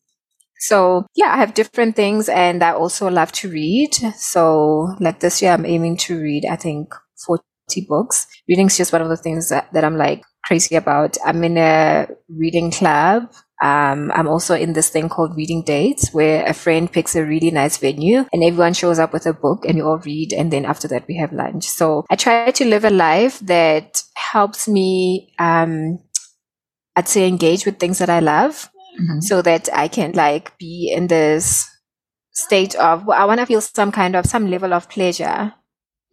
So 0.60 1.08
yeah, 1.16 1.34
I 1.34 1.38
have 1.38 1.56
different 1.56 1.96
things 1.96 2.30
and 2.30 2.64
I 2.64 2.74
also 2.74 3.10
love 3.10 3.32
to 3.42 3.50
read. 3.50 3.96
So 4.16 4.96
like 5.00 5.20
this 5.20 5.42
year, 5.42 5.52
I'm 5.52 5.66
aiming 5.66 5.98
to 6.06 6.20
read, 6.20 6.46
I 6.46 6.58
think 6.58 6.94
40 7.26 7.44
books. 7.88 8.28
Reading 8.48 8.68
is 8.68 8.78
just 8.78 8.94
one 8.94 9.02
of 9.02 9.10
the 9.10 9.18
things 9.18 9.50
that, 9.50 9.72
that 9.74 9.84
I'm 9.84 9.98
like 9.98 10.24
crazy 10.44 10.76
about. 10.76 11.18
I'm 11.26 11.44
in 11.44 11.58
a 11.58 12.08
reading 12.30 12.72
club. 12.72 13.32
Um, 13.62 14.12
I'm 14.14 14.28
also 14.28 14.56
in 14.56 14.74
this 14.74 14.90
thing 14.90 15.10
called 15.10 15.36
reading 15.36 15.64
dates 15.64 16.14
where 16.14 16.46
a 16.46 16.54
friend 16.54 16.92
picks 16.92 17.16
a 17.16 17.26
really 17.26 17.50
nice 17.50 17.78
venue 17.78 18.26
and 18.32 18.44
everyone 18.44 18.74
shows 18.74 19.00
up 19.00 19.14
with 19.14 19.26
a 19.26 19.34
book 19.34 19.66
and 19.66 19.76
we 19.76 19.82
all 19.82 19.98
read. 19.98 20.32
And 20.32 20.54
then 20.54 20.64
after 20.64 20.88
that, 20.90 21.08
we 21.08 21.18
have 21.18 21.34
lunch. 21.34 21.66
So 21.66 22.06
I 22.10 22.16
try 22.16 22.52
to 22.52 22.66
live 22.66 22.86
a 22.86 22.92
life 22.92 23.40
that 23.40 24.04
helps 24.16 24.68
me, 24.68 25.34
um, 25.40 26.00
I'd 26.96 27.08
say 27.08 27.28
engage 27.28 27.66
with 27.66 27.80
things 27.80 27.98
that 27.98 28.10
I 28.10 28.20
love 28.20 28.70
mm-hmm. 29.00 29.22
so 29.22 29.42
that 29.42 29.70
I 29.74 29.88
can 29.88 30.12
like 30.14 30.58
be 30.58 30.94
in 30.96 31.08
this 31.08 31.68
state 32.32 32.76
of, 32.76 33.08
well, 33.08 33.20
I 33.20 33.26
want 33.26 33.40
to 33.40 33.46
feel 33.48 33.62
some 33.62 33.92
kind 33.92 34.16
of, 34.16 34.28
some 34.28 34.50
level 34.52 34.74
of 34.74 34.88
pleasure 34.88 35.54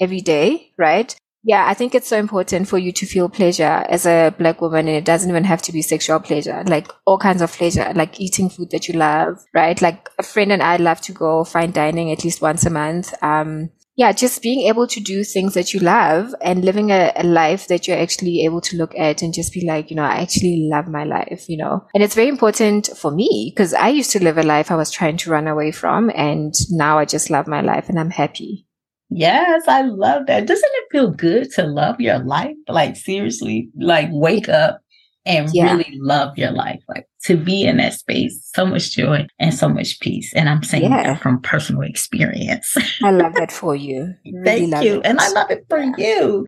every 0.00 0.22
day, 0.22 0.72
right? 0.78 1.14
Yeah, 1.46 1.66
I 1.66 1.74
think 1.74 1.94
it's 1.94 2.08
so 2.08 2.16
important 2.18 2.68
for 2.68 2.78
you 2.78 2.90
to 2.92 3.04
feel 3.04 3.28
pleasure 3.28 3.84
as 3.90 4.06
a 4.06 4.34
black 4.38 4.62
woman 4.62 4.88
and 4.88 4.96
it 4.96 5.04
doesn't 5.04 5.28
even 5.28 5.44
have 5.44 5.60
to 5.62 5.72
be 5.72 5.82
sexual 5.82 6.18
pleasure, 6.18 6.64
like 6.66 6.90
all 7.04 7.18
kinds 7.18 7.42
of 7.42 7.52
pleasure, 7.52 7.92
like 7.94 8.18
eating 8.18 8.48
food 8.48 8.70
that 8.70 8.88
you 8.88 8.94
love, 8.94 9.44
right? 9.52 9.80
Like 9.82 10.08
a 10.18 10.22
friend 10.22 10.50
and 10.52 10.62
I 10.62 10.76
love 10.76 11.02
to 11.02 11.12
go 11.12 11.44
fine 11.44 11.70
dining 11.70 12.10
at 12.10 12.24
least 12.24 12.40
once 12.40 12.64
a 12.64 12.70
month. 12.70 13.12
Um, 13.22 13.70
yeah, 13.96 14.12
just 14.12 14.42
being 14.42 14.66
able 14.68 14.86
to 14.86 15.00
do 15.00 15.22
things 15.22 15.52
that 15.54 15.74
you 15.74 15.80
love 15.80 16.34
and 16.40 16.64
living 16.64 16.90
a, 16.90 17.12
a, 17.14 17.22
life 17.22 17.68
that 17.68 17.86
you're 17.86 17.98
actually 17.98 18.44
able 18.44 18.60
to 18.62 18.76
look 18.76 18.92
at 18.98 19.22
and 19.22 19.32
just 19.32 19.52
be 19.52 19.64
like, 19.64 19.90
you 19.90 19.96
know, 19.96 20.02
I 20.02 20.16
actually 20.16 20.66
love 20.68 20.88
my 20.88 21.04
life, 21.04 21.44
you 21.48 21.58
know. 21.58 21.86
And 21.94 22.02
it's 22.02 22.16
very 22.16 22.28
important 22.28 22.88
for 22.96 23.12
me 23.12 23.52
because 23.54 23.72
I 23.72 23.90
used 23.90 24.10
to 24.12 24.24
live 24.24 24.38
a 24.38 24.42
life 24.42 24.70
I 24.70 24.76
was 24.76 24.90
trying 24.90 25.18
to 25.18 25.30
run 25.30 25.46
away 25.46 25.70
from 25.70 26.10
and 26.14 26.54
now 26.70 26.98
I 26.98 27.04
just 27.04 27.30
love 27.30 27.46
my 27.46 27.60
life 27.60 27.88
and 27.88 28.00
I'm 28.00 28.10
happy. 28.10 28.66
Yes, 29.10 29.62
I 29.68 29.82
love 29.82 30.26
that. 30.26 30.46
Doesn't 30.46 30.70
it 30.72 30.88
feel 30.90 31.10
good 31.10 31.50
to 31.52 31.64
love 31.64 32.00
your 32.00 32.18
life? 32.18 32.56
Like 32.68 32.96
seriously, 32.96 33.68
like 33.76 34.08
wake 34.10 34.48
up 34.48 34.80
and 35.26 35.48
yeah. 35.52 35.72
really 35.72 35.98
love 36.00 36.36
your 36.36 36.50
life. 36.50 36.80
Like 36.88 37.06
to 37.24 37.36
be 37.36 37.64
in 37.64 37.78
that 37.78 37.94
space, 37.94 38.50
so 38.54 38.66
much 38.66 38.90
joy 38.90 39.26
and 39.38 39.54
so 39.54 39.68
much 39.68 40.00
peace. 40.00 40.32
And 40.34 40.48
I'm 40.48 40.62
saying 40.62 40.90
yeah. 40.90 41.14
that 41.14 41.22
from 41.22 41.40
personal 41.40 41.82
experience. 41.82 42.74
I 43.02 43.10
love 43.10 43.34
that 43.34 43.52
for 43.52 43.74
you. 43.74 44.14
Really 44.24 44.70
Thank 44.70 44.84
you. 44.84 45.00
It. 45.00 45.06
And 45.06 45.20
I 45.20 45.28
love 45.30 45.50
it 45.50 45.64
for 45.68 45.80
you. 45.80 46.46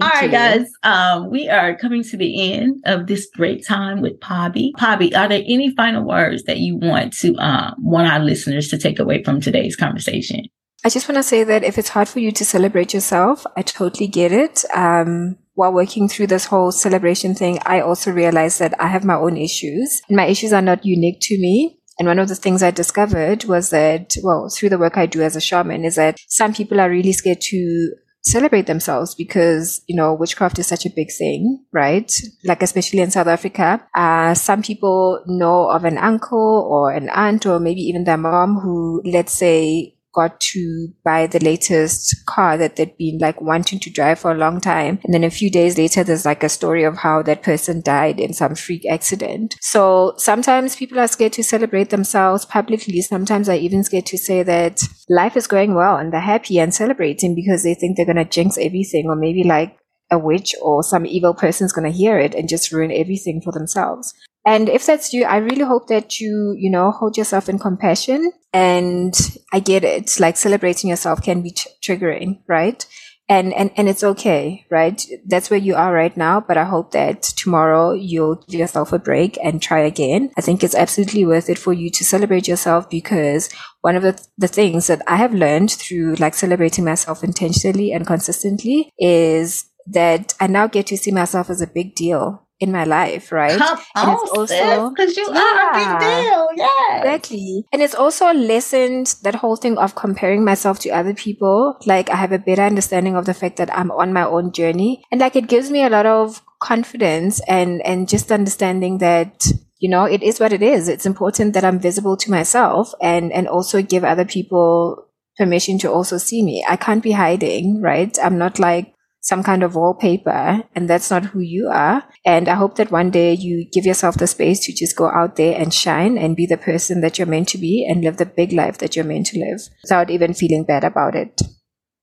Thank 0.00 0.12
All 0.12 0.20
right, 0.20 0.24
you. 0.24 0.30
guys. 0.30 0.68
Um, 0.82 1.30
we 1.30 1.48
are 1.48 1.76
coming 1.76 2.02
to 2.04 2.16
the 2.16 2.52
end 2.52 2.82
of 2.84 3.06
this 3.06 3.28
great 3.34 3.64
time 3.64 4.00
with 4.00 4.18
Pabi. 4.18 4.72
Pabi, 4.76 5.14
are 5.16 5.28
there 5.28 5.42
any 5.46 5.74
final 5.76 6.04
words 6.04 6.44
that 6.44 6.58
you 6.58 6.76
want 6.76 7.12
to 7.18 7.36
um, 7.36 7.74
want 7.78 8.08
our 8.08 8.18
listeners 8.18 8.68
to 8.68 8.78
take 8.78 8.98
away 8.98 9.22
from 9.22 9.40
today's 9.40 9.76
conversation? 9.76 10.46
I 10.84 10.90
just 10.90 11.08
want 11.08 11.16
to 11.16 11.22
say 11.22 11.44
that 11.44 11.64
if 11.64 11.78
it's 11.78 11.88
hard 11.88 12.08
for 12.08 12.20
you 12.20 12.30
to 12.32 12.44
celebrate 12.44 12.92
yourself, 12.92 13.46
I 13.56 13.62
totally 13.62 14.06
get 14.06 14.32
it. 14.32 14.66
Um, 14.74 15.38
while 15.54 15.72
working 15.72 16.10
through 16.10 16.26
this 16.26 16.44
whole 16.44 16.72
celebration 16.72 17.34
thing, 17.34 17.58
I 17.64 17.80
also 17.80 18.12
realized 18.12 18.58
that 18.58 18.78
I 18.78 18.88
have 18.88 19.02
my 19.02 19.14
own 19.14 19.38
issues 19.38 20.02
and 20.08 20.16
my 20.16 20.26
issues 20.26 20.52
are 20.52 20.60
not 20.60 20.84
unique 20.84 21.20
to 21.22 21.38
me. 21.38 21.80
And 21.98 22.06
one 22.06 22.18
of 22.18 22.28
the 22.28 22.34
things 22.34 22.62
I 22.62 22.70
discovered 22.70 23.44
was 23.44 23.70
that, 23.70 24.16
well, 24.22 24.50
through 24.50 24.68
the 24.68 24.78
work 24.78 24.98
I 24.98 25.06
do 25.06 25.22
as 25.22 25.36
a 25.36 25.40
shaman 25.40 25.86
is 25.86 25.94
that 25.94 26.18
some 26.28 26.52
people 26.52 26.78
are 26.80 26.90
really 26.90 27.12
scared 27.12 27.40
to 27.42 27.92
celebrate 28.20 28.66
themselves 28.66 29.14
because, 29.14 29.80
you 29.86 29.96
know, 29.96 30.12
witchcraft 30.12 30.58
is 30.58 30.66
such 30.66 30.84
a 30.84 30.92
big 30.94 31.08
thing, 31.16 31.64
right? 31.72 32.12
Like, 32.42 32.62
especially 32.62 33.00
in 33.00 33.10
South 33.10 33.26
Africa, 33.26 33.86
uh, 33.94 34.34
some 34.34 34.62
people 34.62 35.22
know 35.26 35.70
of 35.70 35.84
an 35.84 35.98
uncle 35.98 36.66
or 36.68 36.90
an 36.90 37.08
aunt 37.10 37.46
or 37.46 37.60
maybe 37.60 37.82
even 37.82 38.04
their 38.04 38.16
mom 38.18 38.56
who, 38.56 39.02
let's 39.04 39.32
say, 39.32 39.93
got 40.14 40.40
to 40.40 40.88
buy 41.04 41.26
the 41.26 41.38
latest 41.40 42.24
car 42.26 42.56
that 42.56 42.76
they'd 42.76 42.96
been 42.96 43.18
like 43.18 43.40
wanting 43.40 43.78
to 43.80 43.90
drive 43.90 44.18
for 44.18 44.30
a 44.30 44.36
long 44.36 44.60
time. 44.60 45.00
And 45.04 45.12
then 45.12 45.24
a 45.24 45.30
few 45.30 45.50
days 45.50 45.76
later, 45.76 46.04
there's 46.04 46.24
like 46.24 46.42
a 46.42 46.48
story 46.48 46.84
of 46.84 46.98
how 46.98 47.22
that 47.22 47.42
person 47.42 47.82
died 47.82 48.20
in 48.20 48.32
some 48.32 48.54
freak 48.54 48.86
accident. 48.86 49.56
So 49.60 50.14
sometimes 50.16 50.76
people 50.76 50.98
are 50.98 51.08
scared 51.08 51.32
to 51.34 51.44
celebrate 51.44 51.90
themselves 51.90 52.44
publicly. 52.44 53.00
Sometimes 53.02 53.48
I 53.48 53.56
even 53.56 53.84
scared 53.84 54.06
to 54.06 54.18
say 54.18 54.42
that 54.42 54.82
life 55.08 55.36
is 55.36 55.46
going 55.46 55.74
well 55.74 55.96
and 55.96 56.12
they're 56.12 56.20
happy 56.20 56.58
and 56.58 56.72
celebrating 56.72 57.34
because 57.34 57.62
they 57.62 57.74
think 57.74 57.96
they're 57.96 58.06
going 58.06 58.16
to 58.16 58.24
jinx 58.24 58.56
everything 58.58 59.06
or 59.06 59.16
maybe 59.16 59.44
like 59.44 59.76
a 60.10 60.18
witch 60.18 60.54
or 60.62 60.82
some 60.82 61.06
evil 61.06 61.34
person 61.34 61.64
is 61.64 61.72
going 61.72 61.90
to 61.90 61.96
hear 61.96 62.18
it 62.18 62.34
and 62.34 62.48
just 62.48 62.72
ruin 62.72 62.92
everything 62.92 63.40
for 63.40 63.52
themselves. 63.52 64.14
And 64.46 64.68
if 64.68 64.84
that's 64.84 65.12
you, 65.12 65.24
I 65.24 65.38
really 65.38 65.64
hope 65.64 65.88
that 65.88 66.20
you, 66.20 66.54
you 66.56 66.70
know, 66.70 66.90
hold 66.90 67.16
yourself 67.16 67.48
in 67.48 67.58
compassion. 67.58 68.32
And 68.52 69.14
I 69.52 69.60
get 69.60 69.84
it. 69.84 70.20
Like 70.20 70.36
celebrating 70.36 70.90
yourself 70.90 71.22
can 71.22 71.42
be 71.42 71.50
t- 71.50 71.70
triggering, 71.82 72.40
right? 72.46 72.86
And, 73.26 73.54
and, 73.54 73.70
and 73.76 73.88
it's 73.88 74.04
okay, 74.04 74.66
right? 74.70 75.02
That's 75.24 75.48
where 75.48 75.58
you 75.58 75.74
are 75.76 75.94
right 75.94 76.14
now. 76.14 76.40
But 76.40 76.58
I 76.58 76.64
hope 76.64 76.92
that 76.92 77.22
tomorrow 77.22 77.94
you'll 77.94 78.44
give 78.48 78.60
yourself 78.60 78.92
a 78.92 78.98
break 78.98 79.38
and 79.42 79.62
try 79.62 79.80
again. 79.80 80.30
I 80.36 80.42
think 80.42 80.62
it's 80.62 80.74
absolutely 80.74 81.24
worth 81.24 81.48
it 81.48 81.58
for 81.58 81.72
you 81.72 81.88
to 81.90 82.04
celebrate 82.04 82.46
yourself 82.46 82.90
because 82.90 83.48
one 83.80 83.96
of 83.96 84.02
the, 84.02 84.22
the 84.36 84.46
things 84.46 84.88
that 84.88 85.00
I 85.06 85.16
have 85.16 85.32
learned 85.32 85.72
through 85.72 86.16
like 86.16 86.34
celebrating 86.34 86.84
myself 86.84 87.24
intentionally 87.24 87.92
and 87.92 88.06
consistently 88.06 88.92
is 88.98 89.70
that 89.86 90.34
I 90.38 90.46
now 90.46 90.66
get 90.66 90.86
to 90.88 90.98
see 90.98 91.10
myself 91.10 91.48
as 91.48 91.62
a 91.62 91.66
big 91.66 91.94
deal 91.94 92.43
in 92.60 92.72
my 92.72 92.84
life, 92.84 93.32
right? 93.32 93.58
Come 93.58 93.78
and 93.96 94.10
on, 94.10 94.18
it's 94.22 94.30
also 94.30 94.90
because 94.90 95.16
you 95.16 95.28
yeah, 95.32 95.40
are 95.40 95.70
a 95.70 95.74
big 95.74 96.08
deal, 96.08 96.48
yeah, 96.56 96.98
exactly. 96.98 97.64
And 97.72 97.82
it's 97.82 97.94
also 97.94 98.32
lessened 98.32 99.14
that 99.22 99.34
whole 99.34 99.56
thing 99.56 99.76
of 99.78 99.94
comparing 99.94 100.44
myself 100.44 100.78
to 100.80 100.90
other 100.90 101.14
people. 101.14 101.76
Like 101.86 102.10
I 102.10 102.16
have 102.16 102.32
a 102.32 102.38
better 102.38 102.62
understanding 102.62 103.16
of 103.16 103.26
the 103.26 103.34
fact 103.34 103.56
that 103.56 103.76
I'm 103.76 103.90
on 103.90 104.12
my 104.12 104.24
own 104.24 104.52
journey, 104.52 105.02
and 105.10 105.20
like 105.20 105.36
it 105.36 105.48
gives 105.48 105.70
me 105.70 105.82
a 105.82 105.90
lot 105.90 106.06
of 106.06 106.42
confidence 106.62 107.40
and 107.48 107.82
and 107.82 108.08
just 108.08 108.32
understanding 108.32 108.98
that 108.98 109.46
you 109.84 109.90
know, 109.90 110.04
it 110.04 110.22
is 110.22 110.40
what 110.40 110.54
it 110.54 110.62
is. 110.62 110.88
It's 110.88 111.04
important 111.04 111.52
that 111.52 111.62
I'm 111.62 111.78
visible 111.78 112.16
to 112.16 112.30
myself 112.30 112.94
and, 113.02 113.30
and 113.30 113.46
also 113.46 113.82
give 113.82 114.02
other 114.02 114.24
people 114.24 115.10
permission 115.36 115.78
to 115.80 115.92
also 115.92 116.16
see 116.16 116.42
me. 116.42 116.64
I 116.66 116.76
can't 116.76 117.02
be 117.02 117.12
hiding, 117.12 117.82
right? 117.82 118.16
I'm 118.22 118.38
not 118.38 118.58
like 118.58 118.93
some 119.24 119.42
kind 119.42 119.62
of 119.62 119.74
wallpaper 119.74 120.62
and 120.74 120.88
that's 120.88 121.10
not 121.10 121.24
who 121.24 121.40
you 121.40 121.68
are. 121.72 122.04
And 122.26 122.46
I 122.46 122.54
hope 122.56 122.76
that 122.76 122.90
one 122.90 123.10
day 123.10 123.32
you 123.32 123.64
give 123.72 123.86
yourself 123.86 124.18
the 124.18 124.26
space 124.26 124.60
to 124.66 124.72
just 124.72 124.96
go 124.96 125.08
out 125.08 125.36
there 125.36 125.58
and 125.58 125.72
shine 125.72 126.18
and 126.18 126.36
be 126.36 126.44
the 126.44 126.58
person 126.58 127.00
that 127.00 127.18
you're 127.18 127.26
meant 127.26 127.48
to 127.48 127.58
be 127.58 127.86
and 127.88 128.04
live 128.04 128.18
the 128.18 128.26
big 128.26 128.52
life 128.52 128.76
that 128.78 128.94
you're 128.94 129.04
meant 129.04 129.26
to 129.28 129.38
live 129.38 129.62
without 129.82 130.10
even 130.10 130.34
feeling 130.34 130.64
bad 130.64 130.84
about 130.84 131.16
it. 131.16 131.40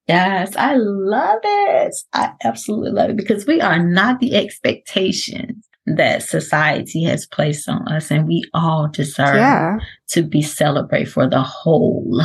Yes, 0.08 0.56
I 0.56 0.74
love 0.76 1.42
it. 1.44 1.96
I 2.12 2.34
absolutely 2.44 2.92
love 2.92 3.12
it 3.12 3.18
because 3.18 3.46
we 3.46 3.62
are 3.62 3.82
not 3.82 4.20
the 4.20 4.36
expectations 4.36 5.68
that 5.86 6.24
society 6.24 7.04
has 7.04 7.28
placed 7.28 7.70
on 7.70 7.88
us, 7.88 8.12
and 8.12 8.28
we 8.28 8.44
all 8.54 8.88
deserve 8.88 9.36
yeah. 9.36 9.78
to 10.10 10.24
be 10.24 10.42
celebrated 10.42 11.12
for 11.12 11.30
the 11.30 11.42
whole 11.42 12.22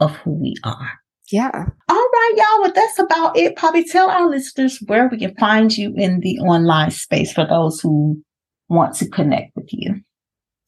of 0.00 0.16
who 0.16 0.32
we 0.32 0.54
are. 0.64 0.92
Yeah. 1.30 1.66
All 1.88 2.03
right, 2.30 2.36
y'all. 2.36 2.62
Well, 2.62 2.72
that's 2.74 2.98
about 2.98 3.36
it. 3.36 3.56
Probably 3.56 3.84
tell 3.84 4.10
our 4.10 4.28
listeners 4.28 4.78
where 4.86 5.08
we 5.08 5.18
can 5.18 5.34
find 5.36 5.76
you 5.76 5.94
in 5.96 6.20
the 6.20 6.38
online 6.38 6.90
space 6.90 7.32
for 7.32 7.46
those 7.46 7.80
who 7.80 8.22
want 8.68 8.94
to 8.96 9.08
connect 9.08 9.54
with 9.56 9.68
you. 9.70 10.00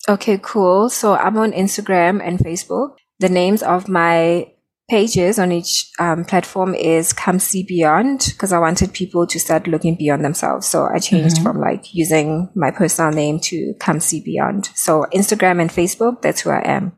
Okay, 0.09 0.39
cool. 0.43 0.89
So 0.89 1.15
I'm 1.15 1.37
on 1.37 1.53
Instagram 1.53 2.21
and 2.23 2.39
Facebook. 2.39 2.97
The 3.19 3.29
names 3.29 3.63
of 3.63 3.89
my 3.89 4.53
pages 4.89 5.39
on 5.39 5.51
each 5.51 5.91
um, 5.99 6.25
platform 6.25 6.73
is 6.75 7.13
come 7.13 7.41
see 7.41 7.65
beyond 7.65 8.29
because 8.31 8.53
I 8.53 8.61
wanted 8.61 8.93
people 8.93 9.27
to 9.27 9.41
start 9.41 9.67
looking 9.67 9.97
beyond 9.97 10.25
themselves. 10.25 10.69
So 10.69 10.85
I 10.85 11.01
changed 11.01 11.37
mm-hmm. 11.37 11.45
from 11.45 11.61
like 11.61 11.93
using 11.93 12.51
my 12.55 12.71
personal 12.71 13.11
name 13.11 13.41
to 13.45 13.75
come 13.81 13.99
see 13.99 14.21
beyond. 14.21 14.67
So 14.75 15.07
Instagram 15.13 15.61
and 15.61 15.71
Facebook, 15.71 16.23
that's 16.23 16.43
who 16.43 16.51
I 16.51 16.63
am. 16.65 16.93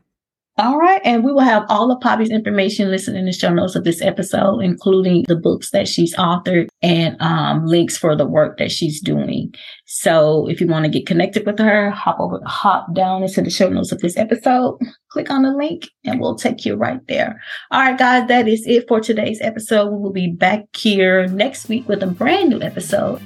All 0.59 0.77
right. 0.77 1.01
And 1.05 1.23
we 1.23 1.33
will 1.33 1.41
have 1.41 1.65
all 1.69 1.93
of 1.93 2.01
Pabi's 2.01 2.31
information 2.31 2.91
listed 2.91 3.15
in 3.15 3.27
the 3.27 3.33
show 3.33 3.55
notes 3.55 3.77
of 3.77 3.85
this 3.85 4.03
episode, 4.03 4.59
including 4.59 5.25
the 5.29 5.37
books 5.37 5.71
that 5.71 5.87
she's 5.87 6.17
authored 6.17 6.67
and 6.83 7.17
um, 7.21 7.65
links 7.65 7.97
for 7.97 8.17
the 8.17 8.27
work 8.27 8.59
that 8.59 8.73
she's 8.73 9.01
doing. 9.01 9.55
So 9.87 10.49
if 10.49 10.61
you 10.61 10.67
want 10.67 10.85
to 10.85 10.91
get 10.91 11.07
connected 11.07 11.47
with 11.47 11.61
her, 11.61 11.91
hop 11.91 12.19
over, 12.19 12.41
hop 12.45 12.93
down 12.93 13.23
into 13.23 13.41
the 13.41 13.51
show 13.51 13.69
notes 13.69 13.93
of 13.93 14.01
this 14.01 14.17
episode, 14.17 14.79
click 15.13 15.31
on 15.31 15.43
the 15.43 15.53
link 15.53 15.89
and 16.05 16.21
we'll 16.21 16.35
take 16.35 16.65
you 16.65 16.75
right 16.75 17.07
there. 17.07 17.41
All 17.71 17.81
right, 17.81 17.97
guys, 17.97 18.27
that 18.27 18.49
is 18.49 18.67
it 18.67 18.89
for 18.89 19.01
today's 19.01 19.41
episode. 19.41 19.93
We 19.93 19.99
will 19.99 20.13
be 20.13 20.33
back 20.33 20.65
here 20.77 21.29
next 21.29 21.69
week 21.69 21.87
with 21.89 22.03
a 22.03 22.09
brand 22.09 22.51
new 22.51 22.61
episode. 22.63 23.23